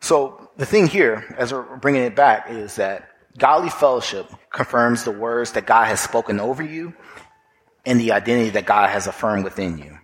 So 0.00 0.50
the 0.56 0.66
thing 0.66 0.86
here, 0.86 1.24
as 1.38 1.52
we're 1.52 1.76
bringing 1.78 2.02
it 2.02 2.14
back, 2.14 2.50
is 2.50 2.76
that 2.76 3.08
godly 3.38 3.70
fellowship 3.70 4.30
confirms 4.50 5.04
the 5.04 5.10
words 5.10 5.52
that 5.52 5.66
God 5.66 5.86
has 5.86 6.00
spoken 6.00 6.38
over 6.38 6.62
you 6.62 6.94
and 7.86 7.98
the 7.98 8.12
identity 8.12 8.50
that 8.50 8.66
God 8.66 8.90
has 8.90 9.06
affirmed 9.06 9.44
within 9.44 9.78
you. 9.78 9.98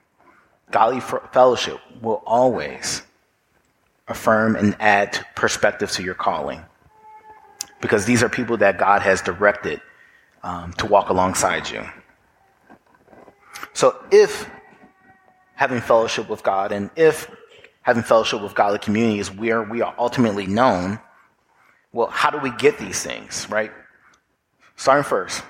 Godly 0.71 1.01
fellowship 1.01 1.81
will 2.01 2.23
always 2.27 3.03
affirm 4.09 4.57
and 4.57 4.77
add 4.81 5.25
perspective 5.35 5.91
to 5.93 6.03
your 6.03 6.15
calling 6.15 6.63
because 7.81 8.05
these 8.05 8.23
are 8.23 8.29
people 8.29 8.57
that 8.59 8.79
God 8.79 9.03
has 9.03 9.23
directed 9.23 9.81
um, 10.43 10.73
to 10.75 10.87
walk 10.87 11.09
alongside 11.09 11.69
you. 11.71 11.85
So 13.73 14.03
if 14.11 14.49
having 15.55 15.81
fellowship 15.81 16.29
with 16.29 16.43
God 16.43 16.73
and 16.73 16.91
if 16.97 17.31
having 17.83 18.03
fellowship 18.03 18.43
with 18.43 18.55
godly 18.55 18.79
community 18.79 19.19
is 19.19 19.31
where 19.31 19.63
we 19.63 19.83
are 19.83 19.95
ultimately 19.99 20.47
known. 20.47 20.99
Well, 21.93 22.09
how 22.09 22.31
do 22.31 22.39
we 22.39 22.51
get 22.53 22.79
these 22.79 23.03
things, 23.03 23.49
right? 23.51 23.73
Starting 24.77 25.05
first, 25.05 25.43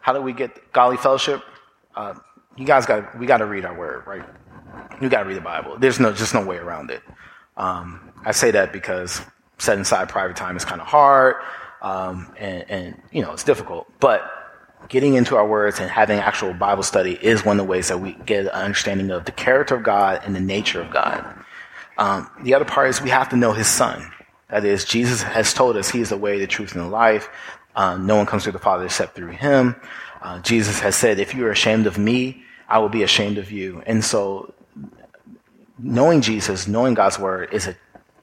how 0.00 0.12
do 0.12 0.22
we 0.22 0.32
get 0.32 0.72
godly 0.72 0.96
fellowship? 0.96 1.42
Uh, 1.94 2.14
you 2.56 2.64
guys 2.64 2.86
got 2.86 3.18
we 3.18 3.26
got 3.26 3.38
to 3.38 3.46
read 3.46 3.64
our 3.64 3.76
word, 3.76 4.06
right? 4.06 4.24
You 5.00 5.08
got 5.08 5.22
to 5.22 5.28
read 5.28 5.36
the 5.36 5.42
Bible. 5.42 5.76
There's 5.78 6.00
no 6.00 6.12
just 6.12 6.34
no 6.34 6.44
way 6.44 6.56
around 6.56 6.90
it. 6.90 7.02
Um, 7.56 8.12
I 8.24 8.32
say 8.32 8.50
that 8.52 8.72
because 8.72 9.20
setting 9.58 9.82
aside 9.82 10.08
private 10.08 10.36
time 10.36 10.56
is 10.56 10.64
kind 10.64 10.80
of 10.80 10.86
hard, 10.86 11.36
um, 11.82 12.32
and, 12.38 12.70
and 12.70 13.02
you 13.12 13.22
know 13.22 13.32
it's 13.32 13.44
difficult. 13.44 13.86
But 14.00 14.22
getting 14.88 15.14
into 15.14 15.36
our 15.36 15.46
words 15.46 15.80
and 15.80 15.90
having 15.90 16.18
actual 16.18 16.54
Bible 16.54 16.82
study 16.82 17.18
is 17.20 17.44
one 17.44 17.58
of 17.58 17.66
the 17.66 17.70
ways 17.70 17.88
that 17.88 18.00
we 18.00 18.12
get 18.12 18.44
an 18.44 18.50
understanding 18.50 19.10
of 19.10 19.24
the 19.24 19.32
character 19.32 19.74
of 19.74 19.82
God 19.82 20.22
and 20.24 20.34
the 20.34 20.40
nature 20.40 20.80
of 20.80 20.90
God. 20.90 21.44
Um, 21.98 22.30
the 22.42 22.54
other 22.54 22.64
part 22.64 22.88
is 22.88 23.02
we 23.02 23.10
have 23.10 23.28
to 23.30 23.36
know 23.36 23.52
his 23.52 23.66
son. 23.66 24.10
That 24.48 24.64
is, 24.64 24.84
Jesus 24.84 25.22
has 25.22 25.52
told 25.52 25.76
us 25.76 25.90
he 25.90 26.00
is 26.00 26.08
the 26.08 26.16
way, 26.16 26.38
the 26.38 26.46
truth, 26.46 26.74
and 26.74 26.84
the 26.84 26.88
life. 26.88 27.28
Um, 27.76 28.06
no 28.06 28.16
one 28.16 28.24
comes 28.24 28.44
to 28.44 28.52
the 28.52 28.58
Father 28.58 28.86
except 28.86 29.14
through 29.14 29.32
him. 29.32 29.76
Uh, 30.22 30.40
Jesus 30.40 30.80
has 30.80 30.96
said, 30.96 31.18
if 31.18 31.34
you 31.34 31.46
are 31.46 31.50
ashamed 31.50 31.86
of 31.86 31.98
me, 31.98 32.42
I 32.68 32.78
will 32.78 32.88
be 32.88 33.02
ashamed 33.02 33.38
of 33.38 33.52
you. 33.52 33.82
And 33.86 34.02
so 34.04 34.54
knowing 35.78 36.20
Jesus, 36.20 36.68
knowing 36.68 36.94
God's 36.94 37.18
word 37.18 37.52
is 37.52 37.66
a, 37.66 37.76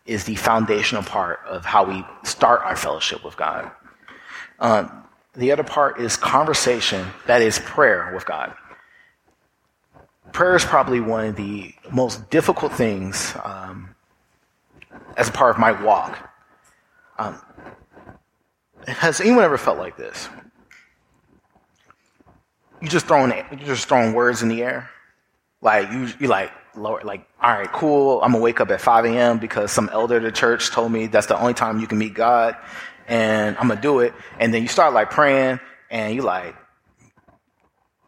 is 0.06 0.26
the 0.26 0.36
foundational 0.36 1.03
part 1.03 1.39
of 1.47 1.66
how 1.66 1.84
we 1.84 2.06
start 2.24 2.62
our 2.64 2.76
fellowship 2.76 3.24
with 3.24 3.38
God. 3.38 3.72
Um, 4.60 5.03
the 5.34 5.51
other 5.51 5.64
part 5.64 5.99
is 5.99 6.16
conversation, 6.16 7.08
that 7.28 7.41
is 7.41 7.60
prayer 7.60 8.12
with 8.14 8.26
God 8.26 8.56
prayer 10.36 10.56
is 10.58 10.66
probably 10.66 10.99
one 10.99 11.28
of 11.28 11.36
the 11.38 11.74
most 11.91 12.30
difficult 12.30 12.74
things 12.74 13.34
um, 13.45 13.95
as 15.16 15.30
a 15.30 15.32
part 15.32 15.56
of 15.56 15.60
my 15.60 15.72
walk. 15.82 16.30
Um, 17.18 17.41
has 18.86 19.22
anyone 19.22 19.45
ever 19.45 19.58
felt 19.58 19.78
like 19.78 19.95
this? 19.95 20.28
You 22.82 22.89
just 22.89 23.08
throwing 23.08 23.32
you 23.32 23.66
just 23.66 23.88
throwing 23.88 24.14
words 24.14 24.43
in 24.43 24.49
the 24.49 24.62
air, 24.62 24.89
like 25.62 25.89
you 25.91 26.10
you 26.20 26.28
like 26.28 26.51
Lord, 26.78 27.03
like 27.03 27.28
all 27.41 27.51
right, 27.51 27.71
cool. 27.71 28.21
I'm 28.21 28.32
gonna 28.32 28.43
wake 28.43 28.59
up 28.59 28.71
at 28.71 28.82
5 28.82 29.05
a.m. 29.05 29.39
because 29.39 29.71
some 29.71 29.89
elder 29.91 30.17
of 30.17 30.23
the 30.23 30.32
church 30.32 30.71
told 30.71 30.91
me 30.91 31.07
that's 31.07 31.28
the 31.28 31.39
only 31.39 31.53
time 31.53 31.80
you 31.80 31.88
can 31.88 31.97
meet 31.97 32.13
God, 32.13 32.55
and 33.07 33.57
I'm 33.57 33.67
gonna 33.67 33.82
do 33.82 33.99
it. 33.99 34.13
And 34.39 34.53
then 34.53 34.61
you 34.61 34.67
start 34.67 34.93
like 34.93 35.11
praying, 35.11 35.59
and 35.89 36.15
you 36.15 36.21
like, 36.21 36.55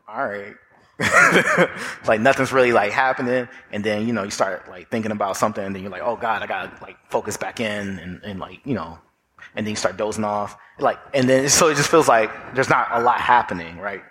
all 0.08 0.28
right, 0.28 0.56
like 2.08 2.20
nothing's 2.20 2.52
really 2.52 2.72
like 2.72 2.92
happening 2.92 3.48
and 3.72 3.84
then 3.84 4.08
you 4.08 4.14
know 4.14 4.24
you 4.24 4.32
start 4.32 4.68
like 4.68 4.90
thinking 4.90 5.12
about 5.12 5.38
something 5.38 5.64
and 5.64 5.76
then 5.76 5.84
you're 5.84 5.92
like 5.92 6.02
oh 6.02 6.16
god 6.16 6.42
i 6.42 6.48
gotta 6.48 6.72
like 6.82 6.98
focus 7.12 7.38
back 7.38 7.60
in 7.60 8.00
and, 8.00 8.20
and 8.24 8.40
like 8.40 8.60
you 8.66 8.74
know 8.74 8.98
and 9.56 9.66
then 9.66 9.72
you 9.72 9.76
start 9.76 9.96
dozing 9.96 10.24
off 10.24 10.58
like 10.80 10.98
and 11.14 11.30
then 11.30 11.48
so 11.50 11.68
it 11.68 11.76
just 11.76 11.92
feels 11.92 12.08
like 12.08 12.32
there's 12.56 12.70
not 12.70 12.88
a 12.94 13.00
lot 13.02 13.22
happening 13.22 13.78
right 13.78 14.02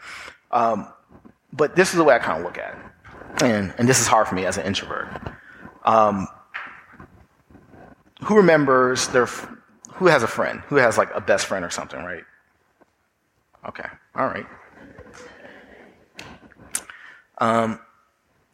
um, 0.52 0.86
but 1.52 1.74
this 1.74 1.90
is 1.90 1.96
the 1.96 2.04
way 2.04 2.14
i 2.14 2.20
kind 2.20 2.38
of 2.38 2.44
look 2.44 2.56
at 2.56 2.74
it 2.74 2.78
and 3.42 3.74
and 3.78 3.88
this 3.88 4.00
is 4.00 4.06
hard 4.06 4.26
for 4.28 4.34
me 4.34 4.44
as 4.44 4.58
an 4.58 4.66
introvert 4.66 5.08
um, 5.84 6.26
who 8.24 8.36
remembers 8.36 9.08
their 9.08 9.26
who 9.94 10.06
has 10.06 10.22
a 10.22 10.26
friend 10.26 10.60
who 10.66 10.76
has 10.76 10.98
like 10.98 11.10
a 11.14 11.20
best 11.20 11.46
friend 11.46 11.64
or 11.64 11.70
something 11.70 12.02
right 12.02 12.24
okay 13.66 13.88
all 14.14 14.26
right 14.26 14.46
um, 17.38 17.78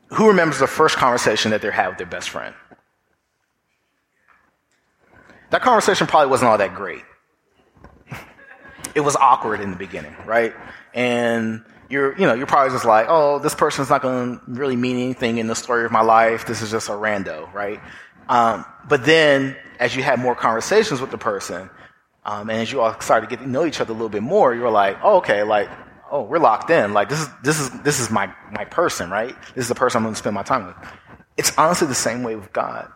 who 0.08 0.28
remembers 0.28 0.58
the 0.58 0.66
first 0.66 0.96
conversation 0.96 1.50
that 1.52 1.62
they 1.62 1.70
had 1.70 1.88
with 1.88 1.98
their 1.98 2.06
best 2.06 2.30
friend? 2.30 2.54
That 5.50 5.62
conversation 5.62 6.06
probably 6.06 6.30
wasn't 6.30 6.50
all 6.50 6.58
that 6.58 6.74
great. 6.74 7.02
it 8.94 9.00
was 9.00 9.16
awkward 9.16 9.60
in 9.60 9.70
the 9.70 9.76
beginning, 9.76 10.14
right? 10.26 10.54
And 10.94 11.64
you're, 11.92 12.18
you 12.18 12.26
know, 12.26 12.34
you're 12.34 12.46
probably 12.46 12.72
just 12.72 12.84
like, 12.84 13.06
oh, 13.08 13.38
this 13.38 13.54
person's 13.54 13.90
not 13.90 14.02
going 14.02 14.38
to 14.38 14.44
really 14.48 14.76
mean 14.76 14.96
anything 14.96 15.38
in 15.38 15.46
the 15.46 15.54
story 15.54 15.84
of 15.84 15.92
my 15.92 16.02
life. 16.02 16.46
This 16.46 16.62
is 16.62 16.70
just 16.70 16.88
a 16.88 16.92
rando, 16.92 17.52
right? 17.52 17.80
Um, 18.28 18.64
but 18.88 19.04
then, 19.04 19.56
as 19.78 19.94
you 19.94 20.02
have 20.02 20.18
more 20.18 20.34
conversations 20.34 21.00
with 21.00 21.10
the 21.10 21.18
person, 21.18 21.68
um, 22.24 22.50
and 22.50 22.60
as 22.60 22.72
you 22.72 22.80
all 22.80 22.98
started 23.00 23.28
to 23.28 23.36
get 23.36 23.42
to 23.42 23.48
know 23.48 23.66
each 23.66 23.80
other 23.80 23.92
a 23.92 23.94
little 23.94 24.08
bit 24.08 24.22
more, 24.22 24.54
you 24.54 24.62
were 24.62 24.70
like, 24.70 24.96
oh, 25.02 25.18
okay, 25.18 25.42
like 25.42 25.68
oh, 26.12 26.22
we're 26.22 26.38
locked 26.38 26.70
in. 26.70 26.92
Like 26.92 27.08
this 27.08 27.20
is 27.20 27.28
this 27.42 27.58
is 27.58 27.70
this 27.82 27.98
is 27.98 28.10
my 28.10 28.32
my 28.52 28.64
person, 28.66 29.10
right? 29.10 29.34
This 29.54 29.64
is 29.64 29.68
the 29.68 29.74
person 29.74 29.98
I'm 29.98 30.04
going 30.04 30.14
to 30.14 30.18
spend 30.18 30.34
my 30.34 30.42
time 30.42 30.66
with. 30.66 30.76
It's 31.36 31.56
honestly 31.58 31.88
the 31.88 31.94
same 31.94 32.22
way 32.22 32.36
with 32.36 32.52
God. 32.52 32.92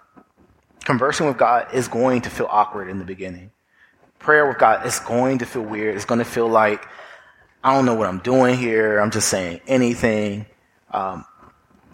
Conversing 0.85 1.27
with 1.27 1.39
God 1.39 1.75
is 1.75 1.89
going 1.89 2.21
to 2.23 2.31
feel 2.31 2.47
awkward 2.49 2.89
in 2.89 2.99
the 2.99 3.05
beginning. 3.05 3.51
Prayer 4.21 4.47
with 4.47 4.59
God 4.59 4.87
is 4.87 5.01
going 5.01 5.39
to 5.39 5.47
feel 5.47 5.63
weird. 5.63 5.97
It's 5.97 6.05
going 6.05 6.19
to 6.19 6.25
feel 6.25 6.49
like 6.49 6.87
I 7.67 7.75
don't 7.75 7.85
know 7.85 7.95
what 7.95 8.07
I'm 8.07 8.21
doing 8.21 8.57
here. 8.57 9.01
I'm 9.01 9.11
just 9.11 9.27
saying 9.27 9.61
anything. 9.67 10.47
Um, 10.93 11.25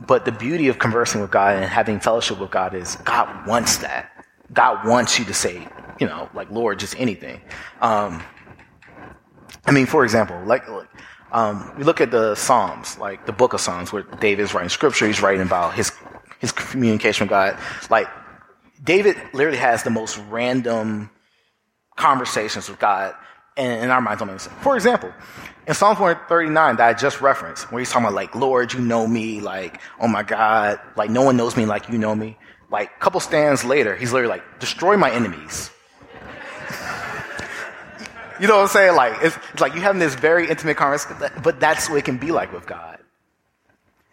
but 0.07 0.27
the 0.27 0.33
beauty 0.33 0.69
of 0.69 0.79
conversing 0.79 1.23
with 1.23 1.31
God 1.31 1.57
and 1.57 1.65
having 1.65 1.99
fellowship 1.99 2.39
with 2.39 2.51
God 2.51 2.75
is 2.75 2.97
God 2.97 3.47
wants 3.47 3.79
that. 3.79 4.11
God 4.53 4.87
wants 4.87 5.19
you 5.19 5.25
to 5.25 5.33
say, 5.33 5.67
you 5.99 6.07
know, 6.07 6.29
like 6.35 6.51
Lord, 6.51 6.79
just 6.79 6.95
anything. 7.01 7.41
Um, 7.81 8.23
I 9.65 9.71
mean, 9.71 9.87
for 9.87 10.05
example, 10.05 10.39
like, 10.45 10.69
like 10.69 10.91
um, 11.33 11.73
we 11.79 11.85
look 11.85 12.03
at 12.03 12.11
the 12.11 12.35
Psalms, 12.35 12.99
like 12.99 13.25
the 13.25 13.33
book 13.33 13.55
of 13.55 13.61
Psalms, 13.63 13.95
where 13.95 14.03
David 14.03 14.43
is 14.43 14.53
writing 14.53 14.69
scripture. 14.69 15.07
He's 15.07 15.23
writing 15.23 15.41
about 15.41 15.73
his 15.73 15.91
his 16.39 16.53
communication 16.53 17.25
with 17.25 17.31
God. 17.31 17.57
Like 17.89 18.09
David 18.85 19.17
literally 19.33 19.57
has 19.57 19.85
the 19.85 19.91
most 19.91 20.19
random 20.29 21.09
conversations 21.97 22.69
with 22.69 22.79
God 22.79 23.15
and 23.57 23.85
in 23.85 23.91
our 23.91 24.01
minds 24.01 24.25
make 24.25 24.41
sense. 24.41 24.55
For 24.63 24.75
example, 24.75 25.13
in 25.67 25.75
Psalm 25.75 25.99
139 25.99 26.77
that 26.77 26.89
I 26.89 26.95
just 26.95 27.21
referenced, 27.21 27.71
where 27.71 27.79
he's 27.79 27.91
talking 27.91 28.07
about 28.07 28.15
like, 28.15 28.35
Lord, 28.35 28.73
you 28.73 28.81
know 28.81 29.07
me, 29.07 29.41
like, 29.41 29.81
oh 30.01 30.09
my 30.09 30.23
God, 30.23 30.81
like 30.97 31.11
no 31.11 31.23
one 31.23 31.37
knows 31.37 31.57
me 31.57 31.67
like 31.67 31.89
you 31.89 31.99
know 31.99 32.15
me. 32.15 32.37
Like 32.71 32.91
a 32.97 33.01
couple 33.01 33.21
stands 33.21 33.65
later, 33.65 33.95
he's 33.95 34.13
literally 34.13 34.35
like, 34.35 34.59
destroy 34.59 34.97
my 34.97 35.11
enemies. 35.11 35.71
you 38.41 38.49
know 38.49 38.57
what 38.57 38.63
I'm 38.63 38.69
saying? 38.69 38.97
Like, 38.97 39.23
it's, 39.23 39.37
it's 39.53 39.61
like 39.61 39.75
you 39.75 39.81
having 39.81 40.01
this 40.01 40.15
very 40.15 40.49
intimate 40.49 40.77
conversation, 40.77 41.17
but 41.43 41.61
that's 41.61 41.89
what 41.89 41.99
it 41.99 42.05
can 42.05 42.19
be 42.19 42.33
like 42.33 42.53
with 42.53 42.67
God. 42.67 42.99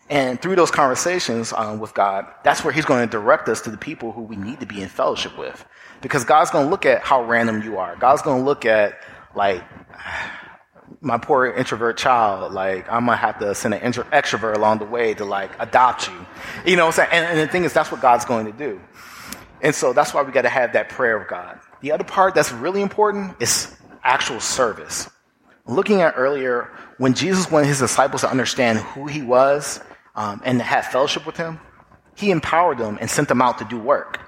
And 0.09 0.41
through 0.41 0.55
those 0.55 0.71
conversations 0.71 1.53
um, 1.53 1.79
with 1.79 1.93
God, 1.93 2.25
that's 2.43 2.63
where 2.63 2.73
He's 2.73 2.85
going 2.85 3.07
to 3.07 3.11
direct 3.11 3.47
us 3.47 3.61
to 3.61 3.69
the 3.69 3.77
people 3.77 4.11
who 4.11 4.23
we 4.23 4.35
need 4.35 4.59
to 4.59 4.65
be 4.65 4.81
in 4.81 4.89
fellowship 4.89 5.37
with. 5.37 5.63
Because 6.01 6.25
God's 6.25 6.49
going 6.49 6.65
to 6.65 6.71
look 6.71 6.85
at 6.85 7.03
how 7.03 7.23
random 7.23 7.61
you 7.61 7.77
are. 7.77 7.95
God's 7.95 8.23
going 8.23 8.39
to 8.39 8.45
look 8.45 8.65
at, 8.65 8.99
like, 9.35 9.63
my 11.01 11.17
poor 11.17 11.45
introvert 11.45 11.97
child, 11.97 12.53
like, 12.53 12.89
I'm 12.91 13.05
to 13.05 13.15
have 13.15 13.39
to 13.39 13.55
send 13.55 13.73
an 13.73 13.81
intro- 13.81 14.03
extrovert 14.05 14.55
along 14.55 14.79
the 14.79 14.85
way 14.85 15.13
to, 15.13 15.25
like, 15.25 15.51
adopt 15.59 16.07
you. 16.09 16.25
You 16.65 16.75
know 16.75 16.85
what 16.85 16.99
I'm 16.99 17.07
saying? 17.07 17.23
And, 17.23 17.39
and 17.39 17.47
the 17.47 17.51
thing 17.51 17.63
is, 17.63 17.73
that's 17.73 17.91
what 17.91 18.01
God's 18.01 18.25
going 18.25 18.45
to 18.45 18.51
do. 18.51 18.81
And 19.61 19.73
so 19.73 19.93
that's 19.93 20.13
why 20.13 20.21
we 20.23 20.31
got 20.31 20.43
to 20.43 20.49
have 20.49 20.73
that 20.73 20.89
prayer 20.89 21.21
of 21.21 21.27
God. 21.27 21.59
The 21.81 21.91
other 21.91 22.03
part 22.03 22.35
that's 22.35 22.51
really 22.51 22.81
important 22.81 23.41
is 23.41 23.75
actual 24.03 24.39
service. 24.39 25.09
Looking 25.65 26.01
at 26.01 26.15
earlier, 26.17 26.69
when 26.97 27.13
Jesus 27.13 27.49
wanted 27.49 27.67
his 27.67 27.79
disciples 27.79 28.21
to 28.21 28.29
understand 28.29 28.79
who 28.79 29.07
he 29.07 29.21
was, 29.21 29.79
um, 30.15 30.41
and 30.43 30.59
to 30.59 30.65
have 30.65 30.87
fellowship 30.87 31.25
with 31.25 31.37
him, 31.37 31.59
he 32.15 32.31
empowered 32.31 32.77
them 32.77 32.97
and 32.99 33.09
sent 33.09 33.29
them 33.29 33.41
out 33.41 33.59
to 33.59 33.65
do 33.65 33.77
work. 33.79 34.19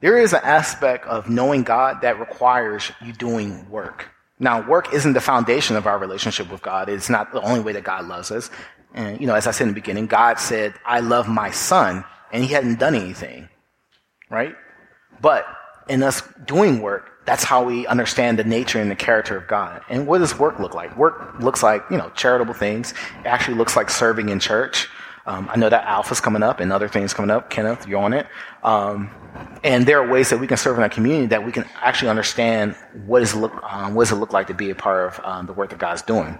There 0.00 0.18
is 0.18 0.32
an 0.32 0.40
aspect 0.44 1.06
of 1.06 1.28
knowing 1.28 1.62
God 1.64 2.02
that 2.02 2.20
requires 2.20 2.92
you 3.04 3.12
doing 3.12 3.68
work. 3.68 4.08
Now, 4.42 4.66
work 4.68 4.92
isn't 4.92 5.12
the 5.12 5.20
foundation 5.20 5.76
of 5.76 5.86
our 5.86 5.96
relationship 5.98 6.50
with 6.50 6.62
God. 6.62 6.88
It's 6.88 7.08
not 7.08 7.32
the 7.32 7.40
only 7.40 7.60
way 7.60 7.74
that 7.74 7.84
God 7.84 8.08
loves 8.08 8.32
us. 8.32 8.50
And, 8.92 9.20
you 9.20 9.26
know, 9.28 9.36
as 9.36 9.46
I 9.46 9.52
said 9.52 9.68
in 9.68 9.68
the 9.68 9.74
beginning, 9.74 10.08
God 10.08 10.40
said, 10.40 10.74
I 10.84 10.98
love 10.98 11.28
my 11.28 11.52
son, 11.52 12.04
and 12.32 12.42
he 12.42 12.52
hadn't 12.52 12.80
done 12.80 12.96
anything, 12.96 13.48
right? 14.28 14.56
But 15.20 15.46
in 15.88 16.02
us 16.02 16.24
doing 16.44 16.82
work, 16.82 17.24
that's 17.24 17.44
how 17.44 17.62
we 17.62 17.86
understand 17.86 18.36
the 18.36 18.42
nature 18.42 18.80
and 18.80 18.90
the 18.90 18.96
character 18.96 19.36
of 19.36 19.46
God. 19.46 19.80
And 19.88 20.08
what 20.08 20.18
does 20.18 20.36
work 20.36 20.58
look 20.58 20.74
like? 20.74 20.96
Work 20.96 21.38
looks 21.38 21.62
like, 21.62 21.84
you 21.88 21.96
know, 21.96 22.10
charitable 22.16 22.54
things. 22.54 22.94
It 23.20 23.26
actually 23.26 23.56
looks 23.56 23.76
like 23.76 23.90
serving 23.90 24.28
in 24.28 24.40
church. 24.40 24.88
Um, 25.24 25.48
I 25.50 25.56
know 25.56 25.68
that 25.68 25.84
Alpha's 25.84 26.20
coming 26.20 26.42
up 26.42 26.58
and 26.58 26.72
other 26.72 26.88
things 26.88 27.14
coming 27.14 27.30
up. 27.30 27.48
Kenneth, 27.48 27.86
you're 27.86 28.02
on 28.02 28.12
it. 28.12 28.26
Um, 28.64 29.10
and 29.62 29.86
there 29.86 30.02
are 30.02 30.08
ways 30.08 30.30
that 30.30 30.38
we 30.38 30.46
can 30.46 30.56
serve 30.56 30.76
in 30.76 30.82
our 30.82 30.88
community 30.88 31.26
that 31.26 31.44
we 31.44 31.52
can 31.52 31.64
actually 31.80 32.08
understand 32.08 32.74
what, 33.06 33.22
is 33.22 33.34
look, 33.34 33.52
um, 33.62 33.94
what 33.94 34.04
does 34.04 34.12
it 34.12 34.16
look 34.16 34.32
like 34.32 34.48
to 34.48 34.54
be 34.54 34.70
a 34.70 34.74
part 34.74 35.12
of 35.12 35.24
um, 35.24 35.46
the 35.46 35.52
work 35.52 35.70
that 35.70 35.78
God's 35.78 36.02
doing. 36.02 36.36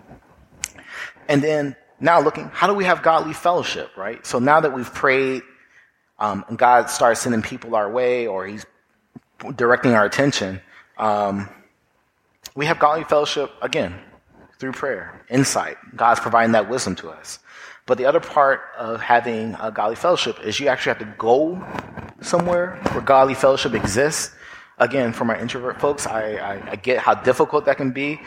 And 1.28 1.42
then 1.42 1.76
now 2.00 2.20
looking, 2.20 2.50
how 2.52 2.66
do 2.66 2.74
we 2.74 2.84
have 2.84 3.02
godly 3.02 3.32
fellowship, 3.32 3.96
right? 3.96 4.24
So 4.26 4.40
now 4.40 4.60
that 4.60 4.72
we've 4.72 4.92
prayed 4.92 5.42
um, 6.18 6.44
and 6.48 6.58
God 6.58 6.90
starts 6.90 7.20
sending 7.20 7.42
people 7.42 7.76
our 7.76 7.90
way 7.90 8.26
or 8.26 8.46
He's 8.46 8.66
directing 9.54 9.92
our 9.92 10.04
attention, 10.04 10.60
um, 10.98 11.48
we 12.56 12.66
have 12.66 12.78
godly 12.78 13.04
fellowship 13.04 13.50
again 13.62 13.94
through 14.58 14.72
prayer, 14.72 15.24
insight. 15.30 15.76
God's 15.96 16.20
providing 16.20 16.52
that 16.52 16.68
wisdom 16.68 16.94
to 16.96 17.10
us. 17.10 17.38
But 17.86 17.98
the 17.98 18.06
other 18.06 18.20
part 18.20 18.62
of 18.78 19.00
having 19.00 19.56
a 19.60 19.70
godly 19.70 19.96
fellowship 19.96 20.38
is 20.44 20.60
you 20.60 20.68
actually 20.68 20.90
have 20.90 20.98
to 21.00 21.14
go 21.18 21.64
somewhere 22.20 22.80
where 22.92 23.00
godly 23.00 23.34
fellowship 23.34 23.74
exists. 23.74 24.34
Again, 24.78 25.12
for 25.12 25.24
my 25.24 25.38
introvert 25.38 25.80
folks, 25.80 26.06
I, 26.06 26.34
I, 26.34 26.70
I 26.72 26.76
get 26.76 26.98
how 26.98 27.14
difficult 27.14 27.66
that 27.66 27.76
can 27.76 27.90
be. 27.90 28.20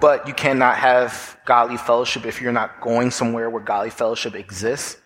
But 0.00 0.26
you 0.26 0.32
cannot 0.32 0.76
have 0.76 1.38
godly 1.44 1.76
fellowship 1.76 2.24
if 2.24 2.40
you're 2.40 2.52
not 2.52 2.80
going 2.80 3.10
somewhere 3.10 3.50
where 3.50 3.62
godly 3.62 3.90
fellowship 3.90 4.34
exists. 4.34 4.96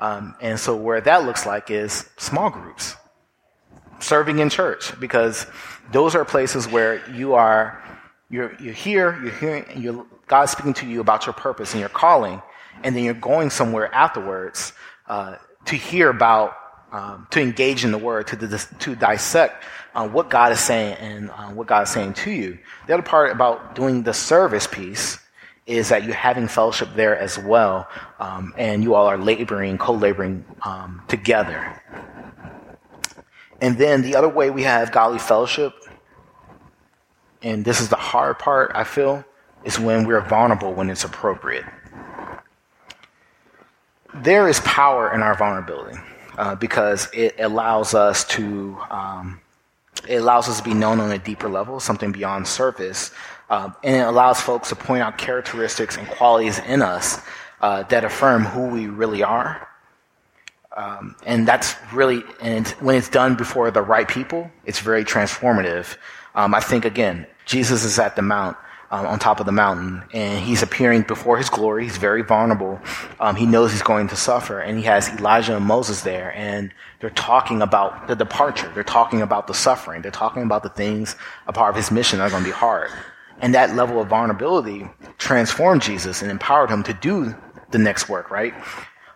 Um, 0.00 0.34
and 0.40 0.58
so, 0.60 0.76
where 0.76 1.00
that 1.00 1.24
looks 1.24 1.46
like 1.46 1.70
is 1.70 2.08
small 2.16 2.50
groups, 2.50 2.94
serving 3.98 4.38
in 4.38 4.50
church, 4.50 4.98
because 5.00 5.46
those 5.90 6.14
are 6.14 6.24
places 6.24 6.68
where 6.68 7.08
you 7.10 7.34
are, 7.34 7.82
you're, 8.28 8.54
you're 8.60 8.74
here, 8.74 9.18
you're 9.22 9.32
hearing, 9.32 9.64
you're, 9.74 10.06
God's 10.26 10.52
speaking 10.52 10.74
to 10.74 10.86
you 10.86 11.00
about 11.00 11.24
your 11.24 11.32
purpose 11.32 11.72
and 11.72 11.80
your 11.80 11.88
calling, 11.88 12.42
and 12.82 12.94
then 12.94 13.04
you're 13.04 13.14
going 13.14 13.50
somewhere 13.50 13.92
afterwards 13.94 14.72
uh, 15.08 15.36
to 15.66 15.76
hear 15.76 16.10
about, 16.10 16.54
um, 16.92 17.26
to 17.30 17.40
engage 17.40 17.84
in 17.84 17.92
the 17.92 17.98
Word, 17.98 18.26
to, 18.28 18.58
to 18.58 18.94
dissect 18.94 19.64
uh, 19.94 20.08
what 20.08 20.30
God 20.30 20.52
is 20.52 20.60
saying 20.60 20.94
and 20.98 21.30
uh, 21.30 21.48
what 21.48 21.66
God 21.66 21.84
is 21.84 21.90
saying 21.90 22.14
to 22.14 22.30
you. 22.30 22.58
The 22.86 22.94
other 22.94 23.02
part 23.02 23.32
about 23.32 23.74
doing 23.74 24.02
the 24.02 24.12
service 24.12 24.66
piece 24.66 25.18
is 25.66 25.88
that 25.88 26.04
you're 26.04 26.14
having 26.14 26.46
fellowship 26.46 26.88
there 26.94 27.18
as 27.18 27.38
well, 27.38 27.88
um, 28.20 28.54
and 28.56 28.84
you 28.84 28.94
all 28.94 29.06
are 29.06 29.18
laboring, 29.18 29.78
co-laboring 29.78 30.44
um, 30.62 31.02
together. 31.08 31.82
And 33.60 33.76
then 33.76 34.02
the 34.02 34.14
other 34.14 34.28
way 34.28 34.50
we 34.50 34.62
have 34.62 34.92
godly 34.92 35.18
fellowship, 35.18 35.72
and 37.42 37.64
this 37.64 37.80
is 37.80 37.88
the 37.88 37.96
hard 37.96 38.38
part, 38.38 38.72
I 38.74 38.84
feel, 38.84 39.24
is 39.64 39.80
when 39.80 40.06
we're 40.06 40.20
vulnerable 40.20 40.72
when 40.72 40.88
it's 40.90 41.04
appropriate. 41.04 41.64
There 44.22 44.48
is 44.48 44.60
power 44.60 45.12
in 45.14 45.22
our 45.22 45.36
vulnerability 45.36 45.98
uh, 46.38 46.54
because 46.54 47.08
it 47.12 47.36
allows 47.38 47.94
us 47.94 48.24
to 48.24 48.76
um, 48.90 49.40
it 50.08 50.16
allows 50.16 50.48
us 50.48 50.58
to 50.58 50.62
be 50.62 50.74
known 50.74 51.00
on 51.00 51.10
a 51.10 51.18
deeper 51.18 51.48
level, 51.48 51.80
something 51.80 52.12
beyond 52.12 52.46
surface, 52.46 53.10
uh, 53.50 53.70
and 53.82 53.96
it 53.96 54.06
allows 54.06 54.40
folks 54.40 54.68
to 54.68 54.76
point 54.76 55.02
out 55.02 55.18
characteristics 55.18 55.96
and 55.96 56.06
qualities 56.06 56.58
in 56.60 56.82
us 56.82 57.20
uh, 57.60 57.82
that 57.84 58.04
affirm 58.04 58.44
who 58.44 58.68
we 58.68 58.86
really 58.86 59.22
are 59.22 59.66
um, 60.76 61.16
and 61.24 61.48
that's 61.48 61.74
really, 61.92 62.22
and 62.40 62.68
when 62.80 62.96
it's 62.96 63.08
done 63.08 63.34
before 63.34 63.70
the 63.70 63.80
right 63.80 64.06
people, 64.06 64.50
it's 64.66 64.78
very 64.78 65.04
transformative. 65.04 65.96
Um, 66.34 66.54
I 66.54 66.60
think 66.60 66.84
again, 66.84 67.26
Jesus 67.46 67.82
is 67.82 67.98
at 67.98 68.14
the 68.14 68.22
mount, 68.22 68.58
um, 68.90 69.06
on 69.06 69.18
top 69.18 69.40
of 69.40 69.46
the 69.46 69.52
mountain, 69.52 70.02
and 70.12 70.44
he's 70.44 70.62
appearing 70.62 71.02
before 71.02 71.36
his 71.36 71.48
glory. 71.48 71.84
He's 71.84 71.96
very 71.96 72.22
vulnerable. 72.22 72.80
Um, 73.20 73.36
he 73.36 73.46
knows 73.46 73.72
he's 73.72 73.82
going 73.82 74.08
to 74.08 74.16
suffer, 74.16 74.60
and 74.60 74.78
he 74.78 74.84
has 74.84 75.08
Elijah 75.08 75.56
and 75.56 75.64
Moses 75.64 76.02
there, 76.02 76.32
and 76.36 76.72
they're 77.00 77.10
talking 77.10 77.62
about 77.62 78.08
the 78.08 78.14
departure. 78.14 78.70
They're 78.74 78.84
talking 78.84 79.22
about 79.22 79.46
the 79.46 79.54
suffering. 79.54 80.02
They're 80.02 80.10
talking 80.10 80.42
about 80.42 80.62
the 80.62 80.68
things 80.68 81.16
a 81.46 81.52
part 81.52 81.70
of 81.70 81.76
his 81.76 81.90
mission 81.90 82.18
that 82.18 82.26
are 82.26 82.30
going 82.30 82.44
to 82.44 82.48
be 82.48 82.54
hard. 82.54 82.90
And 83.40 83.54
that 83.54 83.76
level 83.76 84.00
of 84.00 84.08
vulnerability 84.08 84.88
transformed 85.18 85.82
Jesus 85.82 86.22
and 86.22 86.30
empowered 86.30 86.70
him 86.70 86.82
to 86.84 86.94
do 86.94 87.34
the 87.70 87.78
next 87.78 88.08
work, 88.08 88.30
right? 88.30 88.54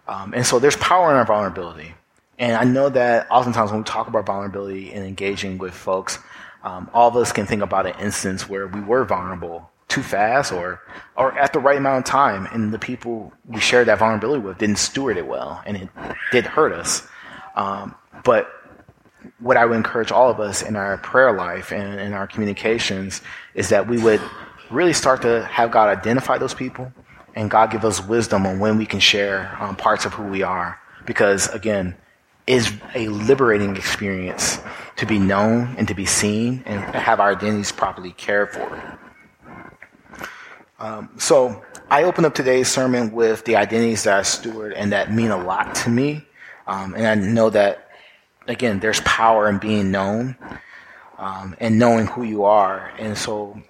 Um, 0.08 0.34
and 0.34 0.44
so 0.44 0.58
there's 0.58 0.76
power 0.76 1.10
in 1.10 1.16
our 1.16 1.24
vulnerability. 1.24 1.94
And 2.38 2.56
I 2.56 2.64
know 2.64 2.88
that 2.88 3.30
oftentimes 3.30 3.70
when 3.70 3.80
we 3.80 3.84
talk 3.84 4.08
about 4.08 4.26
vulnerability 4.26 4.92
and 4.92 5.06
engaging 5.06 5.58
with 5.58 5.74
folks, 5.74 6.18
um, 6.62 6.90
all 6.92 7.08
of 7.08 7.16
us 7.16 7.32
can 7.32 7.46
think 7.46 7.62
about 7.62 7.86
an 7.86 7.98
instance 8.00 8.48
where 8.48 8.66
we 8.66 8.80
were 8.80 9.04
vulnerable 9.04 9.70
too 9.88 10.02
fast 10.02 10.52
or, 10.52 10.80
or 11.16 11.36
at 11.36 11.52
the 11.52 11.58
right 11.58 11.76
amount 11.76 11.98
of 11.98 12.04
time, 12.04 12.46
and 12.52 12.72
the 12.72 12.78
people 12.78 13.32
we 13.46 13.60
shared 13.60 13.88
that 13.88 13.98
vulnerability 13.98 14.40
with 14.40 14.58
didn't 14.58 14.78
steward 14.78 15.16
it 15.16 15.26
well, 15.26 15.62
and 15.66 15.76
it 15.76 15.88
did 16.32 16.46
hurt 16.46 16.72
us. 16.72 17.06
Um, 17.56 17.94
but 18.24 18.48
what 19.38 19.56
I 19.56 19.66
would 19.66 19.76
encourage 19.76 20.12
all 20.12 20.30
of 20.30 20.40
us 20.40 20.62
in 20.62 20.76
our 20.76 20.96
prayer 20.98 21.32
life 21.32 21.72
and 21.72 22.00
in 22.00 22.12
our 22.12 22.26
communications 22.26 23.20
is 23.54 23.68
that 23.70 23.88
we 23.88 23.98
would 24.02 24.20
really 24.70 24.92
start 24.92 25.22
to 25.22 25.44
have 25.44 25.70
God 25.70 25.88
identify 25.88 26.38
those 26.38 26.54
people 26.54 26.92
and 27.34 27.50
God 27.50 27.70
give 27.70 27.84
us 27.84 28.04
wisdom 28.04 28.46
on 28.46 28.58
when 28.60 28.78
we 28.78 28.86
can 28.86 29.00
share 29.00 29.56
um, 29.60 29.76
parts 29.76 30.04
of 30.04 30.14
who 30.14 30.24
we 30.24 30.42
are. 30.42 30.78
Because 31.04 31.48
again, 31.48 31.96
is 32.50 32.72
a 32.96 33.06
liberating 33.06 33.76
experience 33.76 34.58
to 34.96 35.06
be 35.06 35.20
known 35.20 35.72
and 35.78 35.86
to 35.86 35.94
be 35.94 36.04
seen 36.04 36.64
and 36.66 36.80
have 36.80 37.20
our 37.20 37.30
identities 37.30 37.70
properly 37.70 38.10
cared 38.10 38.50
for. 38.50 38.98
Um, 40.80 41.10
so 41.16 41.62
I 41.90 42.02
open 42.02 42.24
up 42.24 42.34
today's 42.34 42.66
sermon 42.66 43.12
with 43.12 43.44
the 43.44 43.54
identities 43.54 44.02
that 44.02 44.18
I 44.18 44.22
steward 44.22 44.72
and 44.72 44.90
that 44.90 45.12
mean 45.14 45.30
a 45.30 45.40
lot 45.40 45.76
to 45.76 45.90
me. 45.90 46.26
Um, 46.66 46.94
and 46.96 47.06
I 47.06 47.14
know 47.14 47.50
that, 47.50 47.88
again, 48.48 48.80
there's 48.80 49.00
power 49.02 49.48
in 49.48 49.58
being 49.58 49.92
known 49.92 50.36
um, 51.18 51.54
and 51.60 51.78
knowing 51.78 52.08
who 52.08 52.24
you 52.24 52.42
are. 52.42 52.92
And 52.98 53.16
so 53.16 53.62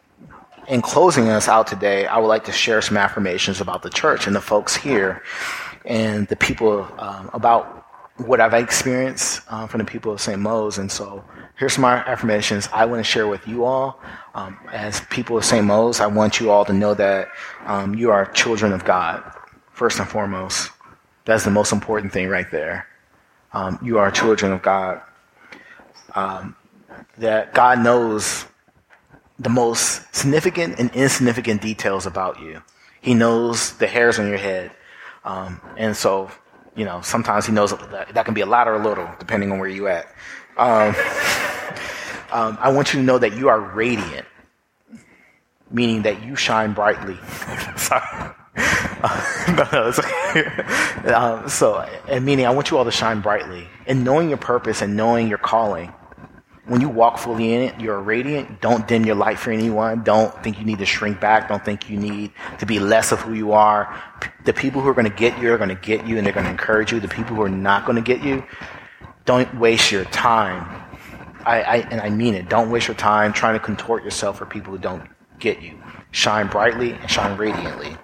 in 0.68 0.80
closing 0.80 1.28
us 1.28 1.48
out 1.48 1.66
today, 1.66 2.06
I 2.06 2.16
would 2.16 2.28
like 2.28 2.44
to 2.44 2.52
share 2.52 2.80
some 2.80 2.96
affirmations 2.96 3.60
about 3.60 3.82
the 3.82 3.90
church 3.90 4.26
and 4.26 4.34
the 4.34 4.40
folks 4.40 4.74
here 4.74 5.22
and 5.84 6.26
the 6.28 6.36
people 6.36 6.88
um, 6.98 7.28
about 7.34 7.79
what 8.26 8.40
I've 8.40 8.54
experienced 8.54 9.42
uh, 9.48 9.66
from 9.66 9.78
the 9.78 9.84
people 9.84 10.12
of 10.12 10.20
St. 10.20 10.38
Mo's. 10.38 10.78
And 10.78 10.90
so 10.90 11.24
here's 11.56 11.78
my 11.78 11.96
affirmations 11.96 12.68
I 12.72 12.84
want 12.84 13.00
to 13.00 13.04
share 13.04 13.26
with 13.26 13.46
you 13.46 13.64
all. 13.64 14.00
Um, 14.34 14.58
as 14.72 15.00
people 15.10 15.36
of 15.38 15.44
St. 15.44 15.64
Mo's, 15.64 16.00
I 16.00 16.06
want 16.06 16.40
you 16.40 16.50
all 16.50 16.64
to 16.64 16.72
know 16.72 16.94
that 16.94 17.28
um, 17.66 17.94
you 17.94 18.10
are 18.10 18.26
children 18.32 18.72
of 18.72 18.84
God, 18.84 19.22
first 19.72 19.98
and 19.98 20.08
foremost. 20.08 20.70
That's 21.24 21.44
the 21.44 21.50
most 21.50 21.72
important 21.72 22.12
thing 22.12 22.28
right 22.28 22.50
there. 22.50 22.86
Um, 23.52 23.78
you 23.82 23.98
are 23.98 24.10
children 24.10 24.52
of 24.52 24.62
God. 24.62 25.00
Um, 26.14 26.56
that 27.18 27.54
God 27.54 27.78
knows 27.80 28.46
the 29.38 29.48
most 29.48 30.14
significant 30.14 30.78
and 30.78 30.90
insignificant 30.94 31.62
details 31.62 32.06
about 32.06 32.40
you. 32.40 32.62
He 33.00 33.14
knows 33.14 33.76
the 33.78 33.86
hairs 33.86 34.18
on 34.18 34.28
your 34.28 34.38
head. 34.38 34.70
Um, 35.24 35.60
and 35.76 35.96
so, 35.96 36.30
you 36.80 36.86
know, 36.86 37.02
sometimes 37.02 37.44
he 37.44 37.52
knows 37.52 37.72
that, 37.72 38.14
that 38.14 38.24
can 38.24 38.32
be 38.32 38.40
a 38.40 38.46
lot 38.46 38.66
or 38.66 38.72
a 38.72 38.82
little, 38.82 39.06
depending 39.18 39.52
on 39.52 39.58
where 39.58 39.68
you 39.68 39.86
at. 39.86 40.06
Um, 40.56 40.94
um, 42.32 42.56
I 42.58 42.72
want 42.72 42.94
you 42.94 43.00
to 43.00 43.04
know 43.04 43.18
that 43.18 43.36
you 43.36 43.50
are 43.50 43.60
radiant, 43.60 44.26
meaning 45.70 46.00
that 46.02 46.24
you 46.24 46.36
shine 46.36 46.72
brightly. 46.72 47.18
Sorry. 47.76 48.34
Uh, 49.02 49.68
no, 49.72 49.88
it's 49.88 49.98
okay. 49.98 51.12
um, 51.14 51.48
so, 51.48 51.78
and 52.06 52.22
meaning 52.22 52.44
I 52.44 52.50
want 52.50 52.70
you 52.70 52.76
all 52.76 52.84
to 52.84 52.90
shine 52.90 53.22
brightly. 53.22 53.66
And 53.86 54.04
knowing 54.04 54.28
your 54.28 54.36
purpose 54.36 54.82
and 54.82 54.94
knowing 54.94 55.26
your 55.26 55.38
calling, 55.38 55.90
when 56.70 56.80
you 56.80 56.88
walk 56.88 57.18
fully 57.18 57.52
in 57.52 57.62
it, 57.62 57.80
you're 57.80 58.00
radiant. 58.00 58.60
Don't 58.60 58.86
dim 58.86 59.04
your 59.04 59.16
light 59.16 59.40
for 59.40 59.50
anyone. 59.50 60.04
Don't 60.04 60.32
think 60.44 60.56
you 60.60 60.64
need 60.64 60.78
to 60.78 60.86
shrink 60.86 61.18
back. 61.18 61.48
Don't 61.48 61.64
think 61.64 61.90
you 61.90 61.96
need 61.96 62.30
to 62.60 62.64
be 62.64 62.78
less 62.78 63.10
of 63.10 63.18
who 63.18 63.34
you 63.34 63.50
are. 63.50 64.00
The 64.44 64.52
people 64.52 64.80
who 64.80 64.88
are 64.88 64.94
going 64.94 65.10
to 65.10 65.16
get 65.16 65.36
you 65.40 65.52
are 65.52 65.58
going 65.58 65.70
to 65.70 65.74
get 65.74 66.06
you 66.06 66.16
and 66.16 66.24
they're 66.24 66.32
going 66.32 66.44
to 66.44 66.50
encourage 66.52 66.92
you. 66.92 67.00
The 67.00 67.08
people 67.08 67.34
who 67.34 67.42
are 67.42 67.48
not 67.48 67.86
going 67.86 67.96
to 67.96 68.02
get 68.02 68.22
you, 68.22 68.44
don't 69.24 69.52
waste 69.58 69.90
your 69.90 70.04
time. 70.04 70.64
I, 71.44 71.62
I, 71.62 71.76
and 71.90 72.00
I 72.00 72.08
mean 72.08 72.34
it. 72.34 72.48
Don't 72.48 72.70
waste 72.70 72.86
your 72.86 72.94
time 72.94 73.32
trying 73.32 73.54
to 73.54 73.60
contort 73.60 74.04
yourself 74.04 74.38
for 74.38 74.46
people 74.46 74.72
who 74.72 74.78
don't 74.78 75.10
get 75.40 75.60
you. 75.60 75.76
Shine 76.12 76.46
brightly 76.46 76.92
and 76.92 77.10
shine 77.10 77.36
radiantly. 77.36 77.96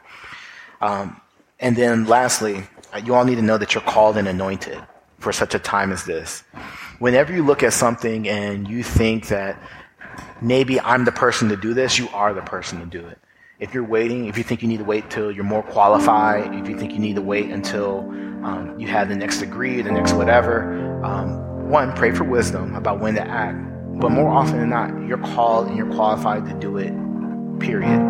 Um, 0.80 1.20
and 1.60 1.76
then 1.76 2.06
lastly, 2.06 2.64
you 3.04 3.14
all 3.14 3.24
need 3.24 3.36
to 3.36 3.42
know 3.42 3.58
that 3.58 3.74
you're 3.74 3.84
called 3.84 4.16
and 4.16 4.26
anointed 4.26 4.82
for 5.20 5.32
such 5.32 5.54
a 5.54 5.60
time 5.60 5.92
as 5.92 6.04
this. 6.04 6.42
Whenever 6.98 7.32
you 7.32 7.44
look 7.44 7.62
at 7.62 7.74
something 7.74 8.26
and 8.26 8.66
you 8.68 8.82
think 8.82 9.28
that 9.28 9.60
maybe 10.40 10.80
I'm 10.80 11.04
the 11.04 11.12
person 11.12 11.50
to 11.50 11.56
do 11.56 11.74
this, 11.74 11.98
you 11.98 12.08
are 12.10 12.32
the 12.32 12.40
person 12.40 12.80
to 12.80 12.86
do 12.86 13.06
it. 13.06 13.18
If 13.58 13.74
you're 13.74 13.84
waiting, 13.84 14.26
if 14.26 14.38
you 14.38 14.44
think 14.44 14.62
you 14.62 14.68
need 14.68 14.78
to 14.78 14.84
wait 14.84 15.10
till 15.10 15.30
you're 15.30 15.44
more 15.44 15.62
qualified, 15.62 16.54
if 16.54 16.68
you 16.68 16.78
think 16.78 16.92
you 16.92 16.98
need 16.98 17.16
to 17.16 17.22
wait 17.22 17.50
until 17.50 18.00
um, 18.44 18.78
you 18.78 18.86
have 18.86 19.08
the 19.08 19.16
next 19.16 19.40
degree, 19.40 19.82
the 19.82 19.92
next 19.92 20.12
whatever, 20.14 21.02
um, 21.04 21.68
one, 21.68 21.94
pray 21.94 22.12
for 22.12 22.24
wisdom 22.24 22.74
about 22.74 23.00
when 23.00 23.14
to 23.14 23.26
act. 23.26 23.58
But 23.98 24.10
more 24.10 24.30
often 24.30 24.58
than 24.58 24.70
not, 24.70 25.06
you're 25.06 25.18
called 25.18 25.68
and 25.68 25.76
you're 25.76 25.92
qualified 25.94 26.46
to 26.46 26.54
do 26.54 26.78
it, 26.78 26.92
period. 27.60 28.00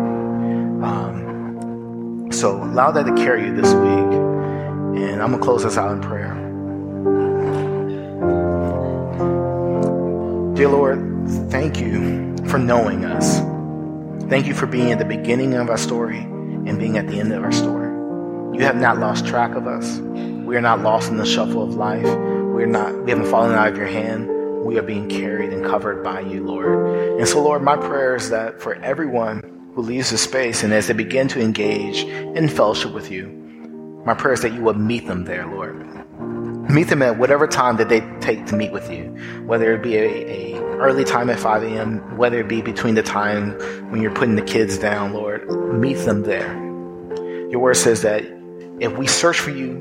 Um, 0.81 2.27
so 2.31 2.63
allow 2.63 2.91
that 2.91 3.03
to 3.03 3.15
carry 3.15 3.45
you 3.45 3.55
this 3.55 3.73
week. 3.73 4.19
And 5.01 5.21
I'm 5.21 5.31
going 5.31 5.39
to 5.39 5.45
close 5.45 5.63
this 5.63 5.77
out 5.77 5.91
in 5.91 6.01
prayer. 6.01 6.46
Dear 10.57 10.69
Lord, 10.69 11.29
thank 11.51 11.79
you 11.79 12.35
for 12.47 12.57
knowing 12.57 13.05
us. 13.05 13.41
Thank 14.27 14.47
you 14.47 14.55
for 14.55 14.65
being 14.65 14.91
at 14.91 14.97
the 14.97 15.05
beginning 15.05 15.53
of 15.53 15.69
our 15.69 15.77
story 15.77 16.17
and 16.17 16.79
being 16.79 16.97
at 16.97 17.07
the 17.07 17.19
end 17.19 17.31
of 17.31 17.43
our 17.43 17.51
story. 17.51 17.85
You 18.57 18.63
have 18.63 18.75
not 18.75 18.97
lost 18.97 19.27
track 19.27 19.53
of 19.53 19.67
us. 19.67 19.99
We 19.99 20.55
are 20.55 20.61
not 20.61 20.81
lost 20.81 21.11
in 21.11 21.17
the 21.17 21.27
shuffle 21.27 21.61
of 21.61 21.75
life. 21.75 22.01
We 22.01 22.63
are 22.63 22.65
not, 22.65 23.03
we 23.03 23.11
haven't 23.11 23.29
fallen 23.29 23.53
out 23.53 23.67
of 23.67 23.77
your 23.77 23.85
hand. 23.85 24.29
We 24.65 24.79
are 24.79 24.81
being 24.81 25.07
carried 25.07 25.53
and 25.53 25.63
covered 25.63 26.03
by 26.03 26.21
you, 26.21 26.43
Lord. 26.43 27.19
And 27.19 27.27
so, 27.27 27.39
Lord, 27.43 27.61
my 27.61 27.77
prayer 27.77 28.15
is 28.15 28.31
that 28.31 28.59
for 28.59 28.73
everyone 28.77 29.43
who 29.75 29.83
leaves 29.83 30.09
the 30.09 30.17
space 30.17 30.63
and 30.63 30.73
as 30.73 30.87
they 30.87 30.93
begin 30.95 31.27
to 31.27 31.39
engage 31.39 31.99
in 31.99 32.49
fellowship 32.49 32.93
with 32.93 33.11
you, 33.11 33.27
my 34.07 34.15
prayer 34.15 34.33
is 34.33 34.41
that 34.41 34.53
you 34.53 34.63
will 34.63 34.73
meet 34.73 35.05
them 35.05 35.25
there, 35.25 35.45
Lord. 35.45 36.06
Meet 36.69 36.89
them 36.89 37.01
at 37.01 37.17
whatever 37.17 37.47
time 37.47 37.77
that 37.77 37.87
they 37.87 38.01
take 38.19 38.45
to 38.47 38.55
meet 38.55 38.71
with 38.71 38.91
you, 38.91 39.05
whether 39.45 39.73
it 39.73 39.81
be 39.81 39.95
a, 39.95 40.03
a 40.03 40.61
early 40.79 41.05
time 41.05 41.29
at 41.29 41.39
5 41.39 41.63
a.m., 41.63 42.17
whether 42.17 42.39
it 42.39 42.47
be 42.47 42.61
between 42.61 42.95
the 42.95 43.03
time 43.03 43.51
when 43.89 44.01
you're 44.01 44.13
putting 44.13 44.35
the 44.35 44.41
kids 44.41 44.77
down, 44.77 45.13
Lord. 45.13 45.49
Meet 45.49 45.95
them 46.05 46.23
there. 46.23 46.53
Your 47.49 47.59
word 47.59 47.75
says 47.75 48.01
that 48.01 48.23
if 48.79 48.97
we 48.97 49.07
search 49.07 49.39
for 49.39 49.51
you, 49.51 49.75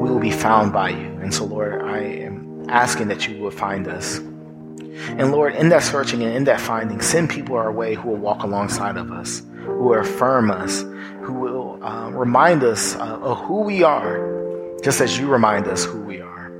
we 0.00 0.08
will 0.08 0.20
be 0.20 0.30
found 0.30 0.72
by 0.72 0.90
you. 0.90 1.06
And 1.20 1.34
so, 1.34 1.44
Lord, 1.44 1.82
I 1.82 1.98
am 1.98 2.64
asking 2.68 3.08
that 3.08 3.26
you 3.26 3.42
will 3.42 3.50
find 3.50 3.88
us. 3.88 4.18
And 4.18 5.32
Lord, 5.32 5.54
in 5.56 5.68
that 5.70 5.82
searching 5.82 6.22
and 6.22 6.34
in 6.34 6.44
that 6.44 6.60
finding, 6.60 7.00
send 7.00 7.30
people 7.30 7.56
our 7.56 7.72
way 7.72 7.94
who 7.94 8.10
will 8.10 8.16
walk 8.16 8.42
alongside 8.42 8.96
of 8.96 9.10
us, 9.10 9.42
who 9.56 9.84
will 9.84 10.00
affirm 10.00 10.50
us, 10.50 10.82
who 11.22 11.32
will 11.34 11.82
uh, 11.82 12.10
remind 12.10 12.62
us 12.62 12.94
uh, 12.94 13.18
of 13.20 13.38
who 13.40 13.62
we 13.62 13.82
are 13.82 14.39
just 14.82 15.00
as 15.00 15.18
you 15.18 15.28
remind 15.28 15.66
us 15.68 15.84
who 15.84 16.00
we 16.00 16.20
are. 16.20 16.52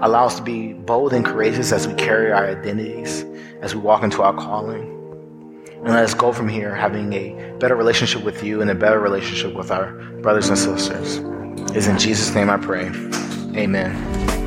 Allow 0.00 0.26
us 0.26 0.36
to 0.36 0.42
be 0.42 0.72
bold 0.72 1.12
and 1.12 1.24
courageous 1.24 1.72
as 1.72 1.86
we 1.86 1.94
carry 1.94 2.32
our 2.32 2.46
identities, 2.46 3.24
as 3.60 3.74
we 3.74 3.80
walk 3.80 4.02
into 4.02 4.22
our 4.22 4.34
calling. 4.34 4.88
And 5.68 5.88
let 5.88 6.04
us 6.04 6.14
go 6.14 6.32
from 6.32 6.48
here 6.48 6.74
having 6.74 7.12
a 7.12 7.54
better 7.58 7.76
relationship 7.76 8.24
with 8.24 8.42
you 8.42 8.60
and 8.62 8.70
a 8.70 8.74
better 8.74 9.00
relationship 9.00 9.54
with 9.54 9.70
our 9.70 9.92
brothers 10.22 10.48
and 10.48 10.58
sisters. 10.58 11.18
Is 11.76 11.86
in 11.86 11.98
Jesus' 11.98 12.34
name 12.34 12.50
I 12.50 12.56
pray. 12.56 12.90
Amen. 13.56 14.41